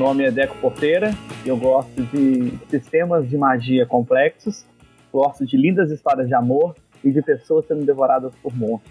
nome 0.00 0.24
é 0.24 0.30
Deco 0.30 0.56
Porteira, 0.56 1.14
eu 1.44 1.58
gosto 1.58 2.02
de 2.04 2.58
sistemas 2.70 3.28
de 3.28 3.36
magia 3.36 3.84
complexos, 3.84 4.64
gosto 5.12 5.44
de 5.44 5.58
lindas 5.58 5.90
histórias 5.90 6.26
de 6.26 6.32
amor 6.34 6.74
e 7.04 7.10
de 7.10 7.20
pessoas 7.20 7.66
sendo 7.66 7.84
devoradas 7.84 8.32
por 8.42 8.56
monstros. 8.56 8.90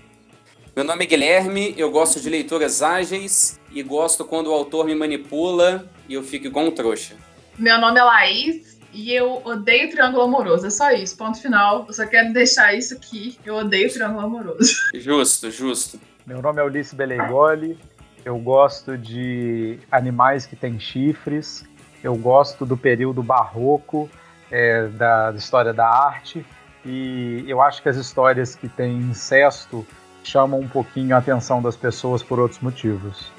Meu 0.76 0.86
nome 0.86 1.06
é 1.06 1.08
Guilherme, 1.08 1.74
eu 1.76 1.90
gosto 1.90 2.22
de 2.22 2.30
leituras 2.30 2.84
ágeis 2.84 3.60
e 3.72 3.82
gosto 3.82 4.24
quando 4.24 4.52
o 4.52 4.54
autor 4.54 4.86
me 4.86 4.94
manipula 4.94 5.90
e 6.08 6.14
eu 6.14 6.22
fico 6.22 6.46
igual 6.46 6.68
um 6.68 6.72
trouxa. 6.72 7.16
Meu 7.58 7.82
nome 7.82 8.00
é 8.00 8.04
Laís 8.04 8.80
e 8.94 9.12
eu 9.12 9.42
odeio 9.44 9.90
triângulo 9.90 10.22
amoroso. 10.22 10.68
É 10.68 10.70
só 10.70 10.92
isso, 10.92 11.18
ponto 11.18 11.42
final. 11.42 11.86
Eu 11.88 11.94
só 11.94 12.06
quero 12.06 12.32
deixar 12.32 12.76
isso 12.76 12.94
aqui. 12.94 13.36
Eu 13.44 13.56
odeio 13.56 13.92
triângulo 13.92 14.28
amoroso. 14.28 14.76
Justo, 14.94 15.50
justo. 15.50 16.00
Meu 16.26 16.40
nome 16.40 16.62
é 16.62 16.64
Ulisses 16.64 16.94
Beleigoli. 16.94 17.80
Eu 18.26 18.38
gosto 18.38 18.98
de 18.98 19.80
animais 19.92 20.46
que 20.46 20.56
têm 20.56 20.80
chifres. 20.80 21.64
Eu 22.04 22.16
gosto 22.16 22.66
do 22.66 22.78
período 22.78 23.22
barroco, 23.22 24.10
é, 24.50 24.88
da, 24.88 25.32
da 25.32 25.38
história 25.38 25.74
da 25.74 25.88
arte. 25.88 26.46
E 26.86 27.44
eu 27.48 27.62
acho 27.62 27.82
que 27.82 27.90
as 27.90 27.98
histórias 27.98 28.56
que 28.56 28.70
têm 28.70 28.98
incesto 28.98 29.86
chamam 30.24 30.60
um 30.60 30.68
pouquinho 30.68 31.16
a 31.16 31.20
atenção 31.20 31.62
das 31.62 31.76
pessoas 31.76 32.24
por 32.24 32.40
outros 32.40 32.60
motivos. 32.62 33.32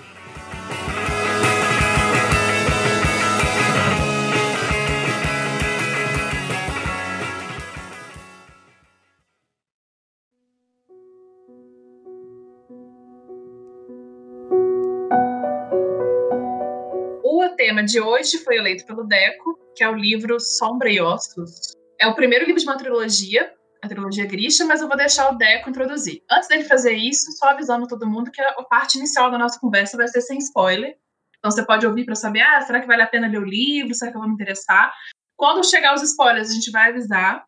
De 17.84 18.00
hoje 18.00 18.38
foi 18.38 18.56
eleito 18.56 18.86
pelo 18.86 19.04
Deco, 19.04 19.58
que 19.74 19.84
é 19.84 19.88
o 19.88 19.94
livro 19.94 20.38
Sombra 20.40 20.90
e 20.90 21.00
Ossos. 21.00 21.72
É 22.00 22.06
o 22.06 22.14
primeiro 22.14 22.44
livro 22.44 22.60
de 22.60 22.66
uma 22.66 22.76
trilogia 22.76 23.52
a 23.82 23.88
trilogia 23.88 24.26
Grisha, 24.26 24.64
mas 24.64 24.80
eu 24.80 24.88
vou 24.88 24.96
deixar 24.96 25.30
o 25.30 25.36
Deco 25.36 25.70
introduzir. 25.70 26.22
Antes 26.30 26.48
dele 26.48 26.64
fazer 26.64 26.92
isso, 26.92 27.32
só 27.32 27.48
avisando 27.48 27.86
todo 27.86 28.06
mundo 28.06 28.30
que 28.30 28.40
a 28.40 28.62
parte 28.64 28.98
inicial 28.98 29.30
da 29.30 29.38
nossa 29.38 29.58
conversa 29.58 29.96
vai 29.96 30.06
ser 30.08 30.20
sem 30.20 30.38
spoiler. 30.38 30.96
Então 31.38 31.50
você 31.50 31.64
pode 31.64 31.86
ouvir 31.86 32.04
para 32.04 32.14
saber, 32.14 32.42
ah, 32.42 32.60
será 32.60 32.80
que 32.80 32.86
vale 32.86 33.02
a 33.02 33.06
pena 33.06 33.26
ler 33.26 33.38
o 33.38 33.44
livro? 33.44 33.94
Será 33.94 34.10
que 34.10 34.16
eu 34.16 34.20
vou 34.20 34.28
me 34.28 34.34
interessar? 34.34 34.92
Quando 35.36 35.66
chegar 35.66 35.94
os 35.94 36.02
spoilers, 36.02 36.50
a 36.50 36.54
gente 36.54 36.70
vai 36.70 36.90
avisar. 36.90 37.44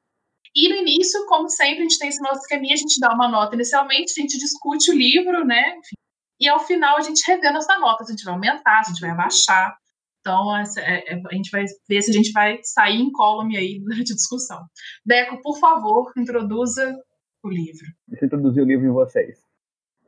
E 0.54 0.68
no 0.68 0.76
início, 0.76 1.26
como 1.26 1.48
sempre, 1.48 1.80
a 1.80 1.82
gente 1.82 1.98
tem 1.98 2.08
esse 2.08 2.22
nosso 2.22 2.40
esqueminha, 2.40 2.74
a 2.74 2.78
gente 2.78 2.98
dá 2.98 3.12
uma 3.12 3.28
nota 3.28 3.54
inicialmente, 3.54 4.12
a 4.16 4.20
gente 4.20 4.38
discute 4.38 4.90
o 4.90 4.94
livro, 4.94 5.44
né? 5.44 5.76
Enfim. 5.76 5.96
E 6.40 6.48
ao 6.48 6.60
final 6.60 6.96
a 6.96 7.02
gente 7.02 7.22
revê 7.26 7.50
nossa 7.50 7.78
nota, 7.78 8.04
a 8.04 8.06
gente 8.06 8.24
vai 8.24 8.34
aumentar, 8.34 8.80
a 8.80 8.82
gente 8.82 9.00
vai 9.00 9.10
abaixar. 9.10 9.76
Então, 10.22 10.56
essa, 10.56 10.80
é, 10.80 11.14
é, 11.14 11.20
a 11.26 11.34
gente 11.34 11.50
vai 11.50 11.64
ver 11.88 12.00
se 12.00 12.10
a 12.10 12.14
gente 12.14 12.30
vai 12.30 12.60
sair 12.62 13.00
em 13.00 13.10
column 13.10 13.56
aí 13.56 13.80
durante 13.80 14.12
a 14.12 14.14
discussão. 14.14 14.60
Deco, 15.04 15.42
por 15.42 15.58
favor, 15.58 16.12
introduza 16.16 16.96
o 17.42 17.48
livro. 17.48 17.86
Deixa 18.06 18.24
eu 18.24 18.26
introduzir 18.28 18.62
o 18.62 18.66
livro 18.66 18.86
em 18.86 18.92
vocês. 18.92 19.40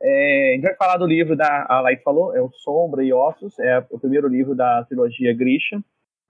É, 0.01 0.51
a 0.51 0.55
gente 0.55 0.63
vai 0.63 0.75
falar 0.75 0.97
do 0.97 1.05
livro 1.05 1.35
da 1.35 1.65
a 1.67 1.81
Laís 1.81 2.01
falou, 2.01 2.33
é 2.33 2.41
o 2.41 2.49
Sombra 2.51 3.03
e 3.03 3.11
Ossos, 3.11 3.59
é 3.59 3.85
o 3.89 3.99
primeiro 3.99 4.29
livro 4.29 4.55
da 4.55 4.85
trilogia 4.85 5.35
Grisha. 5.35 5.83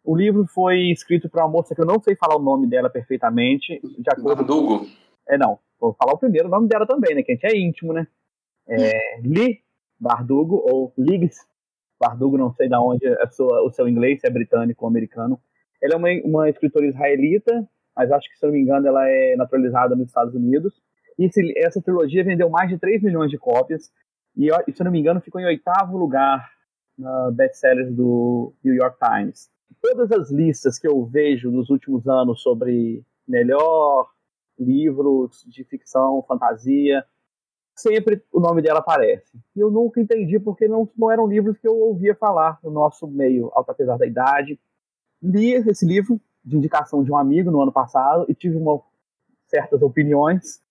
O 0.04 0.16
livro 0.16 0.46
foi 0.48 0.92
escrito 0.92 1.30
para 1.30 1.46
uma 1.46 1.52
moça 1.52 1.76
que 1.76 1.82
eu 1.82 1.86
não 1.86 2.00
sei 2.02 2.16
falar 2.16 2.38
o 2.38 2.44
nome 2.44 2.68
dela 2.68 2.90
perfeitamente. 2.90 3.80
De 4.00 4.10
acordo 4.10 4.38
Bardugo? 4.38 4.88
É, 5.28 5.38
não. 5.38 5.60
Vou 5.80 5.94
falar 5.94 6.14
o 6.14 6.18
primeiro 6.18 6.50
nome 6.50 6.68
dela 6.68 6.88
também, 6.88 7.14
né? 7.14 7.22
Que 7.22 7.34
a 7.34 7.36
gente 7.36 7.46
é 7.46 7.58
íntimo, 7.58 7.94
né? 7.94 8.08
É, 8.68 9.20
Lee 9.24 9.62
Bardugo, 10.00 10.64
ou 10.68 10.92
Liggs 10.98 11.38
Bardugo, 12.00 12.38
não 12.38 12.54
sei 12.54 12.68
de 12.68 12.76
onde 12.76 13.08
é 13.08 13.28
sua, 13.28 13.62
o 13.64 13.72
seu 13.72 13.88
inglês, 13.88 14.20
se 14.22 14.28
é 14.28 14.30
britânico 14.30 14.84
ou 14.84 14.90
americano. 14.90 15.40
Ela 15.82 15.94
é 15.94 15.98
uma, 15.98 16.10
uma 16.24 16.50
escritora 16.50 16.86
israelita, 16.86 17.68
mas 17.96 18.12
acho 18.12 18.30
que, 18.30 18.38
se 18.38 18.46
não 18.46 18.54
me 18.54 18.62
engano, 18.62 18.88
ela 18.88 19.08
é 19.08 19.36
naturalizada 19.36 19.96
nos 19.96 20.08
Estados 20.08 20.36
Unidos. 20.36 20.74
E 21.18 21.26
esse, 21.26 21.54
essa 21.58 21.82
trilogia 21.82 22.24
vendeu 22.24 22.50
mais 22.50 22.70
de 22.70 22.78
3 22.78 23.02
milhões 23.02 23.32
de 23.32 23.38
cópias. 23.38 23.92
E, 24.36 24.50
se 24.74 24.84
não 24.84 24.92
me 24.92 25.00
engano, 25.00 25.22
ficou 25.22 25.40
em 25.40 25.46
oitavo 25.46 25.98
lugar 25.98 26.50
na 26.98 27.32
best-sellers 27.32 27.94
do 27.94 28.54
New 28.64 28.74
York 28.74 28.98
Times. 29.00 29.50
Todas 29.82 30.12
as 30.12 30.32
listas 30.32 30.78
que 30.78 30.88
eu 30.88 31.06
vejo 31.06 31.52
nos 31.52 31.70
últimos 31.70 32.08
anos 32.08 32.42
sobre 32.42 33.04
melhor 33.28 34.10
livros 34.60 35.44
de 35.48 35.64
ficção, 35.64 36.24
fantasia, 36.28 37.06
sempre 37.76 38.24
o 38.32 38.40
nome 38.40 38.62
dela 38.62 38.80
aparece. 38.80 39.38
E 39.56 39.60
eu 39.60 39.70
nunca 39.70 40.00
entendi 40.00 40.40
porque 40.40 40.68
não, 40.68 40.90
não 40.98 41.12
eram 41.12 41.28
livros 41.28 41.58
que 41.58 41.68
eu 41.68 41.78
ouvia 41.78 42.16
falar 42.16 42.58
no 42.64 42.72
nosso 42.72 43.08
meio, 43.08 43.52
apesar 43.56 43.98
da 43.98 44.08
idade. 44.08 44.60
Li 45.22 45.54
esse 45.54 45.86
livro 45.86 46.20
de 46.44 46.56
indicação 46.56 47.04
de 47.04 47.12
um 47.12 47.18
amigo 47.18 47.52
no 47.52 47.62
ano 47.62 47.72
passado 47.72 48.26
e 48.30 48.34
tive 48.34 48.56
uma, 48.58 48.80
certas 49.48 49.82
opiniões 49.82 50.62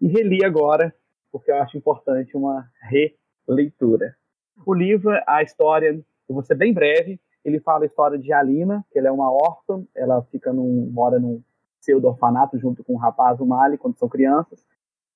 e 0.00 0.08
reli 0.08 0.44
agora 0.44 0.94
porque 1.34 1.50
eu 1.50 1.56
acho 1.56 1.76
importante 1.76 2.36
uma 2.36 2.70
releitura. 2.80 4.16
O 4.64 4.72
livro, 4.72 5.10
a 5.26 5.42
história, 5.42 5.88
eu 6.28 6.32
vou 6.34 6.44
ser 6.44 6.54
bem 6.54 6.72
breve, 6.72 7.20
ele 7.44 7.58
fala 7.58 7.82
a 7.82 7.86
história 7.86 8.16
de 8.16 8.32
Alina, 8.32 8.86
que 8.92 9.00
ela 9.00 9.08
é 9.08 9.10
uma 9.10 9.28
órfã, 9.32 9.84
ela 9.96 10.22
fica 10.30 10.52
num, 10.52 10.88
mora 10.92 11.18
num 11.18 11.42
pseudo-orfanato 11.80 12.56
junto 12.56 12.84
com 12.84 12.94
o 12.94 12.98
rapaz, 12.98 13.40
o 13.40 13.46
Mali, 13.46 13.76
quando 13.76 13.98
são 13.98 14.08
crianças, 14.08 14.64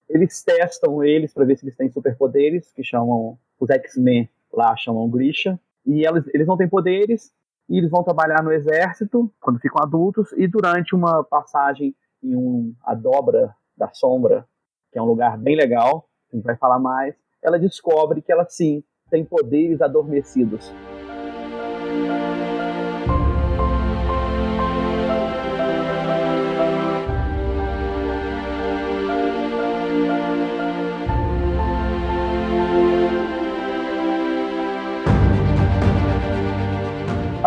eles 0.09 0.43
testam 0.43 1.05
eles 1.05 1.33
para 1.33 1.45
ver 1.45 1.57
se 1.57 1.65
eles 1.65 1.77
têm 1.77 1.91
superpoderes, 1.91 2.73
que 2.73 2.83
chamam 2.83 3.39
os 3.61 3.71
X-Men 3.71 4.29
lá 4.53 4.77
chamam 4.77 5.09
Grisha, 5.09 5.59
e 5.85 6.07
eles, 6.07 6.47
não 6.47 6.57
têm 6.57 6.69
poderes, 6.69 7.33
e 7.69 7.79
eles 7.79 7.91
vão 7.91 8.03
trabalhar 8.03 8.43
no 8.43 8.53
exército 8.53 9.33
quando 9.41 9.61
ficam 9.61 9.83
adultos, 9.83 10.33
e 10.33 10.47
durante 10.47 10.95
uma 10.95 11.23
passagem 11.23 11.95
em 12.23 12.35
um, 12.35 12.75
a 12.85 12.95
dobra 12.95 13.55
da 13.77 13.89
sombra, 13.93 14.47
que 14.91 14.99
é 14.99 15.03
um 15.03 15.07
lugar 15.07 15.39
bem 15.39 15.57
legal, 15.57 16.09
a 16.33 16.37
gente 16.37 16.45
vai 16.45 16.57
falar 16.57 16.79
mais, 16.79 17.15
ela 17.43 17.59
descobre 17.59 18.23
que 18.23 18.33
ela 18.33 18.47
sim 18.49 18.83
tem 19.11 19.25
poderes 19.25 19.81
adormecidos. 19.81 20.73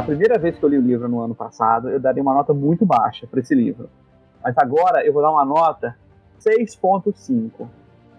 A 0.01 0.03
primeira 0.03 0.39
vez 0.39 0.57
que 0.57 0.65
eu 0.65 0.69
li 0.69 0.79
o 0.79 0.81
livro 0.81 1.07
no 1.07 1.21
ano 1.21 1.35
passado, 1.35 1.87
eu 1.87 1.99
daria 1.99 2.23
uma 2.23 2.33
nota 2.33 2.55
muito 2.55 2.83
baixa 2.83 3.27
para 3.27 3.39
esse 3.39 3.53
livro. 3.53 3.87
Mas 4.43 4.57
agora 4.57 5.05
eu 5.05 5.13
vou 5.13 5.21
dar 5.21 5.29
uma 5.29 5.45
nota 5.45 5.95
6.5. 6.43 7.69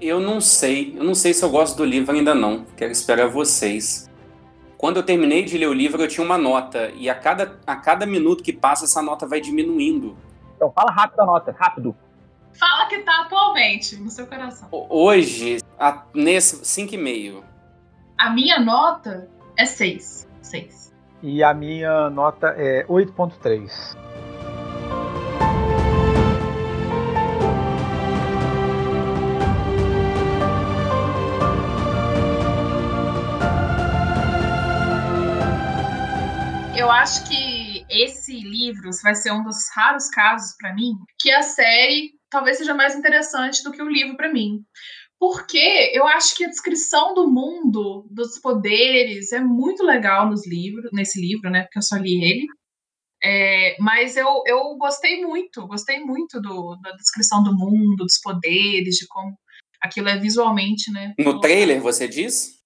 Eu 0.00 0.20
não 0.20 0.40
sei, 0.40 0.96
eu 0.96 1.02
não 1.02 1.12
sei 1.12 1.34
se 1.34 1.44
eu 1.44 1.50
gosto 1.50 1.76
do 1.76 1.84
livro 1.84 2.14
ainda 2.14 2.36
não. 2.36 2.64
Quero 2.76 2.92
esperar 2.92 3.26
vocês. 3.26 4.08
Quando 4.78 4.98
eu 4.98 5.02
terminei 5.02 5.44
de 5.44 5.58
ler 5.58 5.66
o 5.66 5.72
livro, 5.72 6.00
eu 6.00 6.06
tinha 6.06 6.24
uma 6.24 6.38
nota 6.38 6.88
e 6.90 7.10
a 7.10 7.16
cada, 7.16 7.58
a 7.66 7.74
cada 7.74 8.06
minuto 8.06 8.44
que 8.44 8.52
passa 8.52 8.84
essa 8.84 9.02
nota 9.02 9.26
vai 9.26 9.40
diminuindo. 9.40 10.16
Então 10.54 10.70
fala 10.70 10.92
rápido 10.92 11.18
a 11.18 11.26
nota, 11.26 11.50
rápido. 11.50 11.96
Fala 12.52 12.86
que 12.86 12.98
tá 12.98 13.22
atualmente 13.22 13.96
no 13.96 14.08
seu 14.08 14.28
coração. 14.28 14.68
Hoje, 14.70 15.58
a, 15.76 16.04
nesse 16.14 16.58
5,5. 16.58 17.42
A 18.16 18.30
minha 18.30 18.60
nota 18.60 19.28
é 19.56 19.66
6. 19.66 20.28
6 20.42 20.91
e 21.22 21.42
a 21.42 21.54
minha 21.54 22.10
nota 22.10 22.48
é 22.48 22.84
8.3. 22.86 23.96
Eu 36.76 36.90
acho 36.90 37.28
que 37.28 37.86
esse 37.88 38.40
livro 38.40 38.90
vai 39.02 39.14
ser 39.14 39.30
um 39.30 39.44
dos 39.44 39.56
raros 39.74 40.08
casos 40.08 40.56
para 40.58 40.74
mim 40.74 40.94
que 41.18 41.30
a 41.30 41.42
série 41.42 42.10
talvez 42.28 42.56
seja 42.56 42.74
mais 42.74 42.96
interessante 42.96 43.62
do 43.62 43.70
que 43.70 43.82
o 43.82 43.88
livro 43.88 44.16
para 44.16 44.32
mim. 44.32 44.64
Porque 45.22 45.92
eu 45.94 46.04
acho 46.04 46.34
que 46.34 46.44
a 46.44 46.48
descrição 46.48 47.14
do 47.14 47.30
mundo, 47.30 48.08
dos 48.10 48.40
poderes, 48.40 49.30
é 49.30 49.38
muito 49.38 49.84
legal 49.84 50.28
nos 50.28 50.44
livros, 50.44 50.90
nesse 50.92 51.20
livro, 51.20 51.48
né? 51.48 51.62
Porque 51.62 51.78
eu 51.78 51.82
só 51.82 51.94
li 51.94 52.24
ele. 52.24 52.46
É, 53.22 53.76
mas 53.78 54.16
eu, 54.16 54.42
eu 54.44 54.76
gostei 54.76 55.24
muito, 55.24 55.64
gostei 55.68 56.00
muito 56.00 56.40
do, 56.40 56.74
da 56.82 56.90
descrição 56.96 57.40
do 57.40 57.56
mundo, 57.56 57.98
dos 57.98 58.18
poderes, 58.20 58.96
de 58.96 59.06
como 59.06 59.32
aquilo 59.80 60.08
é 60.08 60.18
visualmente, 60.18 60.90
né? 60.90 61.14
No 61.16 61.38
trailer, 61.38 61.80
você 61.80 62.08
diz? 62.08 62.58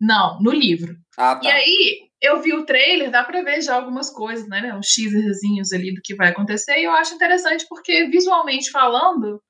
Não, 0.00 0.40
no 0.40 0.50
livro. 0.50 0.96
Ah, 1.14 1.36
tá. 1.36 1.46
E 1.46 1.52
aí, 1.52 2.08
eu 2.22 2.40
vi 2.40 2.54
o 2.54 2.64
trailer, 2.64 3.10
dá 3.10 3.22
pra 3.22 3.42
ver 3.42 3.60
já 3.60 3.74
algumas 3.74 4.08
coisas, 4.08 4.48
né? 4.48 4.74
Uns 4.74 4.94
teaserzinhos 4.94 5.74
ali 5.74 5.92
do 5.92 6.00
que 6.02 6.14
vai 6.14 6.30
acontecer, 6.30 6.78
e 6.78 6.84
eu 6.84 6.92
acho 6.92 7.14
interessante 7.14 7.66
porque, 7.68 8.06
visualmente 8.06 8.70
falando, 8.70 9.42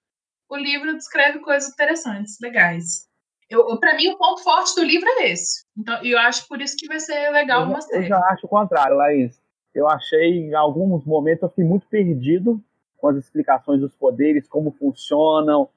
o 0.48 0.56
livro 0.56 0.96
descreve 0.96 1.40
coisas 1.40 1.70
interessantes, 1.70 2.38
legais. 2.40 3.06
Eu, 3.50 3.78
para 3.78 3.94
mim, 3.94 4.08
o 4.08 4.18
ponto 4.18 4.42
forte 4.42 4.74
do 4.74 4.84
livro 4.84 5.08
é 5.08 5.30
esse. 5.30 5.64
Então, 5.76 6.02
eu 6.04 6.18
acho 6.18 6.46
por 6.46 6.60
isso 6.60 6.76
que 6.76 6.86
vai 6.86 7.00
ser 7.00 7.30
legal 7.30 7.62
eu, 7.62 7.68
uma 7.68 7.80
série. 7.80 8.04
Eu 8.04 8.08
já 8.08 8.18
acho 8.26 8.46
o 8.46 8.48
contrário, 8.48 8.96
Laís. 8.96 9.40
Eu 9.74 9.88
achei, 9.88 10.48
em 10.48 10.54
alguns 10.54 11.04
momentos, 11.04 11.42
eu 11.42 11.48
fiquei 11.48 11.64
muito 11.64 11.86
perdido 11.86 12.62
com 12.98 13.08
as 13.08 13.16
explicações 13.16 13.80
dos 13.80 13.94
poderes, 13.94 14.48
como 14.48 14.72
funcionam, 14.72 15.68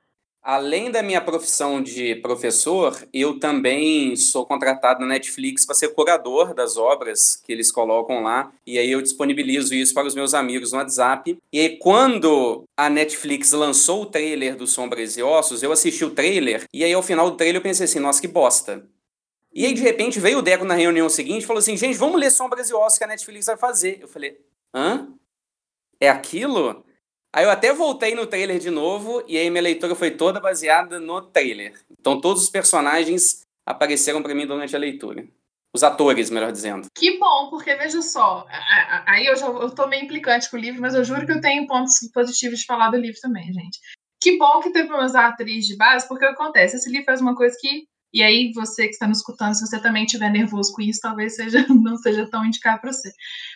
Além 0.43 0.89
da 0.89 1.03
minha 1.03 1.21
profissão 1.21 1.83
de 1.83 2.15
professor, 2.15 2.97
eu 3.13 3.39
também 3.39 4.15
sou 4.15 4.43
contratado 4.43 5.01
na 5.01 5.05
Netflix 5.05 5.67
para 5.67 5.75
ser 5.75 5.89
curador 5.89 6.55
das 6.55 6.77
obras 6.77 7.35
que 7.35 7.51
eles 7.51 7.71
colocam 7.71 8.23
lá. 8.23 8.51
E 8.65 8.79
aí 8.79 8.91
eu 8.91 9.03
disponibilizo 9.03 9.75
isso 9.75 9.93
para 9.93 10.07
os 10.07 10.15
meus 10.15 10.33
amigos 10.33 10.71
no 10.71 10.79
WhatsApp. 10.79 11.37
E 11.53 11.59
aí, 11.59 11.77
quando 11.77 12.63
a 12.75 12.89
Netflix 12.89 13.51
lançou 13.51 14.01
o 14.01 14.05
trailer 14.07 14.55
do 14.55 14.65
Sombras 14.65 15.15
e 15.15 15.21
Ossos, 15.21 15.61
eu 15.61 15.71
assisti 15.71 16.03
o 16.03 16.09
trailer. 16.09 16.65
E 16.73 16.83
aí, 16.83 16.91
ao 16.91 17.03
final 17.03 17.29
do 17.29 17.37
trailer, 17.37 17.59
eu 17.59 17.63
pensei 17.63 17.83
assim: 17.83 17.99
nossa, 17.99 18.19
que 18.19 18.27
bosta. 18.27 18.83
E 19.53 19.63
aí, 19.63 19.75
de 19.75 19.81
repente, 19.81 20.19
veio 20.19 20.39
o 20.39 20.41
Deco 20.41 20.65
na 20.65 20.73
reunião 20.73 21.07
seguinte 21.07 21.43
e 21.43 21.45
falou 21.45 21.59
assim: 21.59 21.77
gente, 21.77 21.99
vamos 21.99 22.19
ler 22.19 22.31
Sombras 22.31 22.67
e 22.67 22.73
Ossos 22.73 22.97
que 22.97 23.03
a 23.03 23.07
Netflix 23.07 23.45
vai 23.45 23.57
fazer. 23.57 23.99
Eu 24.01 24.07
falei: 24.07 24.39
hã? 24.73 25.07
É 25.99 26.09
aquilo? 26.09 26.83
Aí 27.33 27.45
eu 27.45 27.49
até 27.49 27.73
voltei 27.73 28.13
no 28.13 28.27
trailer 28.27 28.59
de 28.59 28.69
novo 28.69 29.23
e 29.25 29.37
aí 29.37 29.49
minha 29.49 29.63
leitura 29.63 29.95
foi 29.95 30.11
toda 30.11 30.39
baseada 30.39 30.99
no 30.99 31.21
trailer. 31.21 31.79
Então 31.99 32.19
todos 32.19 32.43
os 32.43 32.49
personagens 32.49 33.41
apareceram 33.65 34.21
para 34.21 34.35
mim 34.35 34.45
durante 34.45 34.75
a 34.75 34.79
leitura. 34.79 35.25
Os 35.73 35.83
atores, 35.83 36.29
melhor 36.29 36.51
dizendo. 36.51 36.87
Que 36.93 37.17
bom, 37.17 37.49
porque 37.49 37.73
veja 37.75 38.01
só, 38.01 38.45
aí 39.05 39.25
eu 39.25 39.37
já 39.37 39.47
eu 39.47 39.73
tô 39.73 39.87
meio 39.87 40.03
implicante 40.03 40.51
com 40.51 40.57
o 40.57 40.59
livro, 40.59 40.81
mas 40.81 40.93
eu 40.93 41.03
juro 41.05 41.25
que 41.25 41.31
eu 41.31 41.39
tenho 41.39 41.65
pontos 41.65 41.93
positivos 42.13 42.59
de 42.59 42.65
falar 42.65 42.91
do 42.91 42.97
livro 42.97 43.21
também, 43.21 43.53
gente. 43.53 43.79
Que 44.21 44.37
bom 44.37 44.59
que 44.59 44.71
teve 44.71 44.89
umas 44.89 45.15
atrizes 45.15 45.67
de 45.67 45.77
base, 45.77 46.07
porque 46.09 46.25
acontece, 46.25 46.75
esse 46.75 46.89
livro 46.89 47.05
faz 47.05 47.21
uma 47.21 47.35
coisa 47.35 47.55
que 47.59 47.85
e 48.13 48.21
aí, 48.21 48.51
você 48.53 48.83
que 48.83 48.91
está 48.91 49.07
nos 49.07 49.19
escutando, 49.19 49.53
se 49.53 49.65
você 49.65 49.79
também 49.79 50.03
estiver 50.03 50.29
nervoso 50.29 50.73
com 50.73 50.81
isso, 50.81 50.99
talvez 51.01 51.35
seja, 51.35 51.65
não 51.69 51.95
seja 51.97 52.29
tão 52.29 52.45
indicado 52.45 52.81
para 52.81 52.91
você. 52.91 53.11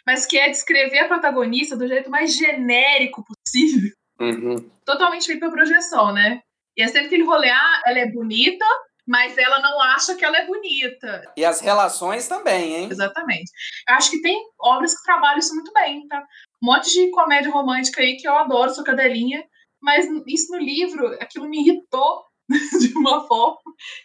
Mas 0.05 0.25
que 0.25 0.37
é 0.37 0.49
descrever 0.49 0.99
a 0.99 1.07
protagonista 1.07 1.75
do 1.75 1.87
jeito 1.87 2.09
mais 2.09 2.35
genérico 2.35 3.23
possível. 3.25 3.91
Uhum. 4.19 4.69
Totalmente 4.85 5.25
feito 5.25 5.39
para 5.39 5.51
projeção, 5.51 6.13
né? 6.13 6.41
E 6.77 6.81
é 6.81 6.87
sempre 6.87 7.07
aquele 7.07 7.23
rolê, 7.23 7.49
ah, 7.49 7.81
ela 7.85 7.99
é 7.99 8.11
bonita, 8.11 8.65
mas 9.05 9.37
ela 9.37 9.59
não 9.59 9.81
acha 9.81 10.15
que 10.15 10.23
ela 10.23 10.37
é 10.37 10.45
bonita. 10.45 11.33
E 11.35 11.43
as 11.43 11.59
relações 11.59 12.27
também, 12.27 12.75
hein? 12.75 12.87
Exatamente. 12.89 13.51
Eu 13.87 13.95
acho 13.95 14.09
que 14.09 14.21
tem 14.21 14.41
obras 14.59 14.95
que 14.95 15.03
trabalham 15.03 15.39
isso 15.39 15.53
muito 15.53 15.71
bem, 15.73 16.07
tá? 16.07 16.25
Um 16.63 16.67
monte 16.67 16.91
de 16.91 17.11
comédia 17.11 17.51
romântica 17.51 18.01
aí 18.01 18.15
que 18.15 18.27
eu 18.27 18.35
adoro, 18.35 18.73
sou 18.73 18.83
cadelinha, 18.83 19.43
mas 19.81 20.07
isso 20.27 20.51
no 20.51 20.59
livro, 20.59 21.07
aquilo 21.21 21.47
me 21.47 21.59
irritou 21.59 22.23
de 22.79 22.97
uma 22.97 23.27
forma. 23.27 23.59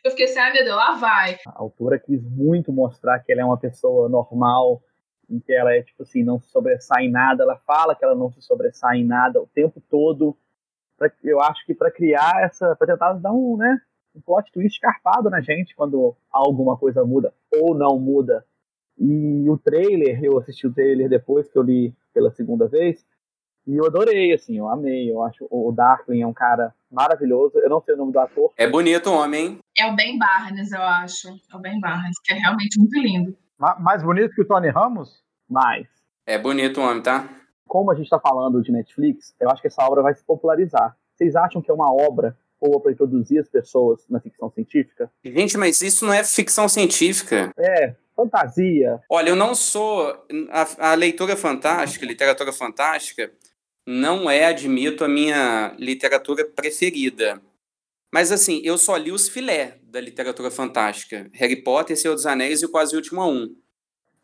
Eu 0.04 0.10
fiquei 0.10 0.26
assim, 0.26 0.38
ai 0.38 0.52
meu 0.52 0.64
Deus, 0.64 0.76
lá 0.76 0.92
vai. 0.96 1.38
A 1.46 1.60
autora 1.60 1.98
quis 1.98 2.22
muito 2.22 2.72
mostrar 2.72 3.19
que 3.20 3.32
ela 3.32 3.42
é 3.42 3.44
uma 3.44 3.58
pessoa 3.58 4.08
normal, 4.08 4.82
em 5.28 5.38
que 5.38 5.52
ela 5.52 5.72
é, 5.72 5.82
tipo 5.82 6.02
assim, 6.02 6.25
não 6.25 6.40
se 6.40 6.48
sobressai 6.48 7.04
em 7.04 7.10
nada. 7.10 7.42
Ela 7.42 7.56
fala 7.58 7.94
que 7.94 8.04
ela 8.04 8.14
não 8.14 8.31
se 8.31 8.42
sobressai 8.42 8.98
em 8.98 9.06
nada 9.06 9.40
o 9.40 9.46
tempo 9.46 9.81
todo. 9.88 10.37
Pra, 10.96 11.10
eu 11.22 11.40
acho 11.40 11.64
que 11.66 11.75
para 11.75 11.90
criar 11.90 12.42
essa. 12.42 12.75
para 12.76 12.87
tentar 12.87 13.12
dar 13.14 13.32
um, 13.32 13.56
né? 13.56 13.81
Um 14.14 14.20
plot 14.20 14.50
twist 14.50 14.75
escarpado 14.75 15.31
na 15.31 15.40
gente 15.40 15.75
quando 15.76 16.16
alguma 16.32 16.76
coisa 16.76 17.04
muda 17.04 17.32
ou 17.52 17.75
não 17.75 17.98
muda. 17.98 18.44
E 18.98 19.48
o 19.48 19.56
trailer, 19.56 20.22
eu 20.22 20.36
assisti 20.38 20.66
o 20.66 20.72
trailer 20.72 21.08
depois 21.08 21.48
que 21.48 21.56
eu 21.56 21.62
li 21.62 21.94
pela 22.12 22.31
segunda 22.31 22.66
vez. 22.66 23.06
E 23.66 23.76
eu 23.76 23.86
adorei, 23.86 24.32
assim, 24.32 24.58
eu 24.58 24.69
amei. 24.69 25.10
Eu 25.10 25.22
acho 25.22 25.46
o 25.48 25.70
Darkling 25.70 26.22
é 26.22 26.26
um 26.26 26.32
cara 26.32 26.75
maravilhoso. 26.90 27.58
Eu 27.58 27.70
não 27.70 27.81
sei 27.81 27.94
o 27.94 27.98
nome 27.98 28.12
do 28.12 28.19
ator. 28.19 28.52
É 28.56 28.69
bonito 28.69 29.10
o 29.10 29.14
homem. 29.14 29.58
É 29.76 29.87
o 29.87 29.94
Ben 29.94 30.19
Barnes, 30.19 30.72
eu 30.72 30.82
acho. 30.82 31.28
É 31.28 31.56
o 31.56 31.58
Ben 31.58 31.81
Barnes, 31.81 32.19
que 32.22 32.32
é 32.32 32.37
realmente 32.37 32.78
muito 32.78 32.98
lindo. 32.98 33.37
Mais 33.78 34.02
bonito 34.02 34.34
que 34.34 34.42
o 34.42 34.46
Tony 34.46 34.69
Ramos? 34.69 35.22
Mais. 35.48 35.87
É 36.26 36.38
bonito 36.38 36.81
o 36.81 36.84
homem, 36.84 37.02
tá? 37.02 37.28
Como 37.66 37.90
a 37.90 37.94
gente 37.94 38.04
está 38.04 38.19
falando 38.19 38.62
de 38.62 38.72
Netflix, 38.72 39.34
eu 39.38 39.50
acho 39.50 39.62
que 39.62 39.69
essa 39.69 39.84
obra 39.84 40.02
vai 40.02 40.14
se 40.14 40.25
popularizar. 40.25 40.96
Vocês 41.14 41.37
acham 41.37 41.60
que 41.60 41.70
é 41.70 41.75
uma 41.75 41.92
obra 41.92 42.37
boa 42.60 42.81
para 42.81 42.93
introduzir 42.93 43.40
as 43.40 43.48
pessoas 43.48 44.04
na 44.08 44.20
ficção 44.20 44.50
científica? 44.50 45.10
Gente, 45.25 45.56
mas 45.56 45.81
isso 45.81 46.04
não 46.04 46.12
é 46.12 46.25
ficção 46.25 46.69
científica. 46.69 47.50
É, 47.58 47.94
fantasia. 48.16 49.00
Olha, 49.08 49.31
eu 49.31 49.36
não 49.36 49.54
sou. 49.54 50.14
A, 50.50 50.90
a 50.90 50.94
leitura 50.94 51.36
fantástica, 51.36 52.06
literatura 52.06 52.52
fantástica, 52.52 53.31
não 53.87 54.31
é, 54.31 54.47
admito, 54.47 55.05
a 55.05 55.09
minha 55.09 55.75
literatura 55.79 56.44
preferida. 56.44 57.41
Mas 58.12 58.32
assim, 58.32 58.61
eu 58.65 58.77
só 58.77 58.97
li 58.97 59.12
os 59.12 59.29
filé 59.29 59.79
da 59.82 60.00
literatura 60.00 60.50
fantástica. 60.50 61.31
Harry 61.35 61.62
Potter, 61.62 61.97
Senhor 61.97 62.15
dos 62.15 62.27
Anéis 62.27 62.61
e 62.61 62.67
o 62.67 62.71
Quase 62.71 62.97
Último 62.97 63.21
a 63.21 63.29
Um. 63.29 63.49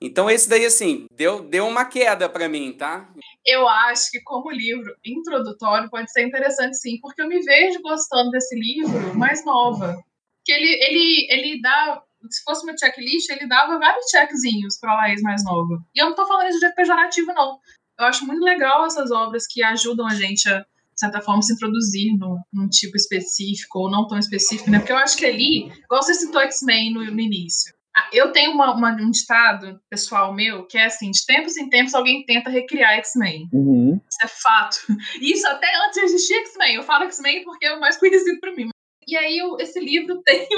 Então 0.01 0.29
esse 0.29 0.49
daí, 0.49 0.67
assim, 0.67 1.07
deu, 1.11 1.43
deu 1.43 1.67
uma 1.67 1.85
queda 1.85 2.29
para 2.29 2.49
mim, 2.49 2.73
tá? 2.73 3.11
Eu 3.47 3.67
acho 3.67 4.11
que 4.11 4.21
como 4.23 4.51
livro 4.51 4.95
introdutório 5.05 5.89
pode 5.89 6.11
ser 6.13 6.27
interessante 6.27 6.77
sim, 6.77 6.99
porque 7.01 7.23
eu 7.23 7.29
me 7.29 7.41
vejo 7.41 7.81
gostando 7.81 8.31
desse 8.31 8.55
livro 8.55 9.17
mais 9.17 9.45
nova. 9.45 9.97
Que 10.45 10.53
ele, 10.53 10.69
ele, 10.85 11.27
ele 11.31 11.63
dá, 11.63 12.03
se 12.31 12.43
fosse 12.45 12.65
uma 12.65 12.77
checklist, 12.77 13.31
ele 13.31 13.49
dava 13.49 13.79
vários 13.79 14.11
checkzinhos 14.11 14.79
pra 14.79 14.95
Laís 14.95 15.23
mais 15.23 15.43
nova. 15.45 15.79
E 15.95 16.03
eu 16.03 16.07
não 16.07 16.15
tô 16.15 16.27
falando 16.27 16.51
isso 16.51 16.61
de 16.61 16.75
pejorativo, 16.75 17.33
não 17.33 17.59
eu 17.99 18.07
acho 18.07 18.27
muito 18.27 18.43
legal 18.43 18.87
essas 18.87 19.11
obras 19.11 19.47
que 19.47 19.63
ajudam 19.63 20.07
a 20.07 20.15
gente 20.15 20.49
a, 20.49 20.61
de 20.97 21.01
certa 21.01 21.21
forma, 21.21 21.43
se 21.43 21.53
introduzir 21.53 22.17
no, 22.17 22.39
num 22.53 22.69
tipo 22.69 22.97
específico 22.97 23.81
ou 23.81 23.91
não 23.91 24.07
tão 24.07 24.19
específico, 24.19 24.71
né? 24.71 24.79
Porque 24.79 24.93
eu 24.93 24.97
acho 24.97 25.17
que 25.17 25.27
ali, 25.27 25.71
igual 25.85 26.03
você 26.03 26.15
citou 26.15 26.41
X-Men 26.41 26.95
no, 26.95 27.05
no, 27.05 27.21
início, 27.21 27.75
eu 28.13 28.33
tenho 28.33 28.53
uma, 28.53 28.75
uma, 28.75 28.93
um 28.93 29.11
ditado 29.11 29.79
pessoal 29.91 30.35
meu 30.35 30.67
que 30.67 30.79
é 30.79 30.87
assim: 30.87 31.11
de 31.11 31.25
tempos 31.27 31.57
em 31.57 31.69
tempos 31.69 31.95
alguém 31.95 32.25
tenta 32.25 32.49
recriar 32.49 32.95
X-Men. 32.95 33.49
Uhum. 33.53 34.01
Isso 34.09 34.23
é 34.23 34.29
fato. 34.29 34.79
Isso 35.21 35.47
até 35.47 35.67
antes 35.85 36.01
de 36.01 36.07
existir 36.07 36.35
X-Men. 36.35 36.77
Eu 36.77 36.83
falo 36.83 37.05
X-Men 37.05 37.45
porque 37.45 37.67
é 37.67 37.75
o 37.75 37.81
mais 37.81 37.97
conhecido 38.01 38.41
para 38.41 38.55
mim. 38.55 38.71
E 39.07 39.17
aí, 39.17 39.39
eu, 39.39 39.57
esse 39.61 39.79
livro 39.79 40.21
tem. 40.25 40.49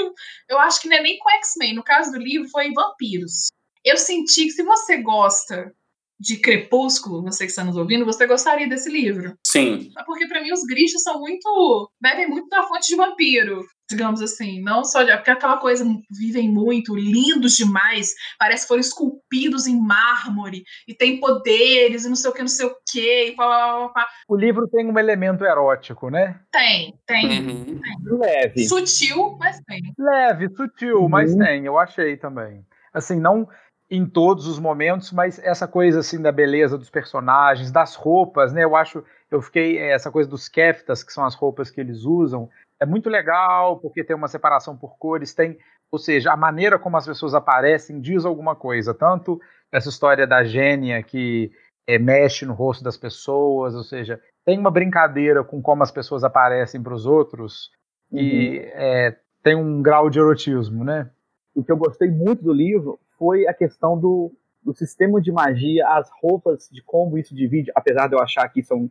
Eu 0.47 0.57
acho 0.59 0.81
que 0.81 0.87
não 0.87 0.97
é 0.97 1.01
nem 1.01 1.17
com 1.17 1.29
X-Men. 1.31 1.75
No 1.75 1.83
caso 1.83 2.11
do 2.11 2.17
livro, 2.17 2.49
foi 2.49 2.71
vampiros. 2.71 3.47
Eu 3.83 3.97
senti 3.97 4.45
que 4.45 4.51
se 4.51 4.63
você 4.63 4.97
gosta 5.01 5.73
de 6.19 6.37
Crepúsculo, 6.37 7.21
você 7.23 7.45
que 7.45 7.49
está 7.51 7.63
nos 7.63 7.77
ouvindo, 7.77 8.03
você 8.05 8.27
gostaria 8.27 8.67
desse 8.67 8.89
livro. 8.91 9.33
Sim. 9.45 9.89
Porque 10.05 10.27
para 10.27 10.41
mim 10.41 10.51
os 10.51 10.63
Grishas 10.63 11.01
são 11.01 11.19
muito. 11.19 11.89
bebem 12.01 12.27
muito 12.27 12.49
da 12.49 12.63
fonte 12.63 12.87
de 12.89 12.95
vampiro, 12.97 13.63
digamos 13.89 14.21
assim. 14.21 14.61
Não 14.61 14.83
só 14.83 15.03
de. 15.03 15.15
Porque 15.15 15.31
aquela 15.31 15.57
coisa 15.57 15.85
vivem 16.11 16.51
muito, 16.51 16.93
lindos 16.95 17.55
demais, 17.55 18.13
parece 18.37 18.63
que 18.63 18.67
foram 18.67 18.81
esculpidos 18.81 19.65
em 19.65 19.79
mármore, 19.79 20.63
e 20.87 20.93
tem 20.93 21.19
poderes, 21.21 22.03
e 22.03 22.09
não 22.09 22.15
sei 22.17 22.29
o 22.29 22.33
que, 22.33 22.41
não 22.41 22.47
sei 22.49 22.65
o 22.65 22.75
que, 22.91 23.27
e 23.27 23.35
pá, 23.35 23.47
pá, 23.47 23.89
pá. 23.93 24.07
O 24.27 24.35
livro 24.35 24.67
tem 24.67 24.85
um 24.91 24.99
elemento 24.99 25.45
erótico, 25.45 26.09
né? 26.09 26.39
Tem, 26.51 26.93
tem. 27.07 27.47
Uhum. 27.47 27.79
tem. 27.79 28.17
Leve. 28.19 28.67
Sutil, 28.67 29.37
mas 29.39 29.59
tem. 29.65 29.81
Leve, 29.97 30.49
sutil, 30.53 30.97
Uhum. 31.03 31.09
mas 31.09 31.33
tem, 31.33 31.65
eu 31.65 31.77
achei 31.79 32.17
também. 32.17 32.65
Assim, 32.93 33.19
não 33.19 33.47
em 33.89 34.05
todos 34.05 34.47
os 34.47 34.59
momentos, 34.59 35.11
mas 35.11 35.39
essa 35.39 35.67
coisa 35.67 35.99
assim 35.99 36.21
da 36.21 36.31
beleza 36.31 36.77
dos 36.77 36.89
personagens, 36.89 37.71
das 37.71 37.95
roupas, 37.95 38.53
né? 38.53 38.63
Eu 38.63 38.75
acho, 38.75 39.03
eu 39.31 39.41
fiquei 39.41 39.79
essa 39.79 40.11
coisa 40.11 40.29
dos 40.29 40.47
keftas, 40.47 41.03
que 41.03 41.11
são 41.11 41.25
as 41.25 41.33
roupas 41.33 41.71
que 41.71 41.81
eles 41.81 42.03
usam, 42.03 42.49
é 42.79 42.85
muito 42.85 43.09
legal 43.09 43.79
porque 43.79 44.03
tem 44.03 44.15
uma 44.15 44.27
separação 44.27 44.77
por 44.77 44.97
cores, 44.97 45.33
tem, 45.33 45.57
ou 45.91 45.97
seja, 45.97 46.31
a 46.31 46.37
maneira 46.37 46.77
como 46.77 46.97
as 46.97 47.05
pessoas 47.05 47.33
aparecem 47.33 47.99
diz 47.99 48.25
alguma 48.25 48.55
coisa, 48.55 48.93
tanto 48.93 49.41
essa 49.71 49.89
história 49.89 50.27
da 50.27 50.43
gênia 50.43 51.01
que 51.01 51.51
é, 51.87 51.97
mexe 51.97 52.45
no 52.45 52.53
rosto 52.53 52.83
das 52.83 52.97
pessoas, 52.97 53.73
ou 53.73 53.83
seja, 53.83 54.21
tem 54.45 54.57
uma 54.59 54.71
brincadeira 54.71 55.43
com 55.43 55.61
como 55.61 55.81
as 55.81 55.91
pessoas 55.91 56.23
aparecem 56.23 56.81
para 56.81 56.93
os 56.93 57.05
outros 57.05 57.71
Uhum. 58.11 58.19
e 58.19 58.57
é, 58.73 59.15
tem 59.43 59.55
um 59.55 59.81
grau 59.81 60.09
de 60.09 60.19
erotismo, 60.19 60.83
né? 60.83 61.09
O 61.53 61.63
que 61.63 61.71
eu 61.71 61.77
gostei 61.77 62.09
muito 62.09 62.43
do 62.43 62.53
livro 62.53 62.99
foi 63.19 63.45
a 63.45 63.53
questão 63.53 63.99
do, 63.99 64.33
do 64.63 64.73
sistema 64.73 65.21
de 65.21 65.29
magia, 65.29 65.85
as 65.89 66.09
roupas, 66.21 66.69
de 66.71 66.81
como 66.81 67.17
isso 67.17 67.35
divide, 67.35 67.69
apesar 67.75 68.07
de 68.07 68.15
eu 68.15 68.21
achar 68.21 68.47
que 68.47 68.61
isso 68.61 68.73
é 68.73 68.77
um. 68.77 68.89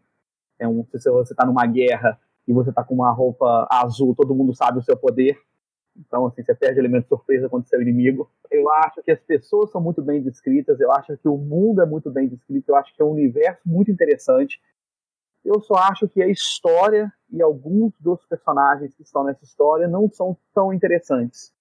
É 0.61 0.69
um 0.69 0.85
se 0.85 1.11
você 1.11 1.33
está 1.33 1.47
numa 1.47 1.65
guerra 1.67 2.21
e 2.47 2.53
você 2.53 2.71
está 2.71 2.85
com 2.85 2.95
uma 2.95 3.11
roupa 3.11 3.67
azul, 3.71 4.15
todo 4.15 4.35
mundo 4.35 4.55
sabe 4.55 4.79
o 4.79 4.83
seu 4.83 4.97
poder. 4.97 5.39
Então, 5.97 6.27
assim, 6.27 6.43
você 6.43 6.55
perde 6.55 6.79
elemento 6.79 7.05
de 7.05 7.09
surpresa 7.09 7.49
contra 7.49 7.79
o 7.79 7.83
inimigo. 7.83 8.31
Eu 8.51 8.71
acho 8.73 9.03
que 9.03 9.11
as 9.11 9.21
pessoas 9.21 9.71
são 9.71 9.81
muito 9.81 10.03
bem 10.03 10.23
descritas, 10.23 10.79
eu 10.81 10.93
acho 10.93 11.17
que 11.17 11.29
o 11.29 11.37
mundo 11.37 11.81
é 11.81 11.87
muito 11.87 12.11
bem 12.11 12.29
descrito, 12.29 12.71
eu 12.71 12.77
acho 12.77 12.95
que 12.95 13.01
é 13.01 13.05
um 13.05 13.13
universo 13.13 13.61
muito 13.65 13.91
interessante. 13.91 14.61
Eu 15.45 15.61
só 15.61 15.75
acho 15.75 16.09
que 16.09 16.21
a 16.23 16.29
história 16.29 17.13
e 17.31 17.41
alguns 17.41 17.93
dos 18.01 18.25
personagens 18.27 18.95
que 18.95 19.03
estão 19.03 19.25
nessa 19.25 19.45
história 19.45 19.87
não 19.87 20.11
são 20.11 20.37
tão 20.53 20.73
interessantes 20.73 21.53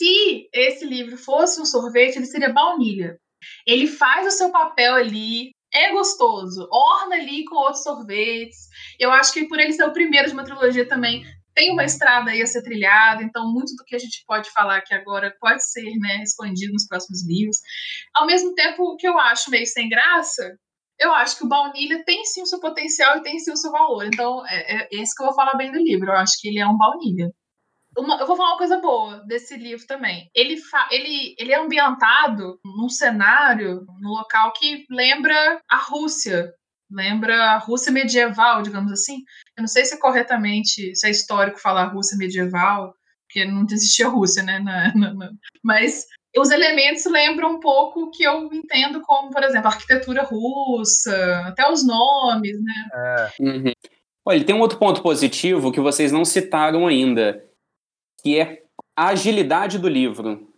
se 0.00 0.48
esse 0.54 0.86
livro 0.86 1.18
fosse 1.18 1.60
um 1.60 1.66
sorvete, 1.66 2.16
ele 2.16 2.24
seria 2.24 2.50
baunilha. 2.50 3.18
Ele 3.66 3.86
faz 3.86 4.26
o 4.26 4.30
seu 4.30 4.50
papel 4.50 4.94
ali, 4.94 5.50
é 5.72 5.92
gostoso, 5.92 6.66
orna 6.72 7.16
ali 7.16 7.44
com 7.44 7.56
outros 7.56 7.82
sorvetes. 7.82 8.68
Eu 8.98 9.10
acho 9.12 9.30
que 9.30 9.46
por 9.46 9.60
ele 9.60 9.74
ser 9.74 9.84
o 9.84 9.92
primeiro 9.92 10.28
de 10.28 10.32
uma 10.32 10.44
trilogia 10.44 10.88
também, 10.88 11.22
tem 11.54 11.70
uma 11.70 11.84
estrada 11.84 12.30
aí 12.30 12.40
a 12.40 12.46
ser 12.46 12.62
trilhada, 12.62 13.22
então 13.22 13.52
muito 13.52 13.74
do 13.76 13.84
que 13.84 13.94
a 13.94 13.98
gente 13.98 14.24
pode 14.26 14.50
falar 14.52 14.76
aqui 14.78 14.94
agora 14.94 15.36
pode 15.38 15.62
ser 15.70 15.90
né, 15.98 16.22
expandido 16.22 16.72
nos 16.72 16.86
próximos 16.86 17.26
livros. 17.26 17.58
Ao 18.14 18.26
mesmo 18.26 18.54
tempo, 18.54 18.96
que 18.96 19.06
eu 19.06 19.18
acho 19.18 19.50
meio 19.50 19.66
sem 19.66 19.86
graça, 19.86 20.56
eu 20.98 21.12
acho 21.12 21.36
que 21.36 21.44
o 21.44 21.48
baunilha 21.48 22.02
tem 22.06 22.24
sim 22.24 22.40
o 22.40 22.46
seu 22.46 22.58
potencial 22.58 23.18
e 23.18 23.22
tem 23.22 23.38
sim 23.38 23.52
o 23.52 23.56
seu 23.56 23.70
valor. 23.70 24.06
Então, 24.06 24.46
é, 24.46 24.76
é 24.76 24.88
esse 24.92 25.14
que 25.14 25.22
eu 25.22 25.26
vou 25.26 25.34
falar 25.34 25.56
bem 25.56 25.70
do 25.70 25.78
livro. 25.78 26.10
Eu 26.10 26.16
acho 26.16 26.40
que 26.40 26.48
ele 26.48 26.58
é 26.58 26.66
um 26.66 26.76
baunilha. 26.78 27.30
Uma, 28.00 28.18
eu 28.18 28.26
vou 28.26 28.36
falar 28.36 28.50
uma 28.50 28.58
coisa 28.58 28.78
boa 28.80 29.22
desse 29.26 29.56
livro 29.56 29.86
também. 29.86 30.30
Ele, 30.34 30.56
fa, 30.56 30.88
ele, 30.90 31.34
ele 31.38 31.52
é 31.52 31.58
ambientado 31.58 32.58
num 32.64 32.88
cenário, 32.88 33.84
num 34.00 34.10
local 34.10 34.52
que 34.52 34.86
lembra 34.90 35.60
a 35.68 35.76
Rússia, 35.76 36.52
lembra 36.90 37.52
a 37.52 37.58
Rússia 37.58 37.92
medieval, 37.92 38.62
digamos 38.62 38.90
assim. 38.90 39.22
Eu 39.56 39.62
não 39.62 39.68
sei 39.68 39.84
se 39.84 39.94
é 39.94 39.98
corretamente, 39.98 40.96
se 40.96 41.06
é 41.06 41.10
histórico 41.10 41.60
falar 41.60 41.92
Rússia 41.92 42.16
medieval, 42.16 42.94
porque 43.26 43.44
não 43.44 43.66
existia 43.70 44.08
Rússia, 44.08 44.42
né? 44.42 44.58
Na, 44.58 44.94
na, 44.94 45.14
na, 45.14 45.30
mas 45.62 46.06
os 46.36 46.50
elementos 46.50 47.04
lembram 47.06 47.56
um 47.56 47.60
pouco 47.60 48.04
o 48.04 48.10
que 48.10 48.22
eu 48.22 48.48
entendo 48.52 49.00
como, 49.02 49.30
por 49.30 49.42
exemplo, 49.42 49.68
arquitetura 49.68 50.22
russa, 50.22 51.42
até 51.46 51.70
os 51.70 51.86
nomes, 51.86 52.56
né? 52.62 52.88
É. 52.94 53.30
Uhum. 53.40 53.72
Olha, 54.24 54.44
tem 54.44 54.54
um 54.54 54.60
outro 54.60 54.78
ponto 54.78 55.02
positivo 55.02 55.72
que 55.72 55.80
vocês 55.80 56.12
não 56.12 56.24
citaram 56.24 56.86
ainda, 56.86 57.42
que 58.22 58.38
é 58.38 58.62
a 58.96 59.08
agilidade 59.08 59.78
do 59.78 59.88
livro. 59.88 60.48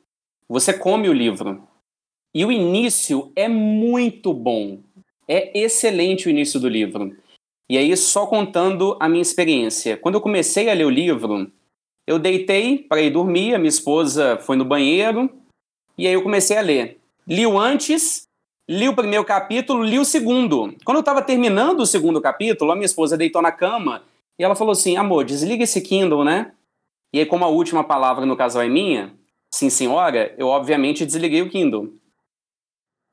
Você 0.48 0.72
come 0.72 1.08
o 1.08 1.12
livro. 1.12 1.66
E 2.34 2.44
o 2.44 2.52
início 2.52 3.30
é 3.36 3.48
muito 3.48 4.32
bom. 4.32 4.80
É 5.28 5.58
excelente 5.58 6.26
o 6.26 6.30
início 6.30 6.58
do 6.58 6.68
livro. 6.68 7.16
E 7.68 7.78
aí, 7.78 7.96
só 7.96 8.26
contando 8.26 8.96
a 9.00 9.08
minha 9.08 9.22
experiência. 9.22 9.96
Quando 9.96 10.16
eu 10.16 10.20
comecei 10.20 10.68
a 10.68 10.74
ler 10.74 10.84
o 10.84 10.90
livro, 10.90 11.50
eu 12.06 12.18
deitei 12.18 12.78
para 12.78 13.00
ir 13.00 13.10
dormir, 13.10 13.54
a 13.54 13.58
minha 13.58 13.68
esposa 13.68 14.36
foi 14.38 14.56
no 14.56 14.64
banheiro, 14.64 15.30
e 15.96 16.06
aí 16.06 16.12
eu 16.12 16.22
comecei 16.22 16.58
a 16.58 16.62
ler. 16.62 16.98
Li 17.26 17.46
o 17.46 17.58
antes, 17.58 18.26
li 18.68 18.88
o 18.88 18.94
primeiro 18.94 19.24
capítulo, 19.24 19.84
li 19.84 19.98
o 19.98 20.04
segundo. 20.04 20.74
Quando 20.84 20.96
eu 20.96 21.00
estava 21.00 21.22
terminando 21.22 21.80
o 21.80 21.86
segundo 21.86 22.20
capítulo, 22.20 22.72
a 22.72 22.74
minha 22.74 22.86
esposa 22.86 23.16
deitou 23.16 23.40
na 23.40 23.52
cama 23.52 24.02
e 24.38 24.44
ela 24.44 24.56
falou 24.56 24.72
assim: 24.72 24.96
amor, 24.96 25.24
desliga 25.24 25.62
esse 25.64 25.80
Kindle, 25.80 26.24
né? 26.24 26.52
E 27.12 27.18
aí, 27.18 27.26
como 27.26 27.44
a 27.44 27.48
última 27.48 27.84
palavra 27.84 28.24
no 28.24 28.36
casal 28.36 28.62
é 28.62 28.68
minha, 28.68 29.12
sim 29.50 29.68
senhora, 29.68 30.34
eu 30.38 30.46
obviamente 30.46 31.04
desliguei 31.04 31.42
o 31.42 31.50
Kindle. 31.50 31.92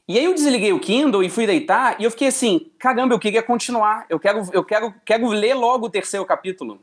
E 0.07 0.17
aí 0.17 0.25
eu 0.25 0.33
desliguei 0.33 0.71
o 0.71 0.79
Kindle 0.79 1.21
e 1.23 1.29
fui 1.29 1.45
deitar 1.45 1.99
e 1.99 2.03
eu 2.03 2.09
fiquei 2.09 2.29
assim, 2.29 2.71
caramba, 2.79 3.13
eu 3.13 3.19
queria 3.19 3.43
continuar, 3.43 4.05
eu 4.09 4.19
quero, 4.19 4.41
eu 4.53 4.63
quero, 4.63 4.93
quero 5.05 5.27
ler 5.27 5.53
logo 5.53 5.85
o 5.85 5.89
terceiro 5.89 6.25
capítulo. 6.25 6.79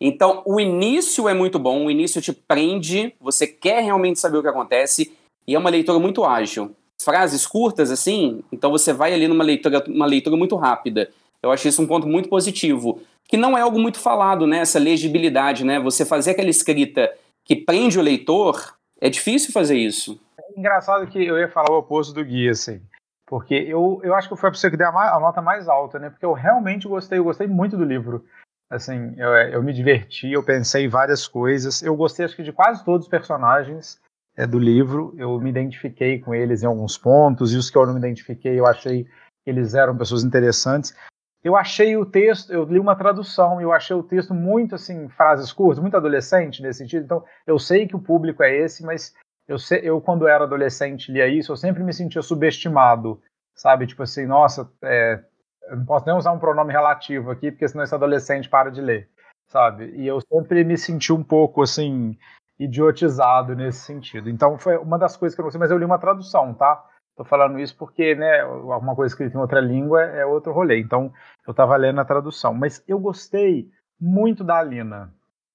Então, 0.00 0.42
o 0.46 0.58
início 0.58 1.28
é 1.28 1.34
muito 1.34 1.58
bom, 1.58 1.86
o 1.86 1.90
início 1.90 2.20
te 2.22 2.32
prende, 2.32 3.14
você 3.20 3.46
quer 3.46 3.82
realmente 3.82 4.18
saber 4.18 4.38
o 4.38 4.42
que 4.42 4.48
acontece 4.48 5.12
e 5.46 5.54
é 5.54 5.58
uma 5.58 5.70
leitura 5.70 5.98
muito 5.98 6.24
ágil. 6.24 6.74
Frases 7.00 7.46
curtas 7.46 7.90
assim, 7.90 8.42
então 8.50 8.70
você 8.70 8.92
vai 8.92 9.12
ali 9.12 9.28
numa 9.28 9.44
leitura, 9.44 9.84
uma 9.86 10.06
leitura 10.06 10.36
muito 10.36 10.56
rápida. 10.56 11.10
Eu 11.40 11.52
acho 11.52 11.68
isso 11.68 11.82
um 11.82 11.86
ponto 11.86 12.08
muito 12.08 12.28
positivo 12.28 13.00
que 13.28 13.36
não 13.36 13.56
é 13.56 13.60
algo 13.60 13.78
muito 13.78 14.00
falado, 14.00 14.46
né? 14.46 14.60
Essa 14.60 14.78
legibilidade, 14.78 15.62
né? 15.64 15.78
Você 15.78 16.04
fazer 16.06 16.30
aquela 16.30 16.48
escrita 16.48 17.12
que 17.44 17.54
prende 17.54 17.98
o 17.98 18.02
leitor, 18.02 18.74
é 19.00 19.10
difícil 19.10 19.52
fazer 19.52 19.76
isso. 19.76 20.18
É 20.38 20.58
engraçado 20.58 21.06
que 21.06 21.24
eu 21.24 21.38
ia 21.38 21.48
falar 21.48 21.70
o 21.70 21.78
oposto 21.78 22.14
do 22.14 22.24
Gui, 22.24 22.48
assim. 22.48 22.80
Porque 23.26 23.54
eu, 23.54 24.00
eu 24.02 24.14
acho 24.14 24.28
que 24.28 24.36
foi 24.36 24.48
a 24.48 24.52
pessoa 24.52 24.70
que 24.70 24.76
deu 24.78 24.88
a, 24.88 25.16
a, 25.16 25.20
nota 25.20 25.42
mais 25.42 25.68
alta, 25.68 25.98
né? 25.98 26.08
Porque 26.08 26.24
eu 26.24 26.32
realmente 26.32 26.88
gostei, 26.88 27.18
eu 27.18 27.24
gostei 27.24 27.46
muito 27.46 27.76
do 27.76 27.84
livro. 27.84 28.24
Assim, 28.70 29.14
eu, 29.18 29.28
eu 29.28 29.62
me 29.62 29.72
diverti, 29.72 30.32
eu 30.32 30.42
pensei 30.42 30.86
em 30.86 30.88
várias 30.88 31.28
coisas. 31.28 31.82
Eu 31.82 31.94
gostei, 31.94 32.24
acho 32.24 32.34
que, 32.34 32.42
de 32.42 32.52
quase 32.52 32.82
todos 32.82 33.06
os 33.06 33.10
personagens 33.10 34.00
é, 34.34 34.46
do 34.46 34.58
livro. 34.58 35.14
Eu 35.18 35.38
me 35.38 35.50
identifiquei 35.50 36.18
com 36.18 36.34
eles 36.34 36.62
em 36.62 36.66
alguns 36.66 36.96
pontos, 36.96 37.52
e 37.52 37.58
os 37.58 37.68
que 37.68 37.76
eu 37.76 37.84
não 37.84 37.92
me 37.92 38.00
identifiquei, 38.00 38.58
eu 38.58 38.66
achei 38.66 39.04
que 39.04 39.10
eles 39.50 39.74
eram 39.74 39.96
pessoas 39.96 40.24
interessantes 40.24 40.94
eu 41.42 41.56
achei 41.56 41.96
o 41.96 42.04
texto, 42.04 42.52
eu 42.52 42.64
li 42.64 42.78
uma 42.78 42.96
tradução 42.96 43.60
eu 43.60 43.72
achei 43.72 43.94
o 43.94 44.02
texto 44.02 44.34
muito 44.34 44.74
assim, 44.74 45.08
frases 45.08 45.52
curtas, 45.52 45.78
muito 45.78 45.96
adolescente 45.96 46.62
nesse 46.62 46.78
sentido. 46.80 47.04
Então, 47.04 47.24
eu 47.46 47.58
sei 47.58 47.86
que 47.86 47.96
o 47.96 48.00
público 48.02 48.42
é 48.42 48.54
esse, 48.56 48.84
mas 48.84 49.14
eu, 49.46 49.58
sei, 49.58 49.80
eu 49.82 50.00
quando 50.00 50.26
era 50.26 50.44
adolescente 50.44 51.12
lia 51.12 51.28
isso, 51.28 51.52
eu 51.52 51.56
sempre 51.56 51.82
me 51.82 51.92
sentia 51.92 52.22
subestimado, 52.22 53.20
sabe? 53.54 53.86
Tipo 53.86 54.02
assim, 54.02 54.26
nossa, 54.26 54.70
é, 54.82 55.22
eu 55.68 55.76
não 55.76 55.84
posso 55.86 56.06
nem 56.06 56.16
usar 56.16 56.32
um 56.32 56.38
pronome 56.38 56.72
relativo 56.72 57.30
aqui, 57.30 57.50
porque 57.50 57.68
senão 57.68 57.84
esse 57.84 57.94
adolescente 57.94 58.48
para 58.48 58.70
de 58.70 58.80
ler, 58.80 59.08
sabe? 59.46 59.92
E 59.96 60.06
eu 60.06 60.20
sempre 60.20 60.64
me 60.64 60.76
senti 60.76 61.12
um 61.12 61.22
pouco 61.22 61.62
assim 61.62 62.18
idiotizado 62.58 63.54
nesse 63.54 63.80
sentido. 63.80 64.28
Então, 64.28 64.58
foi 64.58 64.76
uma 64.76 64.98
das 64.98 65.16
coisas 65.16 65.34
que 65.34 65.40
eu 65.40 65.44
não 65.44 65.50
sei, 65.50 65.60
mas 65.60 65.70
eu 65.70 65.78
li 65.78 65.84
uma 65.84 65.98
tradução, 65.98 66.52
tá? 66.52 66.84
Tô 67.18 67.24
falando 67.24 67.58
isso 67.58 67.76
porque, 67.76 68.14
né, 68.14 68.42
alguma 68.42 68.94
coisa 68.94 69.12
escrita 69.12 69.36
em 69.36 69.40
outra 69.40 69.60
língua 69.60 70.04
é 70.04 70.24
outro 70.24 70.52
rolê. 70.52 70.78
Então, 70.78 71.12
eu 71.44 71.50
estava 71.50 71.76
lendo 71.76 72.00
a 72.00 72.04
tradução. 72.04 72.54
Mas 72.54 72.80
eu 72.86 72.96
gostei 72.96 73.68
muito 74.00 74.44
da 74.44 74.60
Alina 74.60 75.12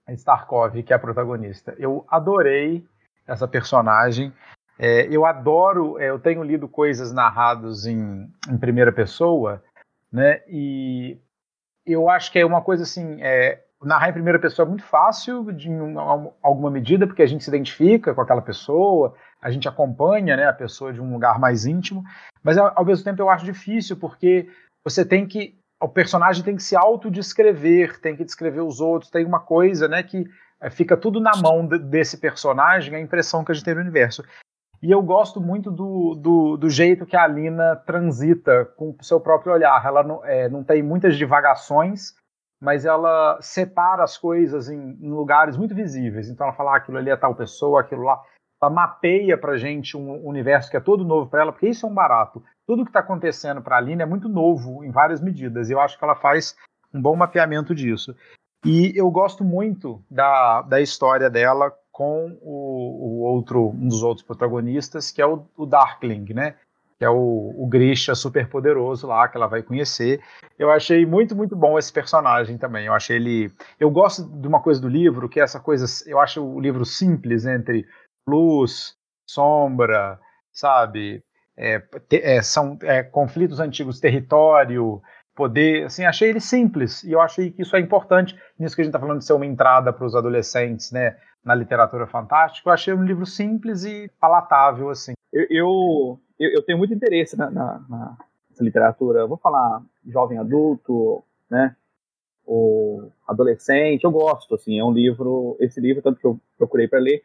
Starkov, 0.09 0.83
que 0.83 0.91
é 0.91 0.95
a 0.97 0.99
protagonista. 0.99 1.73
Eu 1.79 2.05
adorei 2.09 2.85
essa 3.25 3.47
personagem. 3.47 4.33
É, 4.77 5.07
eu 5.07 5.25
adoro, 5.25 5.97
é, 5.97 6.09
eu 6.09 6.19
tenho 6.19 6.43
lido 6.43 6.67
coisas 6.67 7.13
narradas 7.13 7.85
em, 7.85 8.29
em, 8.49 8.57
primeira 8.57 8.91
pessoa, 8.91 9.63
né? 10.11 10.41
E 10.49 11.17
eu 11.85 12.09
acho 12.09 12.29
que 12.29 12.39
é 12.39 12.45
uma 12.45 12.61
coisa 12.61 12.83
assim, 12.83 13.21
é, 13.21 13.63
narrar 13.83 14.09
em 14.09 14.13
primeira 14.13 14.39
pessoa 14.39 14.65
é 14.65 14.69
muito 14.69 14.83
fácil, 14.83 15.51
de 15.51 15.69
alguma 16.41 16.69
medida, 16.69 17.05
porque 17.05 17.21
a 17.21 17.27
gente 17.27 17.43
se 17.43 17.49
identifica 17.49 18.13
com 18.13 18.21
aquela 18.21 18.41
pessoa, 18.41 19.15
a 19.41 19.51
gente 19.51 19.67
acompanha 19.67 20.35
né, 20.37 20.47
a 20.47 20.53
pessoa 20.53 20.93
de 20.93 21.01
um 21.01 21.13
lugar 21.13 21.39
mais 21.39 21.65
íntimo, 21.65 22.03
mas 22.43 22.57
ao 22.57 22.85
mesmo 22.85 23.03
tempo 23.03 23.21
eu 23.21 23.29
acho 23.29 23.45
difícil, 23.45 23.97
porque 23.97 24.49
você 24.83 25.05
tem 25.05 25.25
que. 25.25 25.57
O 25.81 25.87
personagem 25.87 26.43
tem 26.43 26.55
que 26.55 26.63
se 26.63 26.75
autodescrever, 26.77 27.99
tem 27.99 28.15
que 28.15 28.23
descrever 28.23 28.61
os 28.61 28.79
outros, 28.79 29.11
tem 29.11 29.25
uma 29.25 29.39
coisa 29.39 29.87
né, 29.87 30.01
que 30.01 30.25
eh, 30.61 30.69
fica 30.69 30.95
tudo 30.95 31.19
na 31.19 31.35
mão 31.35 31.67
de, 31.67 31.77
desse 31.77 32.17
personagem, 32.17 32.95
a 32.95 33.01
impressão 33.01 33.43
que 33.43 33.51
a 33.51 33.55
gente 33.55 33.65
tem 33.65 33.75
no 33.75 33.81
universo. 33.81 34.23
E 34.81 34.91
eu 34.91 35.01
gosto 35.01 35.39
muito 35.39 35.71
do, 35.71 36.13
do, 36.15 36.57
do, 36.57 36.69
jeito 36.69 37.05
que 37.05 37.15
a 37.15 37.23
Alina 37.23 37.75
transita 37.85 38.65
com 38.75 38.95
o 38.99 39.03
seu 39.03 39.19
próprio 39.19 39.53
olhar. 39.53 39.81
Ela 39.85 40.03
não, 40.03 40.25
é, 40.25 40.49
não 40.49 40.61
tem 40.61 40.83
muitas 40.83 41.15
divagações, 41.15 42.13
mas 42.63 42.85
ela 42.85 43.37
separa 43.41 44.05
as 44.05 44.17
coisas 44.17 44.69
em, 44.69 44.97
em, 45.01 45.09
lugares 45.09 45.57
muito 45.57 45.75
visíveis. 45.75 46.29
Então 46.29 46.47
ela 46.47 46.55
fala 46.55 46.71
ah, 46.71 46.77
aquilo 46.77 46.97
ali 46.97 47.09
é 47.09 47.15
tal 47.17 47.35
pessoa, 47.35 47.81
aquilo 47.81 48.03
lá 48.03 48.23
ela 48.61 48.71
mapeia 48.71 49.37
para 49.37 49.57
gente 49.57 49.97
um 49.97 50.25
universo 50.25 50.71
que 50.71 50.77
é 50.77 50.79
todo 50.79 51.03
novo 51.03 51.29
para 51.29 51.41
ela, 51.41 51.51
porque 51.51 51.67
isso 51.67 51.85
é 51.85 51.89
um 51.89 51.93
barato. 51.93 52.41
Tudo 52.65 52.85
que 52.85 52.89
está 52.89 53.01
acontecendo 53.01 53.61
para 53.61 53.75
a 53.75 53.79
Aline 53.79 54.01
é 54.01 54.05
muito 54.05 54.29
novo 54.29 54.85
em 54.85 54.89
várias 54.89 55.19
medidas. 55.19 55.69
E 55.69 55.73
eu 55.73 55.81
acho 55.81 55.97
que 55.99 56.03
ela 56.05 56.15
faz 56.15 56.55
um 56.93 57.01
bom 57.01 57.13
mapeamento 57.13 57.75
disso. 57.75 58.15
E 58.65 58.93
eu 58.95 59.11
gosto 59.11 59.43
muito 59.43 60.01
da, 60.09 60.61
da 60.61 60.79
história 60.79 61.29
dela 61.29 61.73
com 61.91 62.37
o, 62.41 63.19
o 63.19 63.21
outro, 63.23 63.71
um 63.71 63.89
dos 63.89 64.01
outros 64.01 64.25
protagonistas, 64.25 65.11
que 65.11 65.21
é 65.21 65.27
o, 65.27 65.45
o 65.57 65.65
Darkling, 65.65 66.33
né? 66.33 66.55
Que 67.03 67.05
é 67.05 67.09
o, 67.09 67.53
o 67.57 67.67
Grisha 67.67 68.15
super 68.15 68.47
poderoso 68.47 69.07
lá, 69.07 69.27
que 69.27 69.35
ela 69.35 69.45
vai 69.45 69.61
conhecer. 69.61 70.21
Eu 70.57 70.71
achei 70.71 71.05
muito, 71.05 71.35
muito 71.35 71.53
bom 71.53 71.77
esse 71.77 71.91
personagem 71.91 72.57
também. 72.57 72.85
Eu 72.85 72.93
achei 72.93 73.17
ele. 73.17 73.51
Eu 73.77 73.91
gosto 73.91 74.23
de 74.23 74.47
uma 74.47 74.61
coisa 74.61 74.79
do 74.79 74.87
livro, 74.87 75.27
que 75.27 75.37
é 75.37 75.43
essa 75.43 75.59
coisa. 75.59 75.85
Eu 76.07 76.17
acho 76.17 76.41
o 76.41 76.61
livro 76.61 76.85
simples 76.85 77.45
entre 77.45 77.85
luz, 78.25 78.95
sombra, 79.29 80.17
sabe? 80.53 81.21
É, 81.57 81.79
te, 82.07 82.21
é, 82.23 82.41
são 82.41 82.79
é, 82.83 83.03
conflitos 83.03 83.59
antigos, 83.59 83.99
território, 83.99 85.01
poder. 85.35 85.87
Assim, 85.87 86.05
achei 86.05 86.29
ele 86.29 86.39
simples 86.39 87.03
e 87.03 87.11
eu 87.11 87.19
achei 87.19 87.51
que 87.51 87.63
isso 87.63 87.75
é 87.75 87.81
importante 87.81 88.33
nisso 88.57 88.77
que 88.77 88.81
a 88.81 88.85
gente 88.85 88.95
está 88.95 88.99
falando 89.01 89.19
de 89.19 89.25
ser 89.25 89.33
uma 89.33 89.45
entrada 89.45 89.91
para 89.91 90.05
os 90.05 90.15
adolescentes, 90.15 90.89
né? 90.89 91.17
Na 91.43 91.53
literatura 91.53 92.07
fantástica, 92.07 92.69
eu 92.69 92.73
achei 92.73 92.93
um 92.93 93.03
livro 93.03 93.25
simples 93.25 93.83
e 93.83 94.09
palatável, 94.21 94.89
assim. 94.89 95.11
Eu, 95.33 95.47
eu, 95.49 96.19
eu 96.39 96.61
tenho 96.61 96.77
muito 96.77 96.93
interesse 96.93 97.37
na, 97.37 97.49
na, 97.49 97.85
na 97.89 98.17
literatura, 98.59 99.21
eu 99.21 99.27
vou 99.27 99.37
falar 99.37 99.81
jovem 100.05 100.37
adulto, 100.37 101.23
né? 101.49 101.75
O 102.45 103.09
adolescente, 103.27 104.03
eu 104.03 104.11
gosto, 104.11 104.55
assim, 104.55 104.79
é 104.79 104.83
um 104.83 104.91
livro, 104.91 105.55
esse 105.59 105.79
livro, 105.79 106.01
tanto 106.01 106.19
que 106.19 106.27
eu 106.27 106.39
procurei 106.57 106.87
para 106.87 106.99
ler, 106.99 107.23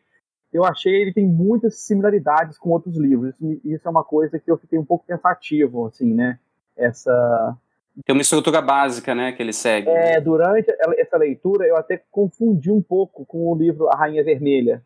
eu 0.52 0.64
achei 0.64 0.94
ele 0.94 1.12
tem 1.12 1.26
muitas 1.26 1.80
similaridades 1.80 2.56
com 2.56 2.70
outros 2.70 2.96
livros. 2.96 3.34
Isso, 3.34 3.60
isso, 3.64 3.88
é 3.88 3.90
uma 3.90 4.04
coisa 4.04 4.38
que 4.38 4.50
eu 4.50 4.56
fiquei 4.56 4.78
um 4.78 4.84
pouco 4.84 5.04
pensativo, 5.06 5.86
assim, 5.86 6.14
né? 6.14 6.38
Essa 6.76 7.58
tem 8.04 8.14
uma 8.14 8.22
estrutura 8.22 8.60
básica, 8.62 9.14
né, 9.14 9.32
que 9.32 9.42
ele 9.42 9.52
segue. 9.52 9.88
É, 9.88 10.20
durante 10.20 10.70
essa 10.98 11.16
leitura 11.16 11.66
eu 11.66 11.76
até 11.76 12.00
confundi 12.10 12.70
um 12.70 12.82
pouco 12.82 13.24
com 13.26 13.50
o 13.50 13.56
livro 13.56 13.88
A 13.88 13.96
Rainha 13.96 14.22
Vermelha. 14.22 14.82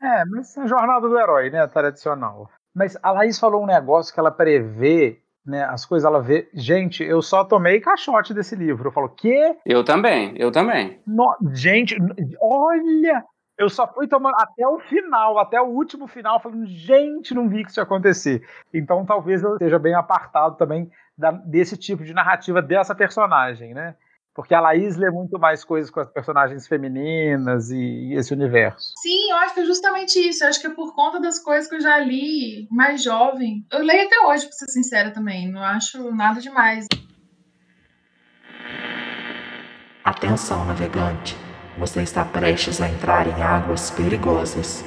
É, 0.00 0.24
mas 0.24 0.56
é 0.56 0.62
a 0.62 0.66
jornada 0.66 1.08
do 1.08 1.18
herói, 1.18 1.50
né, 1.50 1.66
tradicional. 1.66 2.50
Mas 2.76 2.94
a 3.02 3.10
Laís 3.10 3.38
falou 3.38 3.62
um 3.62 3.66
negócio 3.66 4.12
que 4.12 4.20
ela 4.20 4.30
prevê 4.30 5.18
né, 5.46 5.64
as 5.64 5.86
coisas 5.86 6.04
ela 6.04 6.20
vê. 6.20 6.46
Gente, 6.52 7.02
eu 7.02 7.22
só 7.22 7.42
tomei 7.42 7.80
caixote 7.80 8.34
desse 8.34 8.54
livro. 8.54 8.88
Eu 8.88 8.92
falo, 8.92 9.08
quê? 9.08 9.56
Eu 9.64 9.82
também, 9.82 10.34
eu 10.36 10.52
também. 10.52 11.00
No... 11.06 11.34
Gente, 11.54 11.96
olha! 12.40 13.24
Eu 13.56 13.70
só 13.70 13.86
fui 13.86 14.06
tomando 14.06 14.34
até 14.38 14.68
o 14.68 14.78
final, 14.78 15.38
até 15.38 15.58
o 15.58 15.68
último 15.68 16.06
final, 16.06 16.38
falando, 16.38 16.66
gente, 16.66 17.32
não 17.32 17.48
vi 17.48 17.64
que 17.64 17.70
isso 17.70 17.80
ia 17.80 17.84
acontecer. 17.84 18.46
Então 18.74 19.06
talvez 19.06 19.42
eu 19.42 19.54
esteja 19.54 19.78
bem 19.78 19.94
apartado 19.94 20.56
também 20.56 20.90
da, 21.16 21.30
desse 21.30 21.78
tipo 21.78 22.04
de 22.04 22.12
narrativa 22.12 22.60
dessa 22.60 22.94
personagem, 22.94 23.72
né? 23.72 23.94
Porque 24.36 24.54
a 24.54 24.60
Laís 24.60 24.96
lê 24.96 25.10
muito 25.10 25.38
mais 25.38 25.64
coisas 25.64 25.90
com 25.90 25.98
as 25.98 26.10
personagens 26.10 26.68
femininas 26.68 27.70
e, 27.70 27.78
e, 27.78 28.14
esse 28.14 28.34
universo. 28.34 28.92
Sim, 28.98 29.30
eu 29.30 29.36
acho 29.36 29.54
que 29.54 29.60
é 29.60 29.64
justamente 29.64 30.18
isso. 30.18 30.44
Eu 30.44 30.48
acho 30.50 30.60
que 30.60 30.66
é 30.66 30.74
por 30.74 30.94
conta 30.94 31.18
das 31.18 31.38
coisas 31.38 31.66
que 31.66 31.76
eu 31.76 31.80
já 31.80 31.98
li 31.98 32.68
mais 32.70 33.02
jovem. 33.02 33.64
Eu 33.72 33.82
leio 33.82 34.06
até 34.06 34.20
hoje, 34.26 34.44
pra 34.44 34.52
ser 34.52 34.68
sincera 34.68 35.10
também. 35.10 35.50
Não 35.50 35.62
acho 35.62 36.14
nada 36.14 36.38
demais. 36.38 36.86
Atenção, 40.04 40.66
navegante. 40.66 41.34
Você 41.78 42.02
está 42.02 42.22
prestes 42.22 42.78
a 42.82 42.90
entrar 42.90 43.26
em 43.26 43.42
águas 43.42 43.90
perigosas. 43.90 44.84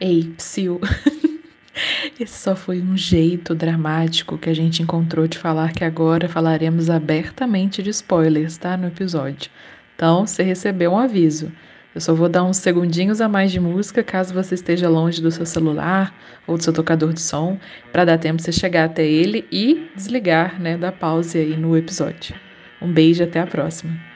Ei, 0.00 0.32
Psyu. 0.36 0.80
Esse 2.18 2.38
só 2.38 2.56
foi 2.56 2.80
um 2.80 2.96
jeito 2.96 3.54
dramático 3.54 4.38
que 4.38 4.50
a 4.50 4.54
gente 4.54 4.82
encontrou 4.82 5.26
de 5.26 5.38
falar 5.38 5.72
que 5.72 5.84
agora 5.84 6.28
falaremos 6.28 6.90
abertamente 6.90 7.82
de 7.82 7.90
spoilers, 7.90 8.56
tá? 8.56 8.76
No 8.76 8.88
episódio. 8.88 9.50
Então, 9.94 10.26
você 10.26 10.42
recebeu 10.42 10.92
um 10.92 10.98
aviso. 10.98 11.50
Eu 11.94 12.00
só 12.00 12.14
vou 12.14 12.28
dar 12.28 12.44
uns 12.44 12.58
segundinhos 12.58 13.20
a 13.20 13.28
mais 13.28 13.50
de 13.50 13.58
música 13.58 14.04
caso 14.04 14.34
você 14.34 14.54
esteja 14.54 14.88
longe 14.88 15.20
do 15.20 15.30
seu 15.30 15.46
celular 15.46 16.14
ou 16.46 16.56
do 16.56 16.62
seu 16.62 16.72
tocador 16.72 17.12
de 17.12 17.20
som, 17.20 17.58
para 17.92 18.04
dar 18.04 18.18
tempo 18.18 18.36
de 18.36 18.44
você 18.44 18.52
chegar 18.52 18.84
até 18.84 19.04
ele 19.04 19.46
e 19.50 19.90
desligar, 19.96 20.60
né, 20.60 20.76
da 20.76 20.92
pause 20.92 21.38
aí 21.38 21.56
no 21.56 21.76
episódio. 21.76 22.36
Um 22.80 22.92
beijo 22.92 23.24
até 23.24 23.40
a 23.40 23.46
próxima. 23.46 24.07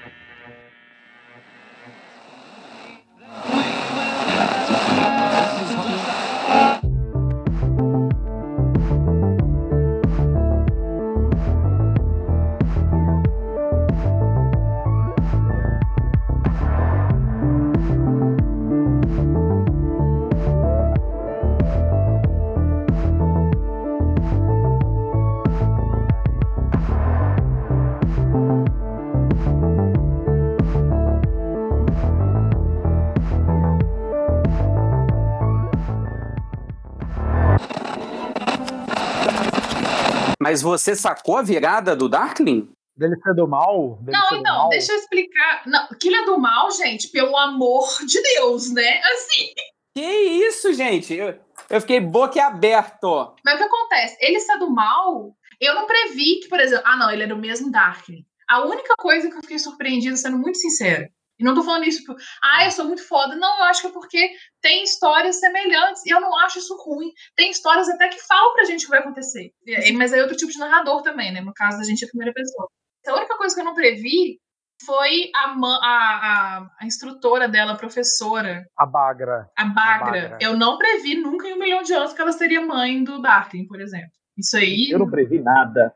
Mas 40.53 40.61
você 40.61 40.95
sacou 40.95 41.39
a 41.39 41.43
virada 41.43 41.97
do 41.97 42.11
Darkling? 42.11 42.71
Dele 42.95 43.17
ser 43.23 43.35
do 43.35 43.49
mal? 43.49 43.97
Dele 44.03 44.19
não, 44.19 44.39
então, 44.39 44.59
mal? 44.59 44.69
deixa 44.69 44.93
eu 44.93 44.99
explicar. 44.99 45.63
Não, 45.67 45.89
que 45.99 46.09
ele 46.09 46.17
é 46.17 46.25
do 46.27 46.39
mal, 46.39 46.71
gente, 46.71 47.09
pelo 47.09 47.35
amor 47.39 47.89
de 48.07 48.21
Deus, 48.21 48.71
né? 48.71 49.01
Assim. 49.15 49.49
Que 49.97 50.03
isso, 50.03 50.75
gente? 50.75 51.15
Eu, 51.15 51.41
eu 51.71 51.81
fiquei 51.81 52.01
boquiaberto. 52.01 53.35
Mas 53.43 53.55
o 53.55 53.59
que 53.59 53.65
acontece? 53.65 54.19
Ele 54.21 54.39
ser 54.41 54.59
do 54.59 54.71
mal, 54.71 55.35
eu 55.59 55.75
não 55.75 55.87
previ 55.87 56.41
que, 56.41 56.49
por 56.49 56.61
exemplo, 56.61 56.85
ah, 56.87 56.99
não, 56.99 57.11
ele 57.11 57.23
é 57.23 57.27
do 57.27 57.37
mesmo 57.37 57.71
Darkling. 57.71 58.23
A 58.47 58.61
única 58.67 58.93
coisa 58.99 59.31
que 59.31 59.37
eu 59.39 59.41
fiquei 59.41 59.59
surpreendida, 59.59 60.17
sendo 60.17 60.37
muito 60.37 60.59
sincera, 60.59 61.11
e 61.39 61.45
não 61.45 61.55
tô 61.55 61.63
falando 61.63 61.85
isso 61.85 62.05
porque, 62.05 62.23
ah, 62.43 62.65
eu 62.65 62.71
sou 62.71 62.85
muito 62.85 63.07
foda. 63.07 63.35
Não, 63.35 63.59
eu 63.59 63.65
acho 63.65 63.81
que 63.81 63.89
é 63.89 63.93
porque 63.93 64.31
tem 64.61 64.85
histórias 64.85 65.41
semelhantes 65.41 66.05
e 66.07 66.11
eu 66.11 66.21
não 66.21 66.39
acho 66.39 66.59
isso 66.59 66.77
ruim. 66.77 67.11
Tem 67.35 67.51
histórias 67.51 67.89
até 67.89 68.09
que 68.09 68.21
falam 68.27 68.53
pra 68.55 68.65
gente 68.65 68.83
o 68.83 68.85
que 68.85 68.91
vai 68.91 69.01
acontecer. 69.01 69.53
Mas 69.97 70.13
aí 70.13 70.21
é 70.21 70.23
outro 70.23 70.37
tipo 70.37 70.53
de 70.53 70.59
narrador 70.59 71.03
também, 71.03 71.33
né? 71.33 71.41
No 71.41 71.53
caso 71.53 71.79
da 71.79 71.85
gente 71.85 72.05
é 72.05 72.07
a 72.07 72.11
primeira 72.11 72.33
pessoa. 72.33 72.69
A 73.07 73.17
única 73.17 73.37
coisa 73.37 73.55
que 73.55 73.61
eu 73.61 73.65
não 73.65 73.75
previ 73.75 74.39
foi 74.85 75.31
a, 75.35 75.51
a, 75.51 75.79
a, 75.83 76.71
a 76.81 76.87
instrutora 76.87 77.49
dela, 77.49 77.73
a 77.73 77.77
professora. 77.77 78.67
A 78.77 78.87
Bagra. 78.87 79.51
A 79.57 79.65
Bagra. 79.65 80.07
a 80.07 80.13
Bagra. 80.13 80.39
Eu 80.41 80.57
não 80.57 80.79
previ 80.79 81.17
nunca 81.17 81.49
em 81.49 81.55
um 81.55 81.59
milhão 81.59 81.83
de 81.83 81.93
anos 81.93 82.13
que 82.13 82.21
ela 82.21 82.33
seria 82.33 82.65
mãe 82.65 83.03
do 83.03 83.21
Darkin, 83.21 83.67
por 83.67 83.81
exemplo. 83.81 84.11
Isso 84.37 84.57
aí. 84.57 84.91
Eu 84.91 84.99
não 84.99 85.11
previ 85.11 85.41
nada. 85.41 85.95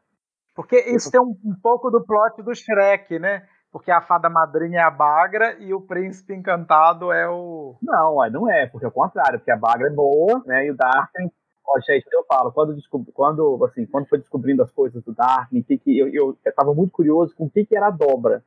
Porque 0.55 0.79
isso 0.95 1.11
tem 1.11 1.21
um, 1.21 1.37
um 1.45 1.55
pouco 1.61 1.91
do 1.91 2.05
plot 2.05 2.43
do 2.43 2.55
Shrek, 2.55 3.19
né? 3.19 3.47
Porque 3.77 3.91
a 3.91 4.01
fada 4.01 4.31
madrinha 4.31 4.79
é 4.79 4.83
a 4.83 4.91
Bagra 4.91 5.55
e 5.61 5.75
o 5.75 5.83
príncipe 5.83 6.33
encantado 6.33 7.13
é 7.13 7.29
o. 7.29 7.77
Não, 7.83 8.17
não 8.31 8.51
é, 8.51 8.67
porque 8.67 8.87
é 8.87 8.89
o 8.89 8.91
contrário, 8.93 9.39
porque 9.39 9.51
a 9.51 9.57
Bagra 9.57 9.89
é 9.89 9.91
boa, 9.91 10.43
né? 10.47 10.65
E 10.65 10.71
o 10.71 10.75
Darkling. 10.75 11.31
Ó, 11.63 11.79
gente, 11.81 12.07
eu 12.11 12.25
falo, 12.25 12.51
quando, 12.53 12.75
descobri, 12.75 13.13
quando, 13.13 13.63
assim, 13.67 13.85
quando 13.85 14.09
foi 14.09 14.19
descobrindo 14.19 14.63
as 14.63 14.73
coisas 14.73 15.05
do 15.05 15.13
Darkling, 15.13 15.63
que, 15.63 15.77
que 15.77 15.99
eu, 15.99 16.09
eu, 16.09 16.39
eu 16.43 16.55
tava 16.55 16.73
muito 16.73 16.91
curioso 16.91 17.37
com 17.37 17.45
o 17.45 17.51
que, 17.51 17.67
que 17.67 17.77
era 17.77 17.89
a 17.89 17.91
dobra. 17.91 18.43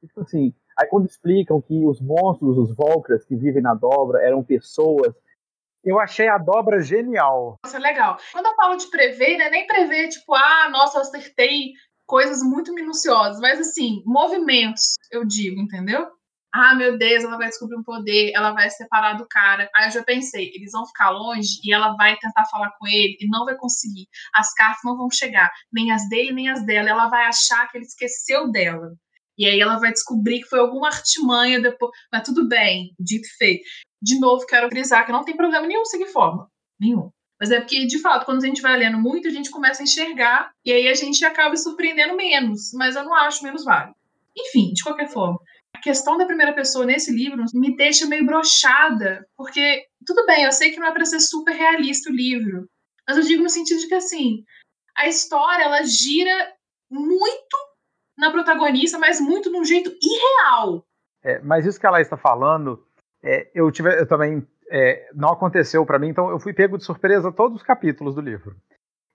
Tipo 0.00 0.22
assim, 0.22 0.54
aí 0.78 0.88
quando 0.88 1.04
explicam 1.06 1.60
que 1.60 1.84
os 1.84 2.00
monstros, 2.00 2.56
os 2.56 2.74
Volcras 2.74 3.26
que 3.26 3.36
vivem 3.36 3.60
na 3.62 3.74
dobra, 3.74 4.22
eram 4.22 4.42
pessoas 4.42 5.14
eu 5.84 6.00
achei 6.00 6.26
a 6.26 6.38
dobra 6.38 6.80
genial. 6.80 7.56
Isso 7.64 7.76
é 7.76 7.80
legal. 7.80 8.16
Quando 8.32 8.46
eu 8.46 8.54
falo 8.56 8.76
de 8.76 8.90
prever, 8.90 9.36
né, 9.36 9.48
nem 9.48 9.66
prever, 9.66 10.08
tipo, 10.08 10.34
ah, 10.34 10.68
nossa, 10.70 10.98
eu 10.98 11.02
acertei 11.02 11.72
coisas 12.08 12.42
muito 12.42 12.74
minuciosas, 12.74 13.38
mas 13.38 13.60
assim, 13.60 14.02
movimentos, 14.06 14.94
eu 15.12 15.26
digo, 15.26 15.60
entendeu? 15.60 16.08
Ah, 16.52 16.74
meu 16.74 16.96
Deus, 16.96 17.22
ela 17.22 17.36
vai 17.36 17.48
descobrir 17.48 17.76
um 17.76 17.82
poder, 17.82 18.32
ela 18.34 18.52
vai 18.52 18.70
se 18.70 18.78
separar 18.78 19.18
do 19.18 19.28
cara. 19.28 19.68
Aí 19.76 19.86
eu 19.86 19.90
já 19.92 20.02
pensei, 20.02 20.50
eles 20.54 20.72
vão 20.72 20.86
ficar 20.86 21.10
longe 21.10 21.60
e 21.62 21.72
ela 21.72 21.94
vai 21.94 22.16
tentar 22.16 22.46
falar 22.46 22.70
com 22.78 22.86
ele 22.86 23.18
e 23.20 23.28
não 23.28 23.44
vai 23.44 23.54
conseguir. 23.56 24.08
As 24.34 24.54
cartas 24.54 24.80
não 24.82 24.96
vão 24.96 25.10
chegar, 25.10 25.50
nem 25.70 25.92
as 25.92 26.08
dele, 26.08 26.32
nem 26.32 26.48
as 26.48 26.64
dela. 26.64 26.88
Ela 26.88 27.08
vai 27.10 27.26
achar 27.26 27.70
que 27.70 27.76
ele 27.76 27.84
esqueceu 27.84 28.50
dela. 28.50 28.94
E 29.36 29.44
aí 29.46 29.60
ela 29.60 29.78
vai 29.78 29.92
descobrir 29.92 30.40
que 30.40 30.48
foi 30.48 30.58
alguma 30.58 30.88
artimanha 30.88 31.60
depois. 31.60 31.92
Mas 32.10 32.22
tudo 32.22 32.48
bem, 32.48 32.94
dito 32.98 33.28
feito. 33.36 33.62
De 34.02 34.18
novo, 34.18 34.46
quero 34.46 34.68
frisar 34.70 35.04
que 35.04 35.12
não 35.12 35.24
tem 35.24 35.36
problema 35.36 35.66
nenhum 35.66 35.84
seguir 35.84 36.06
forma. 36.06 36.50
Nenhum. 36.80 37.10
Mas 37.40 37.50
é 37.50 37.60
porque, 37.60 37.86
de 37.86 38.00
fato, 38.00 38.24
quando 38.24 38.42
a 38.42 38.46
gente 38.46 38.60
vai 38.60 38.76
lendo 38.76 38.98
muito, 38.98 39.28
a 39.28 39.30
gente 39.30 39.50
começa 39.50 39.82
a 39.82 39.84
enxergar 39.84 40.50
e 40.64 40.72
aí 40.72 40.88
a 40.88 40.94
gente 40.94 41.24
acaba 41.24 41.56
surpreendendo 41.56 42.16
menos. 42.16 42.72
Mas 42.74 42.96
eu 42.96 43.04
não 43.04 43.14
acho 43.14 43.44
menos 43.44 43.64
válido. 43.64 43.94
Enfim, 44.36 44.72
de 44.72 44.82
qualquer 44.82 45.08
forma, 45.08 45.38
a 45.74 45.80
questão 45.80 46.16
da 46.16 46.26
primeira 46.26 46.52
pessoa 46.52 46.84
nesse 46.84 47.12
livro 47.12 47.44
me 47.54 47.76
deixa 47.76 48.06
meio 48.06 48.26
brochada, 48.26 49.26
porque 49.36 49.84
tudo 50.06 50.26
bem, 50.26 50.44
eu 50.44 50.52
sei 50.52 50.70
que 50.70 50.80
não 50.80 50.88
é 50.88 50.92
para 50.92 51.04
ser 51.04 51.20
super 51.20 51.54
realista 51.54 52.10
o 52.10 52.14
livro, 52.14 52.68
mas 53.06 53.16
eu 53.16 53.22
digo 53.22 53.42
no 53.42 53.50
sentido 53.50 53.80
de 53.80 53.88
que 53.88 53.94
assim, 53.94 54.44
a 54.96 55.06
história 55.06 55.64
ela 55.64 55.82
gira 55.84 56.52
muito 56.90 57.56
na 58.16 58.30
protagonista, 58.30 58.98
mas 58.98 59.20
muito 59.20 59.50
de 59.50 59.56
um 59.56 59.64
jeito 59.64 59.90
irreal. 60.02 60.84
É, 61.22 61.40
mas 61.40 61.66
isso 61.66 61.78
que 61.78 61.86
ela 61.86 62.00
está 62.00 62.16
falando, 62.16 62.84
é, 63.22 63.50
eu, 63.54 63.70
tive, 63.70 64.00
eu 64.00 64.06
também 64.06 64.46
é, 64.70 65.08
não 65.14 65.30
aconteceu 65.30 65.84
para 65.84 65.98
mim, 65.98 66.08
então 66.08 66.30
eu 66.30 66.38
fui 66.38 66.52
pego 66.52 66.78
de 66.78 66.84
surpresa 66.84 67.32
todos 67.32 67.58
os 67.58 67.62
capítulos 67.62 68.14
do 68.14 68.20
livro. 68.20 68.56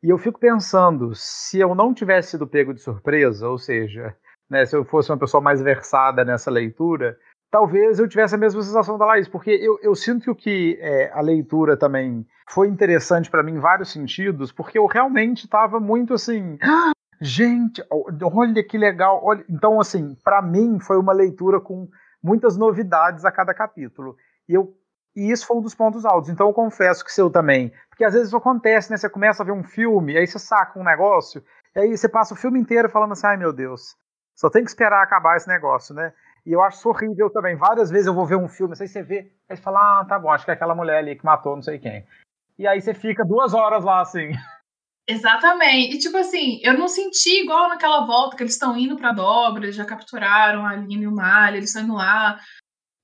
E 0.04 0.10
eu 0.10 0.18
fico 0.18 0.40
pensando, 0.40 1.14
se 1.16 1.60
eu 1.60 1.74
não 1.74 1.94
tivesse 1.94 2.32
sido 2.32 2.48
pego 2.48 2.74
de 2.74 2.82
surpresa, 2.82 3.48
ou 3.48 3.58
seja, 3.58 4.16
né, 4.50 4.66
se 4.66 4.76
eu 4.76 4.84
fosse 4.84 5.12
uma 5.12 5.18
pessoa 5.18 5.42
mais 5.42 5.62
versada 5.62 6.26
nessa 6.26 6.52
leitura, 6.52 7.18
talvez 7.50 8.00
eu 8.00 8.08
tivesse 8.08 8.36
a 8.36 8.38
mesma 8.38 8.62
sensação 8.62 8.98
da 8.98 9.06
Laís, 9.06 9.28
porque 9.28 9.52
eu, 9.52 9.80
eu 9.82 9.96
sinto 9.96 10.24
que 10.24 10.32
o 10.32 10.36
que 10.36 10.78
é, 10.82 11.12
a 11.14 11.22
leitura 11.22 11.78
também 11.78 12.26
foi 12.50 12.68
interessante 12.68 13.30
para 13.30 13.44
mim 13.44 13.54
em 13.54 13.60
vários 13.60 13.92
sentidos, 13.92 14.52
porque 14.52 14.78
eu 14.78 14.86
realmente 14.88 15.46
estava 15.46 15.80
muito 15.80 16.14
assim. 16.14 16.58
Ah, 16.62 16.92
gente, 17.22 17.82
olha 17.90 18.64
que 18.64 18.78
legal. 18.78 19.22
Olha. 19.24 19.46
Então, 19.50 19.80
assim, 19.80 20.18
para 20.24 20.42
mim 20.42 20.80
foi 20.80 20.98
uma 20.98 21.14
leitura 21.14 21.62
com 21.62 21.88
muitas 22.22 22.58
novidades 22.58 23.24
a 23.24 23.32
cada 23.32 23.54
capítulo. 23.54 24.16
E 24.50 24.54
eu 24.54 24.74
e 25.16 25.32
isso 25.32 25.46
foi 25.46 25.58
um 25.58 25.62
dos 25.62 25.76
pontos 25.76 26.06
altos. 26.06 26.30
Então 26.30 26.48
eu 26.48 26.54
confesso 26.54 27.04
que 27.04 27.12
seu 27.12 27.30
também. 27.30 27.72
Porque 27.90 28.04
às 28.04 28.14
vezes 28.14 28.30
isso 28.30 28.38
acontece, 28.38 28.90
né? 28.92 28.98
Você 28.98 29.10
começa 29.10 29.44
a 29.44 29.46
ver 29.46 29.52
um 29.52 29.64
filme, 29.64 30.18
aí 30.18 30.26
você 30.26 30.40
saca 30.40 30.80
um 30.80 30.84
negócio, 30.84 31.44
e 31.76 31.80
aí 31.80 31.98
você 31.98 32.10
passa 32.10 32.34
o 32.34 32.38
filme 32.38 32.60
inteiro 32.60 32.90
falando 32.90 33.12
assim, 33.12 33.28
ai 33.28 33.38
meu 33.38 33.54
Deus, 33.54 33.96
só 34.36 34.50
tem 34.50 34.64
que 34.64 34.70
esperar 34.70 35.04
acabar 35.04 35.38
esse 35.38 35.48
negócio, 35.48 35.94
né? 35.94 36.14
E 36.46 36.52
eu 36.52 36.62
acho 36.62 36.90
horrível 36.90 37.30
também. 37.30 37.56
Várias 37.56 37.90
vezes 37.90 38.08
eu 38.08 38.14
vou 38.14 38.26
ver 38.26 38.36
um 38.36 38.50
filme, 38.50 38.76
aí 38.80 38.88
você 38.88 39.02
vê, 39.02 39.32
aí 39.48 39.56
você 39.56 39.62
fala, 39.62 40.02
ah, 40.02 40.06
tá 40.06 40.20
bom, 40.20 40.32
acho 40.32 40.46
que 40.46 40.52
é 40.52 40.54
aquela 40.54 40.76
mulher 40.76 40.98
ali 40.98 41.16
que 41.16 41.26
matou 41.26 41.56
não 41.56 41.64
sei 41.64 41.80
quem. 41.80 42.06
E 42.58 42.68
aí 42.68 42.82
você 42.82 42.94
fica 42.94 43.24
duas 43.24 43.54
horas 43.54 43.84
lá 43.84 44.02
assim. 44.02 44.32
Exatamente. 45.08 45.96
E 45.96 46.00
tipo 46.00 46.18
assim, 46.18 46.60
eu 46.64 46.78
não 46.78 46.88
senti 46.88 47.44
igual 47.44 47.70
naquela 47.70 48.06
volta 48.06 48.38
que 48.38 48.44
eles 48.44 48.54
estão 48.54 48.78
indo 48.78 48.96
pra 48.96 49.12
dobra, 49.12 49.72
já 49.72 49.86
capturaram 49.86 50.66
a 50.66 50.72
Aline 50.72 51.04
e 51.04 51.08
o 51.08 51.16
eles 51.50 51.70
estão 51.70 51.84
indo 51.84 51.96
lá 51.96 52.40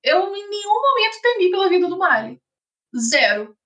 eu 0.02 0.34
em 0.34 0.48
nenhum 0.48 0.82
momento 0.82 1.20
temi 1.22 1.50
pela 1.50 1.68
vida 1.68 1.88
do 1.88 1.98
Mali. 1.98 2.40
Zero. 2.96 3.56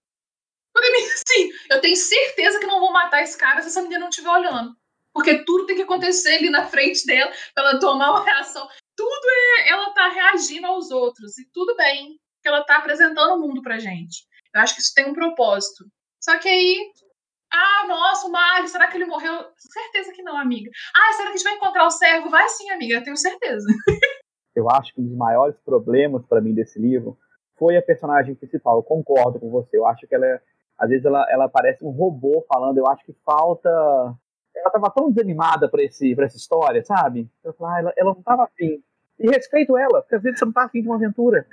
Pra 0.72 0.82
assim, 1.14 1.50
eu 1.70 1.80
tenho 1.80 1.96
certeza 1.96 2.58
que 2.58 2.66
não 2.66 2.80
vou 2.80 2.92
matar 2.92 3.22
esse 3.22 3.38
cara 3.38 3.62
se 3.62 3.68
essa 3.68 3.82
menina 3.82 4.00
não 4.00 4.08
estiver 4.08 4.30
olhando. 4.30 4.74
Porque 5.12 5.44
tudo 5.44 5.66
tem 5.66 5.76
que 5.76 5.82
acontecer 5.82 6.36
ali 6.36 6.50
na 6.50 6.66
frente 6.66 7.06
dela 7.06 7.32
pra 7.54 7.62
ela 7.62 7.78
tomar 7.78 8.10
uma 8.10 8.24
reação. 8.24 8.68
Tudo 8.96 9.26
é 9.60 9.68
ela 9.68 9.94
tá 9.94 10.08
reagindo 10.08 10.66
aos 10.66 10.90
outros. 10.90 11.38
E 11.38 11.48
tudo 11.52 11.76
bem, 11.76 12.18
que 12.42 12.48
ela 12.48 12.64
tá 12.64 12.78
apresentando 12.78 13.34
o 13.34 13.40
mundo 13.40 13.62
pra 13.62 13.78
gente. 13.78 14.26
Eu 14.52 14.60
acho 14.60 14.74
que 14.74 14.80
isso 14.80 14.92
tem 14.94 15.08
um 15.08 15.14
propósito. 15.14 15.84
Só 16.20 16.36
que 16.38 16.48
aí. 16.48 16.92
Ah, 17.52 17.86
nossa, 17.86 18.26
o 18.26 18.32
Mario, 18.32 18.66
será 18.66 18.88
que 18.88 18.96
ele 18.96 19.06
morreu? 19.06 19.48
Certeza 19.56 20.12
que 20.12 20.24
não, 20.24 20.36
amiga. 20.36 20.68
Ah, 20.96 21.12
será 21.12 21.28
que 21.28 21.34
a 21.34 21.36
gente 21.36 21.44
vai 21.44 21.54
encontrar 21.54 21.86
o 21.86 21.90
servo? 21.90 22.28
Vai 22.28 22.48
sim, 22.48 22.68
amiga, 22.70 22.96
eu 22.96 23.04
tenho 23.04 23.16
certeza. 23.16 23.64
Eu 24.54 24.70
acho 24.70 24.94
que 24.94 25.00
um 25.00 25.04
dos 25.04 25.16
maiores 25.16 25.56
problemas 25.64 26.24
para 26.26 26.40
mim 26.40 26.54
desse 26.54 26.78
livro 26.78 27.18
foi 27.56 27.76
a 27.76 27.82
personagem 27.82 28.34
principal. 28.34 28.76
Eu 28.76 28.82
concordo 28.82 29.38
com 29.40 29.50
você. 29.50 29.76
Eu 29.76 29.86
acho 29.86 30.06
que 30.06 30.14
ela 30.14 30.26
é, 30.26 30.40
às 30.78 30.88
vezes 30.88 31.04
ela, 31.04 31.26
ela 31.30 31.48
parece 31.48 31.84
um 31.84 31.90
robô 31.90 32.44
falando. 32.48 32.78
Eu 32.78 32.86
acho 32.88 33.04
que 33.04 33.12
falta. 33.24 33.68
Ela 33.68 34.66
estava 34.66 34.90
tão 34.90 35.10
desanimada 35.10 35.68
para 35.68 35.82
esse 35.82 36.14
essa 36.20 36.36
história, 36.36 36.84
sabe? 36.84 37.28
Eu 37.42 37.52
falo, 37.54 37.70
ah, 37.70 37.78
ela, 37.80 37.92
ela 37.96 38.12
não 38.12 38.20
estava 38.20 38.44
afim. 38.44 38.82
E 39.18 39.28
respeito 39.28 39.76
ela, 39.76 40.02
porque 40.02 40.16
às 40.16 40.22
vezes 40.22 40.38
você 40.38 40.44
não 40.44 40.50
está 40.50 40.64
afim 40.64 40.82
de 40.82 40.88
uma 40.88 40.96
aventura. 40.96 41.46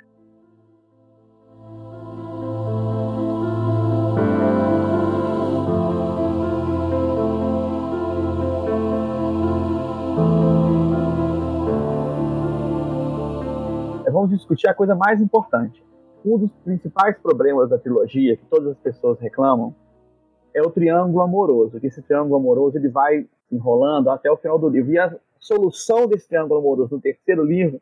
Vamos 14.22 14.38
discutir 14.38 14.68
a 14.68 14.74
coisa 14.74 14.94
mais 14.94 15.20
importante. 15.20 15.84
Um 16.24 16.38
dos 16.38 16.50
principais 16.64 17.18
problemas 17.18 17.68
da 17.68 17.78
trilogia, 17.78 18.36
que 18.36 18.44
todas 18.46 18.68
as 18.68 18.78
pessoas 18.78 19.18
reclamam, 19.18 19.74
é 20.54 20.62
o 20.62 20.70
triângulo 20.70 21.22
amoroso. 21.22 21.80
Que 21.80 21.88
esse 21.88 22.00
triângulo 22.02 22.36
amoroso 22.36 22.78
ele 22.78 22.88
vai 22.88 23.28
enrolando 23.50 24.10
até 24.10 24.30
o 24.30 24.36
final 24.36 24.58
do 24.58 24.68
livro. 24.68 24.92
E 24.92 24.98
a 24.98 25.16
solução 25.40 26.06
desse 26.06 26.28
triângulo 26.28 26.60
amoroso 26.60 26.94
no 26.94 27.00
terceiro 27.00 27.44
livro, 27.44 27.80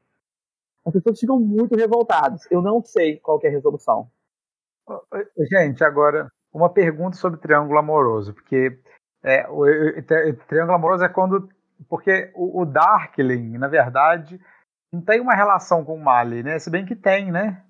as 0.87 0.93
pessoas 0.95 1.21
ficam 1.21 1.39
muito 1.39 1.77
revoltadas. 1.77 2.51
Eu 2.51 2.63
não 2.63 2.83
sei 2.83 3.19
qual 3.19 3.39
é 3.43 3.49
a 3.49 3.51
resolução. 3.51 4.09
Gente, 5.51 5.85
agora, 5.85 6.33
uma 6.53 6.71
pergunta 6.71 7.17
sobre 7.17 7.39
triângulo 7.39 7.79
amoroso, 7.79 8.33
porque 8.33 8.79
é, 9.23 9.47
o, 9.49 9.67
o, 9.67 10.31
o, 10.31 10.47
triângulo 10.49 10.75
amoroso 10.75 11.05
é 11.05 11.09
quando. 11.09 11.49
Porque 11.89 12.31
o, 12.35 12.63
o 12.63 12.65
Darkling, 12.67 13.59
na 13.59 13.69
verdade, 13.69 14.41
não 14.93 15.01
tem 15.01 15.21
uma 15.21 15.35
relação 15.35 15.85
com 15.85 15.95
o 15.95 16.03
Mali, 16.03 16.43
né? 16.43 16.59
Se 16.59 16.71
bem 16.71 16.85
que 16.85 16.97
tem, 16.97 17.31
né? 17.31 17.63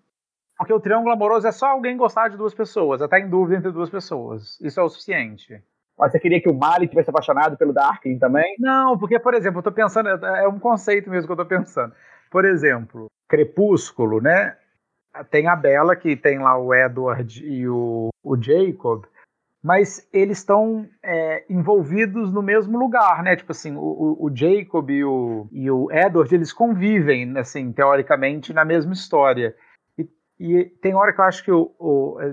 Porque 0.56 0.72
o 0.72 0.80
triângulo 0.80 1.12
amoroso 1.12 1.46
é 1.46 1.52
só 1.52 1.68
alguém 1.68 1.96
gostar 1.96 2.28
de 2.28 2.36
duas 2.36 2.52
pessoas, 2.52 3.00
até 3.00 3.18
em 3.18 3.28
dúvida 3.28 3.56
entre 3.56 3.72
duas 3.72 3.88
pessoas. 3.88 4.60
Isso 4.60 4.78
é 4.78 4.82
o 4.82 4.88
suficiente. 4.88 5.62
Mas 5.98 6.12
você 6.12 6.20
queria 6.20 6.40
que 6.40 6.48
o 6.48 6.54
Mali 6.54 6.88
tivesse 6.88 7.10
apaixonado 7.10 7.56
pelo 7.56 7.72
Darkin 7.72 8.18
também? 8.18 8.56
Não, 8.58 8.98
porque, 8.98 9.18
por 9.18 9.34
exemplo, 9.34 9.58
eu 9.58 9.62
tô 9.62 9.72
pensando, 9.72 10.08
é 10.08 10.48
um 10.48 10.58
conceito 10.58 11.10
mesmo 11.10 11.26
que 11.26 11.32
eu 11.32 11.36
tô 11.36 11.46
pensando. 11.46 11.94
Por 12.30 12.44
exemplo, 12.44 13.06
Crepúsculo, 13.28 14.20
né? 14.20 14.56
Tem 15.30 15.46
a 15.46 15.56
Bela, 15.56 15.96
que 15.96 16.16
tem 16.16 16.38
lá 16.38 16.56
o 16.56 16.74
Edward 16.74 17.44
e 17.44 17.68
o, 17.68 18.08
o 18.22 18.36
Jacob, 18.40 19.04
mas 19.62 20.08
eles 20.12 20.38
estão 20.38 20.88
é, 21.02 21.44
envolvidos 21.50 22.32
no 22.32 22.42
mesmo 22.42 22.78
lugar, 22.78 23.22
né? 23.22 23.36
Tipo 23.36 23.52
assim, 23.52 23.76
o, 23.76 24.16
o, 24.18 24.30
Jacob 24.34 24.90
e 24.90 25.04
o, 25.04 25.46
e 25.52 25.70
o 25.70 25.90
Edward, 25.92 26.34
eles 26.34 26.52
convivem, 26.52 27.36
assim, 27.36 27.70
teoricamente, 27.70 28.54
na 28.54 28.64
mesma 28.64 28.92
história. 28.92 29.54
E, 29.98 30.08
e 30.38 30.64
tem 30.64 30.94
hora 30.94 31.12
que 31.12 31.20
eu 31.20 31.24
acho 31.24 31.44
que 31.44 31.50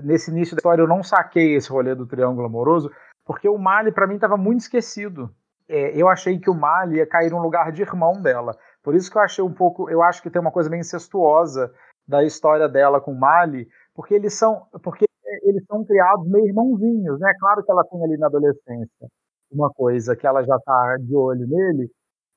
nesse 0.04 0.30
início 0.30 0.56
da 0.56 0.60
história 0.60 0.80
eu 0.80 0.88
não 0.88 1.02
saquei 1.02 1.54
esse 1.54 1.70
rolê 1.70 1.94
do 1.94 2.06
triângulo 2.06 2.46
amoroso, 2.46 2.90
porque 3.26 3.46
o 3.46 3.58
Mali, 3.58 3.92
para 3.92 4.06
mim, 4.06 4.14
estava 4.14 4.38
muito 4.38 4.60
esquecido. 4.60 5.30
É, 5.68 5.90
eu 5.94 6.08
achei 6.08 6.38
que 6.38 6.48
o 6.48 6.54
Mali 6.54 6.96
ia 6.96 7.06
cair 7.06 7.30
no 7.30 7.42
lugar 7.42 7.70
de 7.72 7.82
irmão 7.82 8.22
dela. 8.22 8.56
Por 8.82 8.94
isso 8.94 9.10
que 9.10 9.18
eu 9.18 9.22
achei 9.22 9.44
um 9.44 9.52
pouco. 9.52 9.90
Eu 9.90 10.02
acho 10.02 10.22
que 10.22 10.30
tem 10.30 10.40
uma 10.40 10.50
coisa 10.50 10.70
meio 10.70 10.80
incestuosa 10.80 11.70
da 12.06 12.24
história 12.24 12.66
dela 12.66 13.02
com 13.02 13.12
o 13.12 13.20
Mali, 13.20 13.68
porque 13.94 14.14
eles 14.14 14.32
são. 14.32 14.66
Porque 14.82 15.07
eles 15.42 15.64
são 15.66 15.84
criados 15.84 16.26
meio 16.28 16.46
irmãozinhos, 16.46 17.18
né? 17.20 17.32
Claro 17.38 17.64
que 17.64 17.70
ela 17.70 17.84
tem 17.84 18.02
ali 18.04 18.16
na 18.16 18.26
adolescência 18.26 19.08
uma 19.50 19.70
coisa 19.72 20.14
que 20.14 20.26
ela 20.26 20.42
já 20.44 20.56
está 20.56 20.96
de 21.00 21.14
olho 21.16 21.46
nele, 21.46 21.90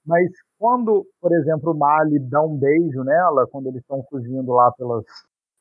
mas 0.06 0.30
quando, 0.58 1.06
por 1.20 1.32
exemplo, 1.34 1.72
o 1.72 1.78
Mali 1.78 2.20
dá 2.20 2.42
um 2.42 2.58
beijo 2.58 3.04
nela, 3.04 3.48
quando 3.48 3.68
eles 3.68 3.82
estão 3.82 4.04
fugindo 4.10 4.52
lá 4.52 4.72
pelas 4.72 5.04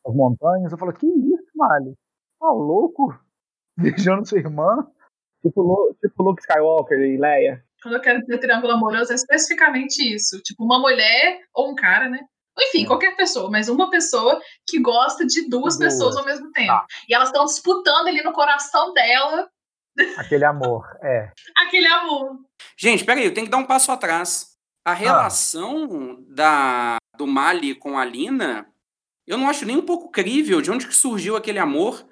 montanhas, 0.07 0.73
eu 0.73 0.79
falo, 0.79 0.93
que 0.93 1.07
isso, 1.07 1.51
Mali? 1.55 1.95
Tá 2.39 2.51
louco? 2.51 3.13
Beijando 3.77 4.27
sua 4.27 4.39
irmã? 4.39 4.87
Tipo, 5.43 5.95
tipo 6.01 6.23
Luke 6.23 6.43
Skywalker 6.43 6.99
e 6.99 7.17
Leia. 7.17 7.65
Quando 7.83 7.95
eu 7.95 8.01
quero 8.01 8.25
ter 8.27 8.39
triângulo 8.39 8.75
amoroso, 8.75 9.13
é 9.13 9.15
especificamente 9.15 10.03
isso. 10.03 10.41
Tipo, 10.43 10.65
uma 10.65 10.79
mulher 10.79 11.41
ou 11.55 11.71
um 11.71 11.75
cara, 11.75 12.09
né? 12.11 12.21
Enfim, 12.63 12.85
qualquer 12.85 13.17
pessoa, 13.17 13.51
mas 13.51 13.69
uma 13.69 13.91
pessoa 13.91 14.41
que 14.69 14.81
gosta 14.81 15.27
de 15.27 15.49
duas, 15.49 15.79
duas. 15.79 15.93
pessoas 15.93 16.17
ao 16.17 16.25
mesmo 16.25 16.51
tempo. 16.53 16.69
Tá. 16.69 16.87
E 17.09 17.15
elas 17.15 17.29
estão 17.29 17.45
disputando 17.45 18.09
ali 18.09 18.23
no 18.23 18.33
coração 18.33 18.93
dela. 18.93 19.49
Aquele 20.17 20.45
amor, 20.45 20.85
é. 21.03 21.31
Aquele 21.57 21.87
amor. 21.87 22.39
Gente, 22.79 23.05
peraí, 23.05 23.25
eu 23.25 23.35
tenho 23.35 23.47
que 23.47 23.51
dar 23.51 23.59
um 23.59 23.67
passo 23.67 23.91
atrás. 23.91 24.51
A 24.85 24.95
relação 24.95 26.19
ah. 26.19 26.25
da, 26.29 26.97
do 27.17 27.27
Mali 27.27 27.75
com 27.75 27.99
a 27.99 28.05
Lina, 28.05 28.67
eu 29.27 29.37
não 29.37 29.49
acho 29.49 29.67
nem 29.67 29.77
um 29.77 29.85
pouco 29.85 30.11
crível 30.11 30.61
de 30.61 30.71
onde 30.71 30.87
que 30.87 30.95
surgiu 30.95 31.37
aquele 31.37 31.59
amor. 31.59 32.07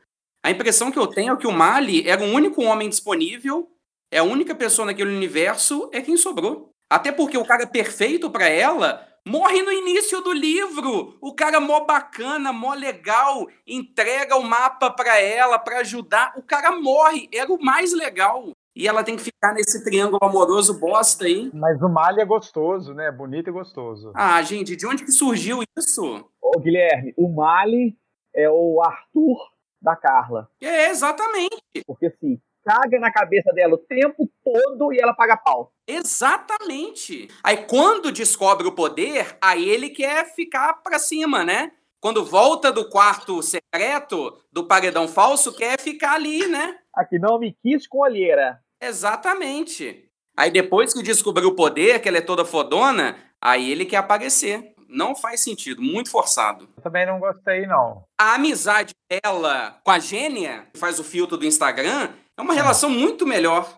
A 0.44 0.50
impressão 0.50 0.90
que 0.90 0.98
eu 0.98 1.06
tenho 1.06 1.34
é 1.34 1.36
que 1.36 1.46
o 1.46 1.52
Mali 1.52 2.08
era 2.08 2.22
o 2.22 2.32
único 2.32 2.62
homem 2.62 2.88
disponível, 2.88 3.68
é 4.12 4.18
a 4.18 4.24
única 4.24 4.54
pessoa 4.54 4.86
naquele 4.86 5.14
universo, 5.14 5.90
é 5.92 6.00
quem 6.00 6.16
sobrou. 6.16 6.70
Até 6.90 7.12
porque 7.12 7.36
o 7.36 7.44
cara 7.44 7.66
perfeito 7.66 8.30
para 8.30 8.48
ela 8.48 9.07
Morre 9.28 9.62
no 9.62 9.70
início 9.70 10.22
do 10.22 10.32
livro. 10.32 11.18
O 11.20 11.34
cara 11.34 11.60
mó 11.60 11.84
bacana, 11.84 12.50
mó 12.50 12.72
legal, 12.72 13.46
entrega 13.66 14.36
o 14.36 14.42
mapa 14.42 14.90
para 14.90 15.20
ela 15.20 15.58
para 15.58 15.80
ajudar. 15.80 16.32
O 16.34 16.42
cara 16.42 16.72
morre, 16.72 17.28
era 17.30 17.52
o 17.52 17.62
mais 17.62 17.92
legal. 17.92 18.52
E 18.74 18.88
ela 18.88 19.04
tem 19.04 19.16
que 19.16 19.22
ficar 19.22 19.52
nesse 19.52 19.84
triângulo 19.84 20.18
amoroso 20.22 20.80
bosta 20.80 21.26
aí. 21.26 21.50
Mas 21.52 21.78
o 21.82 21.90
Mali 21.90 22.22
é 22.22 22.24
gostoso, 22.24 22.94
né? 22.94 23.12
Bonito 23.12 23.50
e 23.50 23.52
gostoso. 23.52 24.12
Ah, 24.14 24.40
gente, 24.40 24.74
de 24.74 24.86
onde 24.86 25.04
que 25.04 25.12
surgiu 25.12 25.58
isso? 25.76 26.24
Ô, 26.40 26.58
Guilherme, 26.58 27.12
o 27.14 27.28
Mali 27.28 27.98
é 28.34 28.48
o 28.48 28.80
Arthur 28.82 29.36
da 29.82 29.94
Carla. 29.94 30.48
É, 30.58 30.88
exatamente. 30.88 31.60
Porque 31.86 32.06
assim, 32.06 32.40
caga 32.68 32.98
na 32.98 33.10
cabeça 33.10 33.50
dela 33.54 33.74
o 33.74 33.78
tempo 33.78 34.30
todo 34.44 34.92
e 34.92 35.00
ela 35.00 35.14
paga 35.14 35.38
pau. 35.38 35.72
Exatamente. 35.86 37.28
Aí 37.42 37.64
quando 37.64 38.12
descobre 38.12 38.66
o 38.66 38.72
poder, 38.72 39.38
aí 39.40 39.66
ele 39.66 39.88
quer 39.88 40.26
ficar 40.34 40.74
pra 40.74 40.98
cima, 40.98 41.42
né? 41.44 41.72
Quando 41.98 42.24
volta 42.24 42.70
do 42.70 42.88
quarto 42.88 43.42
secreto 43.42 44.38
do 44.52 44.66
paredão 44.66 45.08
falso, 45.08 45.56
quer 45.56 45.80
ficar 45.80 46.12
ali, 46.12 46.46
né? 46.46 46.78
Aqui 46.94 47.18
não 47.18 47.38
me 47.38 47.56
quis 47.62 47.88
com 47.88 48.00
olheira. 48.00 48.60
Exatamente. 48.80 50.04
Aí 50.36 50.50
depois 50.50 50.92
que 50.92 51.02
descobriu 51.02 51.48
o 51.48 51.56
poder, 51.56 52.00
que 52.00 52.08
ela 52.08 52.18
é 52.18 52.20
toda 52.20 52.44
fodona, 52.44 53.16
aí 53.42 53.72
ele 53.72 53.86
quer 53.86 53.96
aparecer. 53.96 54.74
Não 54.88 55.14
faz 55.14 55.40
sentido, 55.40 55.82
muito 55.82 56.10
forçado. 56.10 56.68
Eu 56.76 56.82
também 56.82 57.04
não 57.04 57.18
gostei, 57.18 57.66
não. 57.66 58.04
A 58.18 58.34
amizade 58.34 58.94
dela 59.10 59.80
com 59.84 59.90
a 59.90 59.98
gênia, 59.98 60.66
que 60.72 60.78
faz 60.78 60.98
o 60.98 61.04
filtro 61.04 61.36
do 61.36 61.44
Instagram, 61.44 62.10
é 62.38 62.42
uma 62.42 62.54
relação 62.54 62.88
muito 62.88 63.26
melhor, 63.26 63.68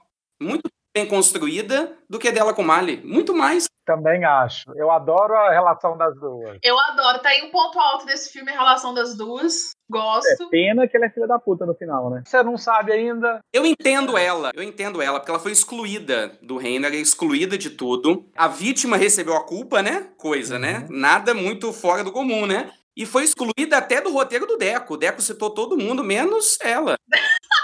muito 0.41 0.69
bem 0.95 1.07
construída 1.07 1.97
do 2.09 2.19
que 2.19 2.29
a 2.29 2.31
dela 2.31 2.53
com 2.53 2.63
Mali. 2.63 3.01
Muito 3.05 3.35
mais. 3.35 3.65
Também 3.87 4.25
acho. 4.25 4.71
Eu 4.77 4.91
adoro 4.91 5.35
a 5.35 5.51
relação 5.51 5.97
das 5.97 6.15
duas. 6.21 6.59
Eu 6.63 6.79
adoro. 6.79 7.19
Tá 7.21 7.31
aí 7.31 7.43
um 7.43 7.51
ponto 7.51 7.79
alto 7.79 8.05
desse 8.05 8.31
filme, 8.31 8.51
a 8.51 8.59
relação 8.59 8.93
das 8.93 9.17
duas. 9.17 9.71
Gosto. 9.91 10.45
É 10.45 10.49
pena 10.51 10.87
que 10.87 10.97
ela 10.97 11.07
é 11.07 11.11
filha 11.11 11.27
da 11.27 11.39
puta 11.39 11.65
no 11.65 11.75
final, 11.75 12.11
né? 12.11 12.23
Você 12.25 12.43
não 12.43 12.57
sabe 12.57 12.93
ainda. 12.93 13.41
Eu 13.53 13.65
entendo 13.65 14.17
ela. 14.17 14.51
Eu 14.55 14.63
entendo 14.63 15.01
ela, 15.01 15.19
porque 15.19 15.31
ela 15.31 15.41
foi 15.41 15.53
excluída 15.53 16.39
do 16.43 16.57
reino, 16.57 16.87
ela 16.87 16.95
é 16.95 16.99
excluída 16.99 17.57
de 17.57 17.71
tudo. 17.71 18.29
A 18.37 18.47
vítima 18.47 18.97
recebeu 18.97 19.35
a 19.35 19.45
culpa, 19.45 19.83
né? 19.83 20.09
Coisa, 20.17 20.59
né? 20.59 20.75
uhum. 20.75 20.81
né? 20.81 20.87
Nada 20.91 21.35
muito 21.35 21.73
fora 21.73 22.05
do 22.05 22.13
comum, 22.13 22.47
né? 22.47 22.71
E 22.97 23.07
foi 23.07 23.25
excluída 23.25 23.79
até 23.79 24.01
do 24.01 24.13
roteiro 24.13 24.47
do 24.47 24.59
Deco. 24.59 24.95
O 24.95 24.97
Deco 24.97 25.23
citou 25.23 25.51
todo 25.51 25.79
mundo, 25.79 26.05
menos 26.05 26.59
ela. 26.61 26.97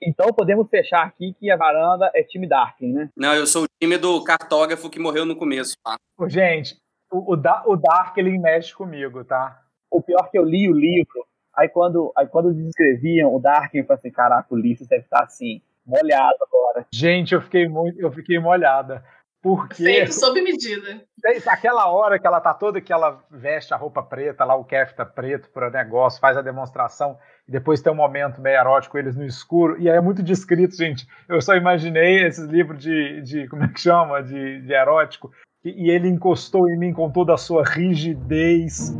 Então 0.00 0.32
podemos 0.32 0.68
fechar 0.68 1.04
aqui 1.04 1.34
que 1.38 1.50
a 1.50 1.56
varanda 1.56 2.10
é 2.14 2.22
time 2.22 2.48
Darkin, 2.48 2.92
né? 2.92 3.10
Não, 3.16 3.34
eu 3.34 3.46
sou 3.46 3.64
o 3.64 3.68
time 3.80 3.98
do 3.98 4.22
cartógrafo 4.24 4.90
que 4.90 4.98
morreu 4.98 5.24
no 5.24 5.36
começo, 5.36 5.74
tá? 5.84 5.96
Gente, 6.28 6.76
o, 7.10 7.34
o, 7.34 7.72
o 7.72 7.76
Dark 7.76 8.16
ele 8.16 8.38
mexe 8.38 8.74
comigo, 8.74 9.24
tá? 9.24 9.60
O 9.90 10.02
pior 10.02 10.30
que 10.30 10.38
eu 10.38 10.44
li 10.44 10.68
o 10.68 10.74
livro, 10.74 11.26
aí 11.56 11.68
quando, 11.68 12.12
aí 12.16 12.26
quando 12.26 12.52
descreviam 12.52 13.34
o 13.34 13.40
Darkin, 13.40 13.78
eu 13.78 13.84
falei 13.84 13.98
assim, 13.98 14.10
caraca, 14.10 14.46
o 14.50 14.54
Ulisses 14.54 14.86
deve 14.86 15.04
estar 15.04 15.24
assim, 15.24 15.62
molhado 15.86 16.36
agora. 16.42 16.86
Gente, 16.92 17.34
eu 17.34 17.40
fiquei 17.40 17.66
muito, 17.68 17.98
eu 17.98 18.12
fiquei 18.12 18.38
molhada. 18.38 19.02
Porque. 19.42 19.82
Feito 19.84 20.12
sob 20.14 20.40
medida. 20.40 21.02
Aquela 21.46 21.88
hora 21.88 22.18
que 22.18 22.26
ela 22.26 22.40
tá 22.40 22.54
toda 22.54 22.80
que 22.80 22.92
ela 22.92 23.22
veste 23.30 23.72
a 23.74 23.76
roupa 23.76 24.02
preta, 24.02 24.44
lá 24.44 24.54
o 24.54 24.64
kefta 24.64 25.04
preto 25.04 25.50
para 25.50 25.70
negócio, 25.70 26.20
faz 26.20 26.36
a 26.36 26.42
demonstração, 26.42 27.18
e 27.46 27.52
depois 27.52 27.80
tem 27.80 27.92
um 27.92 27.96
momento 27.96 28.40
meio 28.40 28.56
erótico, 28.56 28.98
eles 28.98 29.16
no 29.16 29.24
escuro, 29.24 29.80
e 29.80 29.90
aí 29.90 29.96
é 29.96 30.00
muito 30.00 30.22
descrito, 30.22 30.76
gente. 30.76 31.06
Eu 31.28 31.40
só 31.40 31.54
imaginei 31.54 32.24
esses 32.24 32.46
livros 32.48 32.82
de, 32.82 33.22
de 33.22 33.48
como 33.48 33.64
é 33.64 33.68
que 33.68 33.80
chama? 33.80 34.22
De, 34.22 34.60
de 34.62 34.72
erótico. 34.72 35.30
E, 35.64 35.86
e 35.86 35.90
ele 35.90 36.08
encostou 36.08 36.68
em 36.68 36.78
mim 36.78 36.92
com 36.92 37.10
toda 37.10 37.34
a 37.34 37.38
sua 37.38 37.64
rigidez, 37.64 38.94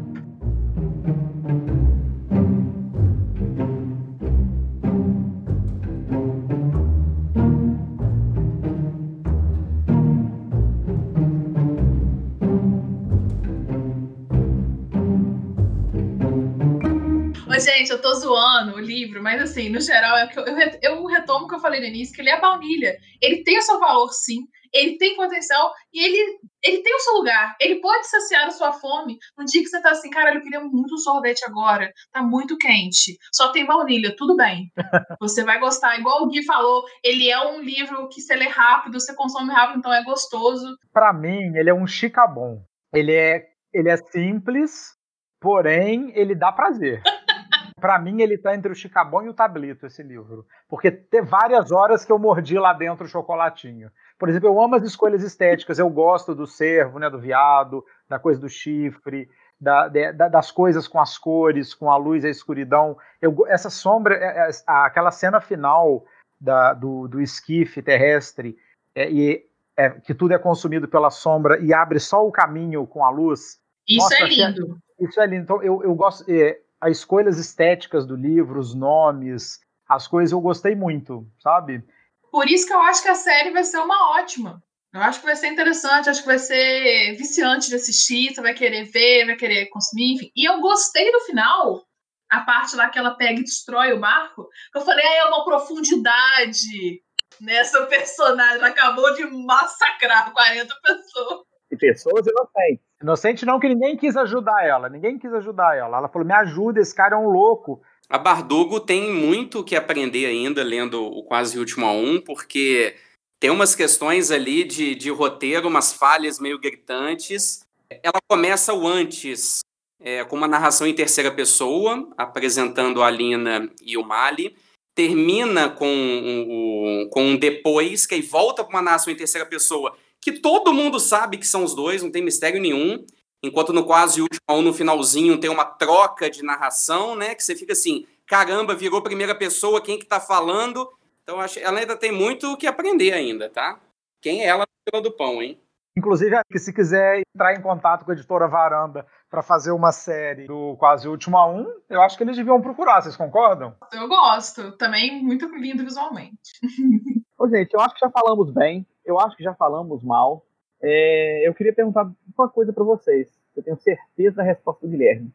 gente, 17.59 17.91
eu 17.91 18.01
tô 18.01 18.13
zoando 18.15 18.77
o 18.77 18.81
livro, 18.81 19.23
mas 19.23 19.41
assim, 19.41 19.69
no 19.69 19.81
geral, 19.81 20.17
é 20.17 20.27
que 20.27 20.39
eu, 20.39 20.45
eu, 20.47 20.79
eu 20.83 21.07
retomo 21.07 21.45
o 21.45 21.49
que 21.49 21.55
eu 21.55 21.61
falei 21.61 21.81
no 21.81 21.87
início, 21.87 22.15
que 22.15 22.21
ele 22.21 22.31
é 22.31 22.41
baunilha. 22.41 22.97
Ele 23.21 23.43
tem 23.43 23.59
o 23.59 23.63
seu 23.63 23.79
valor, 23.79 24.09
sim. 24.13 24.39
Ele 24.73 24.99
tem 24.99 25.17
potencial 25.17 25.73
e 25.93 26.05
ele, 26.05 26.39
ele 26.63 26.83
tem 26.83 26.95
o 26.95 26.99
seu 27.01 27.15
lugar. 27.15 27.57
Ele 27.61 27.81
pode 27.81 28.07
saciar 28.09 28.47
a 28.47 28.51
sua 28.51 28.73
fome 28.73 29.17
no 29.37 29.45
dia 29.45 29.63
que 29.63 29.69
você 29.69 29.81
tá 29.81 29.91
assim, 29.91 30.11
cara, 30.11 30.35
eu 30.35 30.43
queria 30.43 30.61
muito 30.61 30.95
um 30.95 30.99
sorvete 30.99 31.45
agora. 31.45 31.91
Tá 32.13 32.23
muito 32.23 32.57
quente. 32.59 33.17
Só 33.33 33.51
tem 33.51 33.67
baunilha, 33.67 34.15
tudo 34.17 34.37
bem. 34.37 34.71
Você 35.21 35.43
vai 35.43 35.59
gostar. 35.59 35.99
Igual 35.99 36.23
o 36.23 36.29
Gui 36.29 36.45
falou, 36.45 36.85
ele 37.03 37.31
é 37.31 37.41
um 37.41 37.61
livro 37.61 38.09
que 38.09 38.21
você 38.21 38.37
lê 38.37 38.47
rápido, 38.47 39.01
você 39.01 39.15
consome 39.15 39.53
rápido, 39.53 39.79
então 39.79 39.93
é 39.93 40.03
gostoso. 40.05 40.77
Para 40.93 41.13
mim, 41.13 41.57
ele 41.57 41.71
é 41.71 41.75
um 41.75 41.87
chicabon. 41.87 42.63
Ele 42.93 43.15
é, 43.15 43.45
ele 43.73 43.91
é 43.91 43.97
simples, 43.97 44.95
porém, 45.41 46.13
ele 46.15 46.35
dá 46.35 46.53
prazer. 46.53 47.03
Para 47.81 47.99
mim, 47.99 48.21
ele 48.21 48.37
tá 48.37 48.55
entre 48.55 48.71
o 48.71 48.75
Chicabon 48.75 49.23
e 49.23 49.29
o 49.29 49.35
Tablito, 49.35 49.87
esse 49.87 50.03
livro. 50.03 50.47
Porque 50.69 50.91
tem 50.91 51.23
várias 51.23 51.73
horas 51.73 52.05
que 52.05 52.13
eu 52.13 52.19
mordi 52.19 52.59
lá 52.59 52.73
dentro 52.73 53.05
o 53.05 53.09
chocolatinho. 53.09 53.91
Por 54.19 54.29
exemplo, 54.29 54.49
eu 54.49 54.61
amo 54.61 54.75
as 54.75 54.83
escolhas 54.83 55.23
estéticas, 55.23 55.79
eu 55.79 55.89
gosto 55.89 56.35
do 56.35 56.47
cervo, 56.47 56.99
né, 56.99 57.09
do 57.09 57.19
viado, 57.19 57.85
da 58.09 58.19
coisa 58.19 58.41
do 58.41 58.49
chifre, 58.49 59.29
da, 59.61 59.89
de, 59.89 60.13
das 60.13 60.51
coisas 60.51 60.87
com 60.89 61.01
as 61.01 61.17
cores, 61.17 61.75
com 61.75 61.91
a 61.91 61.97
luz 61.97 62.25
e 62.25 62.27
a 62.27 62.31
escuridão. 62.31 62.97
Eu, 63.21 63.47
essa 63.47 63.71
sombra, 63.71 64.15
é, 64.17 64.49
é, 64.49 64.51
aquela 64.67 65.11
cena 65.11 65.41
final 65.41 66.05
da, 66.41 66.73
do, 66.75 67.09
do 67.09 67.21
esquife 67.21 67.83
terrestre, 67.83 68.57
é, 68.95 69.11
e, 69.11 69.47
é, 69.77 69.91
que 69.91 70.15
tudo 70.15 70.35
é 70.35 70.39
consumido 70.39 70.89
pela 70.89 71.11
sombra 71.11 71.59
e 71.61 71.73
abre 71.73 72.01
só 72.01 72.27
o 72.27 72.33
caminho 72.33 72.87
com 72.87 73.05
a 73.05 73.11
luz. 73.11 73.61
Isso 73.89 74.03
Nossa, 74.03 74.25
é 74.25 74.27
lindo. 74.27 74.79
Isso 75.01 75.21
é 75.21 75.27
lindo. 75.27 75.43
Então, 75.45 75.63
eu, 75.63 75.83
eu 75.83 75.95
gosto. 75.95 76.25
É, 76.29 76.59
as 76.81 76.99
escolhas 76.99 77.39
estéticas 77.39 78.07
do 78.07 78.17
livro, 78.17 78.61
os 78.61 78.75
nomes, 78.75 79.61
as 79.89 80.07
coisas 80.07 80.33
eu 80.33 80.41
gostei 80.41 80.75
muito, 80.75 81.27
sabe? 81.41 81.83
Por 82.31 82.47
isso 82.47 82.67
que 82.67 82.73
eu 82.73 82.81
acho 82.81 83.03
que 83.03 83.09
a 83.09 83.15
série 83.15 83.51
vai 83.51 83.65
ser 83.65 83.79
uma 83.79 84.19
ótima. 84.19 84.63
Eu 84.93 85.03
acho 85.03 85.21
que 85.21 85.27
vai 85.27 85.37
ser 85.37 85.49
interessante, 85.49 86.09
acho 86.09 86.23
que 86.23 86.27
vai 86.27 86.39
ser 86.39 87.15
viciante 87.17 87.69
de 87.69 87.75
assistir, 87.75 88.35
você 88.35 88.41
vai 88.41 88.55
querer 88.55 88.85
ver, 88.85 89.27
vai 89.27 89.37
querer 89.37 89.67
consumir, 89.67 90.15
enfim. 90.15 90.31
E 90.35 90.49
eu 90.49 90.61
gostei 90.61 91.11
do 91.13 91.21
final, 91.21 91.87
a 92.31 92.41
parte 92.41 92.77
lá 92.77 92.89
que 92.89 92.99
ela 92.99 93.15
pega 93.15 93.41
e 93.41 93.45
destrói 93.45 93.93
o 93.93 94.01
barco. 94.01 94.49
Eu 94.75 94.81
falei, 94.81 95.05
ah, 95.05 95.17
é 95.17 95.25
uma 95.25 95.45
profundidade 95.45 97.03
nessa 97.41 97.85
personagem. 97.87 98.57
Ela 98.57 98.69
acabou 98.69 99.15
de 99.15 99.25
massacrar 99.27 100.33
40 100.33 100.75
pessoas. 100.83 101.41
E 101.71 101.77
pessoas 101.77 102.27
inocentes. 102.27 102.88
Inocente 103.03 103.47
não, 103.47 103.61
que 103.61 103.69
ninguém 103.69 103.97
quis 103.97 104.17
ajudar 104.17 104.65
ela. 104.65 104.89
Ninguém 104.89 105.19
quis 105.19 105.33
ajudar 105.33 105.77
ela. 105.77 105.99
Ela 105.99 106.09
falou: 106.09 106.27
me 106.27 106.35
ajuda, 106.35 106.81
esse 106.81 106.95
cara 106.95 107.15
é 107.15 107.19
um 107.19 107.29
louco. 107.29 107.81
A 108.09 108.19
Bardugo 108.19 108.81
tem 108.81 109.13
muito 109.13 109.63
que 109.63 109.77
aprender 109.77 110.27
ainda 110.27 110.63
lendo 110.65 111.05
o 111.05 111.23
Quase 111.23 111.59
Último 111.59 111.87
a 111.87 111.93
Um, 111.93 112.21
porque 112.21 112.97
tem 113.39 113.51
umas 113.51 113.75
questões 113.75 114.31
ali 114.31 114.65
de, 114.65 114.95
de 114.95 115.11
roteiro, 115.11 115.69
umas 115.69 115.93
falhas 115.93 116.41
meio 116.41 116.59
gritantes. 116.59 117.65
Ela 118.03 118.19
começa 118.29 118.75
o 118.75 118.87
antes 118.87 119.61
é, 120.01 120.25
com 120.25 120.37
uma 120.37 120.49
narração 120.49 120.87
em 120.87 120.95
terceira 120.95 121.31
pessoa, 121.31 122.09
apresentando 122.17 123.03
a 123.03 123.11
Lina 123.11 123.71
e 123.83 123.97
o 123.97 124.05
Mali. 124.05 124.57
Termina 124.95 125.69
com 125.69 127.09
com 127.13 127.23
um 127.23 127.37
depois, 127.37 128.07
que 128.07 128.17
aí 128.17 128.23
volta 128.23 128.65
para 128.65 128.75
uma 128.75 128.83
narração 128.83 129.13
em 129.13 129.17
terceira 129.17 129.47
pessoa, 129.47 129.97
que 130.33 130.41
todo 130.41 130.75
mundo 130.75 131.01
sabe 131.01 131.39
que 131.39 131.47
são 131.47 131.65
os 131.65 131.75
dois, 131.75 132.03
não 132.03 132.11
tem 132.11 132.23
mistério 132.23 132.61
nenhum. 132.61 133.05
Enquanto 133.43 133.73
no 133.73 133.85
quase 133.85 134.21
último, 134.21 134.63
no 134.63 134.73
finalzinho, 134.75 135.39
tem 135.39 135.49
uma 135.49 135.65
troca 135.65 136.29
de 136.29 136.43
narração, 136.43 137.15
né? 137.15 137.35
Que 137.35 137.43
você 137.43 137.55
fica 137.55 137.73
assim, 137.73 138.07
caramba, 138.27 138.75
virou 138.75 139.01
primeira 139.01 139.35
pessoa, 139.35 139.81
quem 139.81 139.99
que 139.99 140.07
tá 140.07 140.19
falando? 140.19 140.89
Então, 141.23 141.41
acho, 141.41 141.59
ela 141.61 141.79
ainda 141.79 141.97
tem 141.97 142.11
muito 142.11 142.53
o 142.53 142.57
que 142.57 142.67
aprender 142.67 143.13
ainda, 143.13 143.49
tá? 143.49 143.79
Quem 144.21 144.43
é 144.43 144.47
ela 144.47 144.65
na 144.93 145.01
do 145.01 145.13
pão, 145.13 145.41
hein? 145.43 145.61
Inclusive, 145.97 146.37
se 146.57 146.73
quiser 146.73 147.23
entrar 147.35 147.55
em 147.55 147.61
contato 147.61 148.05
com 148.05 148.13
a 148.13 148.15
editora 148.15 148.47
Varanda 148.47 149.05
para 149.29 149.43
fazer 149.43 149.73
uma 149.73 149.91
série 149.91 150.47
do 150.47 150.77
Quase 150.77 151.09
Último 151.09 151.37
a 151.37 151.47
Um, 151.51 151.67
eu 151.89 152.01
acho 152.01 152.17
que 152.17 152.23
eles 152.23 152.37
deviam 152.37 152.63
procurar, 152.63 153.03
vocês 153.03 153.17
concordam? 153.17 153.75
Eu 153.93 154.09
gosto, 154.09 154.73
também 154.77 155.23
muito 155.23 155.47
lindo 155.57 155.85
visualmente. 155.85 156.53
Ô, 157.39 157.49
gente, 157.49 157.73
eu 157.73 157.81
acho 157.81 157.95
que 157.95 158.01
já 158.01 158.11
falamos 158.11 158.51
bem 158.51 158.85
eu 159.09 159.19
acho 159.19 159.37
que 159.37 159.43
já 159.43 159.55
falamos 159.55 160.03
mal. 160.05 160.45
É, 160.81 161.49
eu 161.49 161.55
queria 161.55 161.73
perguntar 161.73 162.09
uma 162.37 162.49
coisa 162.49 162.73
para 162.73 162.85
vocês. 162.85 163.27
Eu 163.57 163.63
tenho 163.63 163.77
certeza 163.79 164.37
da 164.37 164.43
resposta 164.43 164.87
do 164.87 164.91
Guilherme. 164.91 165.33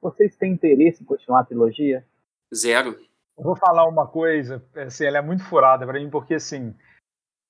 Vocês 0.00 0.36
têm 0.36 0.52
interesse 0.52 1.02
em 1.02 1.06
continuar 1.06 1.40
a 1.40 1.44
trilogia? 1.44 2.04
Zero. 2.54 2.96
Eu 3.36 3.42
vou 3.42 3.56
falar 3.56 3.86
uma 3.86 4.06
coisa, 4.06 4.62
assim, 4.76 5.04
ela 5.04 5.18
é 5.18 5.22
muito 5.22 5.42
furada 5.44 5.84
para 5.84 5.98
mim, 5.98 6.08
porque 6.08 6.34
assim, 6.34 6.74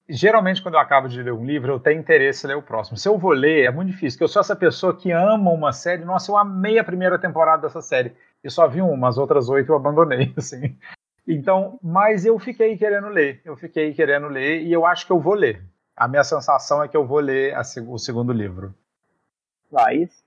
geralmente 0.09 0.63
quando 0.63 0.75
eu 0.75 0.81
acabo 0.81 1.09
de 1.09 1.23
ler 1.23 1.33
um 1.33 1.45
livro, 1.45 1.73
eu 1.73 1.81
tenho 1.81 2.01
interesse 2.01 2.47
em 2.47 2.49
ler 2.49 2.57
o 2.57 2.63
próximo. 2.63 2.97
Se 2.97 3.09
eu 3.09 3.19
vou 3.19 3.33
ler, 3.33 3.67
é 3.67 3.71
muito 3.71 3.91
difícil, 3.91 4.17
porque 4.17 4.25
eu 4.25 4.29
sou 4.29 4.41
essa 4.41 4.57
pessoa 4.57 4.97
que 4.97 5.11
ama 5.13 5.51
uma 5.51 5.73
série. 5.73 6.05
Nossa, 6.05 6.31
eu 6.31 6.37
amei 6.37 6.79
a 6.79 6.85
primeira 6.85 7.19
temporada 7.19 7.63
dessa 7.63 7.83
série. 7.83 8.17
Eu 8.43 8.51
só 8.51 8.67
vi 8.67 8.81
uma, 8.81 9.09
as 9.09 9.19
outras 9.19 9.49
oito 9.49 9.71
eu 9.71 9.77
abandonei, 9.77 10.33
assim. 10.39 10.77
Então, 11.27 11.79
mas 11.83 12.25
eu 12.25 12.39
fiquei 12.39 12.77
querendo 12.79 13.09
ler, 13.09 13.43
eu 13.45 13.57
fiquei 13.57 13.93
querendo 13.93 14.29
ler 14.29 14.63
e 14.63 14.73
eu 14.73 14.87
acho 14.87 15.05
que 15.05 15.13
eu 15.13 15.21
vou 15.21 15.35
ler. 15.35 15.63
A 15.97 16.07
minha 16.07 16.23
sensação 16.23 16.83
é 16.83 16.89
que 16.89 16.97
eu 16.97 17.07
vou 17.07 17.19
ler 17.19 17.55
a, 17.55 17.63
o 17.89 17.99
segundo 17.99 18.33
livro. 18.33 18.75
Laís? 19.73 20.25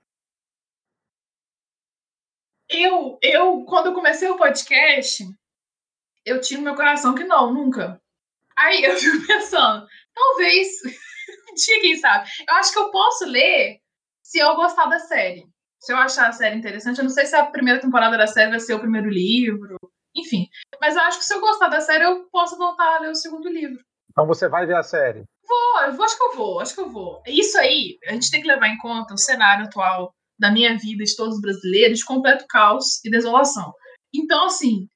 Eu, 2.68 3.18
eu, 3.22 3.64
quando 3.64 3.86
eu 3.86 3.94
comecei 3.94 4.28
o 4.28 4.36
podcast, 4.36 5.24
eu 6.24 6.40
tinha 6.40 6.58
no 6.58 6.64
meu 6.64 6.74
coração 6.74 7.14
que 7.14 7.24
não, 7.24 7.52
nunca. 7.52 8.00
Aí 8.56 8.84
eu 8.84 8.94
fico 8.96 9.24
pensando, 9.26 9.86
talvez, 10.14 10.68
um 11.50 11.54
dia, 11.54 11.80
quem 11.80 11.96
sabe. 11.96 12.28
Eu 12.46 12.54
acho 12.56 12.72
que 12.72 12.78
eu 12.78 12.90
posso 12.90 13.24
ler 13.24 13.80
se 14.22 14.38
eu 14.38 14.54
gostar 14.54 14.86
da 14.86 14.98
série. 14.98 15.44
Se 15.80 15.92
eu 15.92 15.96
achar 15.96 16.28
a 16.28 16.32
série 16.32 16.56
interessante. 16.56 16.98
Eu 16.98 17.04
não 17.04 17.10
sei 17.10 17.24
se 17.24 17.34
a 17.34 17.46
primeira 17.46 17.80
temporada 17.80 18.18
da 18.18 18.26
série 18.26 18.50
vai 18.50 18.60
ser 18.60 18.74
o 18.74 18.80
primeiro 18.80 19.08
livro. 19.08 19.76
Enfim. 20.14 20.46
Mas 20.80 20.96
eu 20.96 21.02
acho 21.02 21.18
que 21.18 21.24
se 21.24 21.34
eu 21.34 21.40
gostar 21.40 21.68
da 21.68 21.80
série, 21.80 22.04
eu 22.04 22.28
posso 22.30 22.56
voltar 22.56 22.96
a 22.96 23.00
ler 23.00 23.10
o 23.10 23.14
segundo 23.14 23.48
livro. 23.48 23.78
Então 24.10 24.26
você 24.26 24.48
vai 24.48 24.66
ver 24.66 24.76
a 24.76 24.82
série? 24.82 25.24
Vou, 25.46 25.82
eu 25.82 25.92
vou, 25.92 26.04
acho 26.04 26.16
que 26.16 26.22
eu 26.22 26.36
vou, 26.36 26.60
acho 26.60 26.74
que 26.74 26.80
eu 26.80 26.88
vou. 26.88 27.22
Isso 27.26 27.58
aí, 27.58 27.98
a 28.06 28.12
gente 28.12 28.30
tem 28.30 28.40
que 28.40 28.48
levar 28.48 28.68
em 28.68 28.78
conta 28.78 29.14
o 29.14 29.18
cenário 29.18 29.66
atual 29.66 30.12
da 30.38 30.50
minha 30.50 30.76
vida, 30.78 31.04
de 31.04 31.14
todos 31.16 31.36
os 31.36 31.40
brasileiros, 31.40 31.98
de 31.98 32.04
completo 32.04 32.46
caos 32.48 33.04
e 33.04 33.10
desolação. 33.10 33.72
Então, 34.14 34.46
assim, 34.46 34.88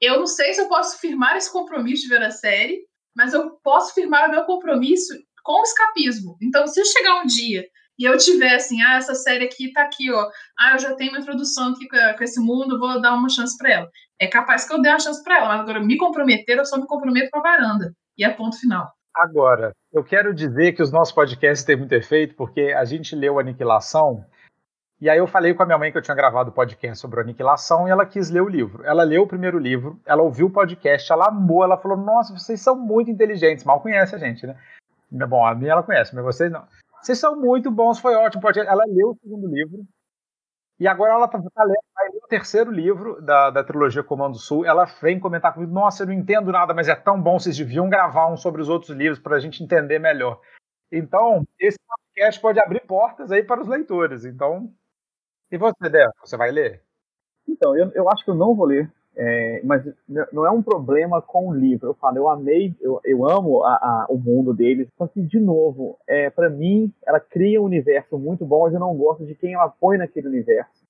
eu 0.00 0.18
não 0.18 0.26
sei 0.26 0.54
se 0.54 0.60
eu 0.60 0.68
posso 0.68 0.98
firmar 0.98 1.36
esse 1.36 1.50
compromisso 1.52 2.02
de 2.02 2.08
ver 2.08 2.22
a 2.22 2.30
série, 2.30 2.86
mas 3.14 3.34
eu 3.34 3.58
posso 3.62 3.94
firmar 3.94 4.28
o 4.28 4.30
meu 4.30 4.44
compromisso 4.44 5.12
com 5.42 5.60
o 5.60 5.64
escapismo. 5.64 6.36
Então, 6.42 6.66
se 6.66 6.80
eu 6.80 6.84
chegar 6.84 7.22
um 7.22 7.26
dia 7.26 7.64
e 7.98 8.04
eu 8.04 8.16
tiver 8.18 8.54
assim, 8.54 8.80
ah, 8.82 8.96
essa 8.96 9.14
série 9.14 9.44
aqui 9.44 9.72
tá 9.72 9.82
aqui, 9.82 10.12
ó, 10.12 10.28
ah, 10.58 10.72
eu 10.72 10.78
já 10.78 10.94
tenho 10.94 11.12
uma 11.12 11.20
introdução 11.20 11.72
aqui 11.72 11.88
com, 11.88 11.96
com 12.16 12.24
esse 12.24 12.40
mundo, 12.40 12.78
vou 12.78 13.00
dar 13.00 13.14
uma 13.14 13.28
chance 13.28 13.56
para 13.56 13.72
ela. 13.72 13.90
É 14.20 14.26
capaz 14.26 14.66
que 14.66 14.72
eu 14.72 14.80
dê 14.80 14.88
uma 14.88 14.98
chance 14.98 15.22
para 15.22 15.38
ela, 15.38 15.48
mas 15.48 15.60
agora 15.60 15.80
me 15.80 15.96
comprometer, 15.96 16.58
eu 16.58 16.64
só 16.64 16.76
me 16.76 16.86
comprometo 16.86 17.30
com 17.30 17.38
a 17.38 17.42
varanda. 17.42 17.92
E 18.18 18.24
é 18.24 18.30
ponto 18.30 18.58
final. 18.58 18.90
Agora, 19.14 19.72
eu 19.92 20.04
quero 20.04 20.34
dizer 20.34 20.72
que 20.72 20.82
os 20.82 20.92
nossos 20.92 21.14
podcasts 21.14 21.64
têm 21.64 21.76
muito 21.76 21.92
efeito, 21.92 22.34
porque 22.34 22.74
a 22.76 22.84
gente 22.84 23.16
leu 23.16 23.38
Aniquilação, 23.38 24.24
e 25.00 25.10
aí 25.10 25.18
eu 25.18 25.26
falei 25.26 25.52
com 25.52 25.62
a 25.62 25.66
minha 25.66 25.78
mãe 25.78 25.92
que 25.92 25.98
eu 25.98 26.02
tinha 26.02 26.14
gravado 26.14 26.50
o 26.50 26.52
podcast 26.52 26.98
sobre 26.98 27.20
Aniquilação, 27.20 27.86
e 27.86 27.90
ela 27.90 28.04
quis 28.04 28.30
ler 28.30 28.42
o 28.42 28.48
livro. 28.48 28.84
Ela 28.84 29.04
leu 29.04 29.22
o 29.22 29.26
primeiro 29.26 29.58
livro, 29.58 30.00
ela 30.06 30.22
ouviu 30.22 30.46
o 30.46 30.50
podcast, 30.50 31.10
ela 31.10 31.28
amou, 31.28 31.64
ela 31.64 31.76
falou, 31.76 31.96
nossa, 31.96 32.32
vocês 32.32 32.60
são 32.60 32.76
muito 32.76 33.10
inteligentes, 33.10 33.64
mal 33.64 33.80
conhece 33.80 34.14
a 34.14 34.18
gente, 34.18 34.46
né? 34.46 34.56
Bom, 35.10 35.46
a 35.46 35.54
minha 35.54 35.72
ela 35.72 35.82
conhece, 35.82 36.14
mas 36.14 36.24
vocês 36.24 36.50
não. 36.50 36.64
Vocês 37.06 37.20
são 37.20 37.36
muito 37.36 37.70
bons, 37.70 38.00
foi 38.00 38.16
ótimo. 38.16 38.42
Ela 38.66 38.84
leu 38.84 39.10
o 39.10 39.18
segundo 39.22 39.46
livro. 39.46 39.86
E 40.76 40.88
agora 40.88 41.12
ela 41.12 41.26
está 41.26 41.40
tá 41.40 41.62
lendo 41.62 42.16
o 42.16 42.26
terceiro 42.26 42.68
livro 42.68 43.22
da, 43.22 43.48
da 43.48 43.62
trilogia 43.62 44.02
Comando 44.02 44.36
Sul. 44.36 44.66
Ela 44.66 44.86
vem 45.00 45.20
comentar 45.20 45.54
comigo: 45.54 45.72
Nossa, 45.72 46.02
eu 46.02 46.08
não 46.08 46.12
entendo 46.12 46.50
nada, 46.50 46.74
mas 46.74 46.88
é 46.88 46.96
tão 46.96 47.22
bom, 47.22 47.38
vocês 47.38 47.56
deviam 47.56 47.88
gravar 47.88 48.26
um 48.26 48.36
sobre 48.36 48.60
os 48.60 48.68
outros 48.68 48.90
livros 48.90 49.20
para 49.20 49.36
a 49.36 49.38
gente 49.38 49.62
entender 49.62 50.00
melhor. 50.00 50.40
Então, 50.90 51.46
esse 51.60 51.78
podcast 51.78 52.40
pode 52.40 52.58
abrir 52.58 52.80
portas 52.80 53.30
aí 53.30 53.44
para 53.44 53.60
os 53.60 53.68
leitores. 53.68 54.24
Então, 54.24 54.74
e 55.48 55.56
você, 55.56 55.88
Débora, 55.88 56.12
você 56.24 56.36
vai 56.36 56.50
ler? 56.50 56.82
Então, 57.46 57.76
eu, 57.76 57.92
eu 57.92 58.10
acho 58.10 58.24
que 58.24 58.30
eu 58.32 58.34
não 58.34 58.52
vou 58.52 58.66
ler, 58.66 58.92
é, 59.16 59.62
mas 59.64 59.82
não 60.30 60.44
é 60.44 60.50
um 60.50 60.62
problema 60.62 61.22
com 61.22 61.48
o 61.48 61.54
livro. 61.54 61.88
Eu 61.88 61.94
falo, 61.94 62.18
eu 62.18 62.28
amei, 62.28 62.74
eu, 62.80 63.00
eu 63.02 63.26
amo 63.26 63.64
a, 63.64 63.74
a, 63.74 64.06
o 64.10 64.18
mundo 64.18 64.52
deles, 64.52 64.88
só 64.98 65.06
que, 65.06 65.22
de 65.22 65.40
novo, 65.40 65.98
é, 66.06 66.28
para 66.28 66.50
mim, 66.50 66.92
ela 67.06 67.18
cria 67.18 67.60
um 67.60 67.64
universo 67.64 68.18
muito 68.18 68.44
bom, 68.44 68.64
mas 68.64 68.74
eu 68.74 68.80
não 68.80 68.94
gosto 68.94 69.24
de 69.24 69.34
quem 69.34 69.54
ela 69.54 69.68
põe 69.68 69.96
naquele 69.96 70.28
universo. 70.28 70.84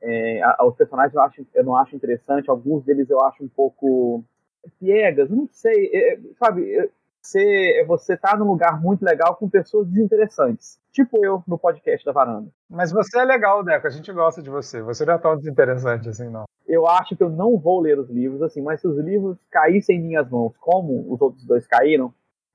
É, 0.00 0.40
a, 0.42 0.64
os 0.64 0.76
personagens 0.76 1.14
eu, 1.14 1.20
acho, 1.20 1.46
eu 1.54 1.64
não 1.64 1.74
acho 1.74 1.96
interessante, 1.96 2.48
alguns 2.48 2.84
deles 2.84 3.10
eu 3.10 3.20
acho 3.24 3.42
um 3.42 3.48
pouco 3.48 4.24
piegas, 4.78 5.28
não 5.28 5.48
sei, 5.50 5.90
é, 5.92 6.20
sabe, 6.38 6.90
você, 7.22 7.84
você 7.86 8.16
tá 8.16 8.36
num 8.36 8.46
lugar 8.46 8.80
muito 8.80 9.04
legal 9.04 9.36
com 9.36 9.48
pessoas 9.48 9.86
desinteressantes. 9.86 10.78
Tipo 10.90 11.24
eu 11.24 11.42
no 11.46 11.56
podcast 11.56 12.04
da 12.04 12.12
varanda. 12.12 12.50
Mas 12.68 12.90
você 12.90 13.20
é 13.20 13.24
legal, 13.24 13.62
Deco. 13.62 13.86
A 13.86 13.90
gente 13.90 14.12
gosta 14.12 14.42
de 14.42 14.50
você. 14.50 14.82
Você 14.82 15.06
não 15.06 15.14
é 15.14 15.18
tão 15.18 15.36
desinteressante 15.36 16.08
assim, 16.08 16.28
não. 16.28 16.44
Eu 16.66 16.86
acho 16.86 17.16
que 17.16 17.22
eu 17.22 17.30
não 17.30 17.56
vou 17.56 17.80
ler 17.80 17.98
os 17.98 18.10
livros, 18.10 18.42
assim, 18.42 18.60
mas 18.60 18.80
se 18.80 18.88
os 18.88 18.98
livros 18.98 19.38
caíssem 19.50 19.98
em 19.98 20.02
minhas 20.02 20.28
mãos, 20.28 20.52
como 20.58 21.12
os 21.12 21.20
outros 21.20 21.44
dois 21.44 21.66
caíram, 21.66 22.12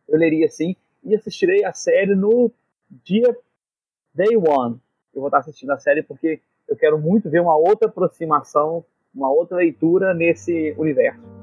eu 0.08 0.18
leria 0.18 0.50
sim 0.50 0.76
e 1.04 1.16
assistirei 1.16 1.64
a 1.64 1.72
série 1.72 2.16
no 2.16 2.52
dia 3.04 3.36
day 4.14 4.36
one. 4.36 4.80
Eu 5.14 5.22
vou 5.22 5.28
estar 5.28 5.40
assistindo 5.40 5.72
a 5.72 5.78
série 5.78 6.04
porque 6.04 6.42
eu 6.68 6.76
quero 6.76 7.00
muito 7.00 7.30
ver 7.30 7.40
uma 7.42 7.56
outra 7.56 7.88
aproximação, 7.88 8.84
uma 9.16 9.32
outra 9.32 9.58
leitura 9.58 10.14
nesse 10.14 10.76
universo. 10.78 11.37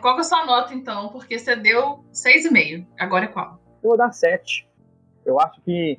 Qual 0.00 0.14
que 0.14 0.20
é 0.20 0.22
a 0.22 0.24
sua 0.24 0.44
nota, 0.44 0.74
então? 0.74 1.08
Porque 1.08 1.38
você 1.38 1.54
deu 1.54 2.04
6,5. 2.12 2.86
Agora 2.98 3.26
é 3.26 3.28
qual? 3.28 3.60
Eu 3.82 3.90
vou 3.90 3.96
dar 3.96 4.12
7. 4.12 4.68
Eu 5.24 5.40
acho 5.40 5.60
que 5.62 5.98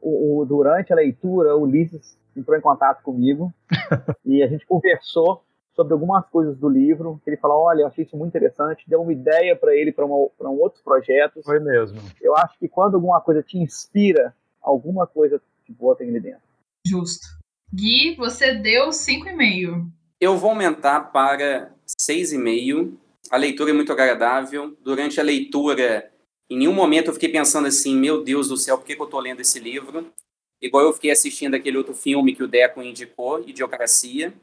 o, 0.00 0.40
o, 0.40 0.44
durante 0.44 0.92
a 0.92 0.96
leitura, 0.96 1.56
o 1.56 1.62
Ulisses 1.62 2.16
entrou 2.36 2.56
em 2.56 2.60
contato 2.60 3.02
comigo 3.02 3.52
e 4.24 4.42
a 4.42 4.46
gente 4.46 4.64
conversou 4.66 5.44
sobre 5.74 5.92
algumas 5.92 6.26
coisas 6.28 6.56
do 6.56 6.68
livro. 6.68 7.20
Ele 7.26 7.36
falou: 7.36 7.64
Olha, 7.64 7.82
eu 7.82 7.86
achei 7.86 8.04
isso 8.04 8.16
muito 8.16 8.30
interessante, 8.30 8.88
deu 8.88 9.02
uma 9.02 9.12
ideia 9.12 9.56
para 9.56 9.74
ele 9.74 9.92
para 9.92 10.06
um 10.06 10.60
outros 10.60 10.82
projetos. 10.82 11.44
Foi 11.44 11.60
mesmo. 11.60 12.00
Eu 12.20 12.36
acho 12.36 12.58
que 12.58 12.68
quando 12.68 12.94
alguma 12.94 13.20
coisa 13.20 13.42
te 13.42 13.58
inspira, 13.58 14.34
alguma 14.60 15.06
coisa 15.06 15.40
de 15.66 15.72
boa 15.72 15.96
tem 15.96 16.08
ali 16.08 16.20
dentro. 16.20 16.42
Justo. 16.86 17.26
Gui, 17.72 18.16
você 18.16 18.54
deu 18.54 18.88
5,5. 18.88 19.86
Eu 20.20 20.36
vou 20.36 20.50
aumentar 20.50 21.12
para 21.12 21.72
6,5 22.00 22.94
a 23.28 23.36
leitura 23.36 23.70
é 23.70 23.74
muito 23.74 23.92
agradável. 23.92 24.76
Durante 24.80 25.20
a 25.20 25.22
leitura, 25.22 26.10
em 26.48 26.56
nenhum 26.56 26.72
momento 26.72 27.08
eu 27.08 27.14
fiquei 27.14 27.28
pensando 27.28 27.66
assim, 27.66 27.96
meu 27.96 28.22
Deus 28.22 28.48
do 28.48 28.56
céu, 28.56 28.78
por 28.78 28.86
que, 28.86 28.94
que 28.94 29.00
eu 29.02 29.06
estou 29.06 29.20
lendo 29.20 29.40
esse 29.40 29.58
livro? 29.58 30.12
Igual 30.60 30.84
eu 30.84 30.92
fiquei 30.92 31.10
assistindo 31.10 31.54
aquele 31.54 31.78
outro 31.78 31.94
filme 31.94 32.34
que 32.34 32.42
o 32.42 32.48
Deco 32.48 32.82
indicou, 32.82 33.40
Idiocracia. 33.46 34.34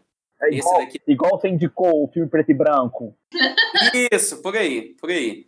É 0.41 0.53
igual, 0.53 0.79
daqui... 0.79 1.01
igual 1.07 1.39
você 1.39 1.47
indicou 1.47 2.03
o 2.03 2.07
filme 2.07 2.29
preto 2.29 2.51
e 2.51 2.53
branco. 2.53 3.15
Isso, 4.11 4.41
por 4.41 4.55
aí, 4.55 4.95
por 4.99 5.09
aí. 5.09 5.47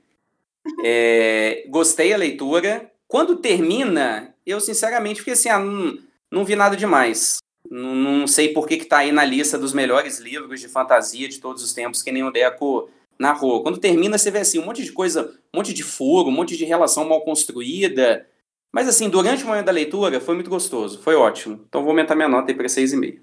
É, 0.84 1.66
gostei 1.70 2.14
a 2.14 2.18
leitura. 2.18 2.92
Quando 3.08 3.38
termina, 3.38 4.36
eu 4.46 4.60
sinceramente 4.60 5.20
fiquei 5.20 5.34
assim, 5.34 5.50
ah, 5.50 5.60
não, 5.60 5.98
não 6.32 6.46
vi 6.46 6.56
nada 6.56 6.76
demais. 6.76 7.38
Não, 7.70 7.96
não 7.96 8.28
sei 8.28 8.54
por 8.54 8.68
que 8.68 8.76
está 8.76 9.00
aí 9.00 9.12
na 9.12 9.24
lista 9.24 9.58
dos 9.58 9.74
melhores 9.74 10.20
livros 10.20 10.60
de 10.60 10.68
fantasia 10.68 11.28
de 11.28 11.40
todos 11.40 11.64
os 11.64 11.74
tempos, 11.74 12.02
que 12.02 12.12
nem 12.12 12.24
o 12.24 12.32
Deco 12.32 12.90
na 13.20 13.34
rua. 13.34 13.62
Quando 13.62 13.80
termina, 13.80 14.18
você 14.18 14.32
vê 14.32 14.40
assim, 14.40 14.60
um 14.60 14.66
monte 14.66 14.84
de 14.84 14.92
coisa, 14.92 15.30
um 15.54 15.58
monte 15.58 15.74
de 15.74 15.84
furo, 15.84 16.30
um 16.30 16.32
monte 16.32 16.56
de 16.56 16.66
relação 16.66 17.08
mal 17.08 17.22
construída. 17.22 18.26
Mas 18.72 18.88
assim, 18.88 19.10
durante 19.10 19.44
o 19.44 19.48
momento 19.48 19.66
da 19.66 19.72
leitura, 19.72 20.22
foi 20.22 20.36
muito 20.36 20.50
gostoso, 20.50 21.02
foi 21.02 21.16
ótimo. 21.16 21.66
Então 21.68 21.82
vou 21.82 21.90
aumentar 21.90 22.16
minha 22.16 22.30
nota 22.30 22.52
aí 22.52 22.56
para 22.56 22.68
6,5. 22.68 23.22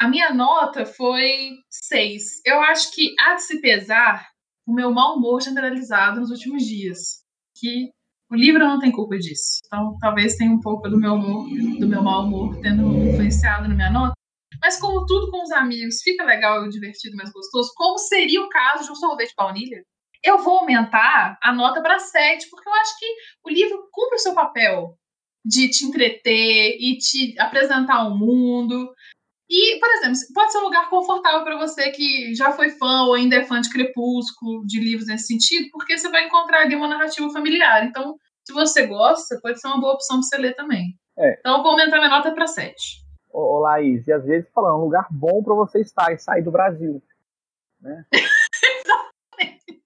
A 0.00 0.08
minha 0.08 0.34
nota 0.34 0.84
foi 0.84 1.50
6. 1.70 2.42
Eu 2.44 2.60
acho 2.62 2.92
que, 2.92 3.14
a 3.20 3.38
se 3.38 3.60
pesar, 3.60 4.26
o 4.66 4.74
meu 4.74 4.90
mau 4.90 5.16
humor 5.16 5.40
generalizado 5.40 6.18
nos 6.18 6.30
últimos 6.30 6.64
dias. 6.64 7.22
Que 7.56 7.90
o 8.28 8.34
livro 8.34 8.66
não 8.66 8.80
tem 8.80 8.90
culpa 8.90 9.16
disso. 9.16 9.60
Então, 9.66 9.96
talvez 10.00 10.34
tenha 10.34 10.50
um 10.50 10.58
pouco 10.58 10.88
do 10.88 10.98
meu 10.98 11.12
humor, 11.12 11.46
do 11.78 11.86
meu 11.86 12.02
mau 12.02 12.24
humor 12.24 12.58
tendo 12.60 12.82
influenciado 12.98 13.68
na 13.68 13.74
minha 13.74 13.90
nota. 13.90 14.14
Mas 14.60 14.78
como 14.78 15.06
tudo 15.06 15.30
com 15.30 15.42
os 15.42 15.52
amigos 15.52 16.02
fica 16.02 16.24
legal 16.24 16.64
e 16.64 16.68
divertido, 16.68 17.16
mais 17.16 17.32
gostoso, 17.32 17.72
como 17.74 17.98
seria 17.98 18.42
o 18.42 18.48
caso 18.48 18.84
de 18.84 18.92
um 18.92 18.96
sorvete 18.96 19.34
baunilha? 19.36 19.84
Eu 20.24 20.38
vou 20.38 20.58
aumentar 20.58 21.38
a 21.42 21.52
nota 21.52 21.82
para 21.82 21.98
7, 21.98 22.48
porque 22.48 22.68
eu 22.68 22.74
acho 22.74 22.98
que 22.98 23.06
o 23.44 23.50
livro 23.50 23.88
cumpre 23.90 24.16
o 24.16 24.20
seu 24.20 24.34
papel 24.34 24.96
de 25.44 25.68
te 25.68 25.84
entreter 25.84 26.76
e 26.78 26.96
te 26.98 27.38
apresentar 27.40 28.04
o 28.04 28.12
um 28.12 28.18
mundo. 28.18 28.92
E, 29.50 29.78
por 29.80 29.88
exemplo, 29.90 30.18
pode 30.32 30.52
ser 30.52 30.58
um 30.58 30.64
lugar 30.64 30.88
confortável 30.88 31.42
para 31.42 31.58
você 31.58 31.90
que 31.90 32.34
já 32.34 32.52
foi 32.52 32.70
fã 32.70 33.02
ou 33.02 33.14
ainda 33.14 33.36
é 33.36 33.44
fã 33.44 33.60
de 33.60 33.68
Crepúsculo, 33.68 34.64
de 34.64 34.80
livros 34.80 35.08
nesse 35.08 35.26
sentido, 35.26 35.68
porque 35.72 35.98
você 35.98 36.08
vai 36.08 36.26
encontrar 36.26 36.62
ali 36.62 36.76
uma 36.76 36.88
narrativa 36.88 37.28
familiar. 37.30 37.84
Então, 37.84 38.16
se 38.44 38.52
você 38.52 38.86
gosta, 38.86 39.38
pode 39.42 39.60
ser 39.60 39.66
uma 39.66 39.80
boa 39.80 39.94
opção 39.94 40.20
para 40.20 40.22
você 40.22 40.36
ler 40.38 40.54
também. 40.54 40.96
É. 41.18 41.38
Então, 41.40 41.56
eu 41.56 41.62
vou 41.62 41.72
aumentar 41.72 41.98
minha 41.98 42.08
nota 42.08 42.32
para 42.32 42.46
7 42.46 43.02
ô, 43.32 43.56
ô 43.56 43.58
Laís, 43.60 44.06
e 44.06 44.12
às 44.12 44.24
vezes 44.24 44.48
falando, 44.54 44.78
um 44.78 44.84
lugar 44.84 45.06
bom 45.10 45.42
para 45.42 45.54
você 45.54 45.80
estar 45.80 46.12
e 46.12 46.18
sair 46.18 46.42
do 46.42 46.50
Brasil. 46.50 47.02
Né? 47.80 48.04
Exatamente. 48.12 49.82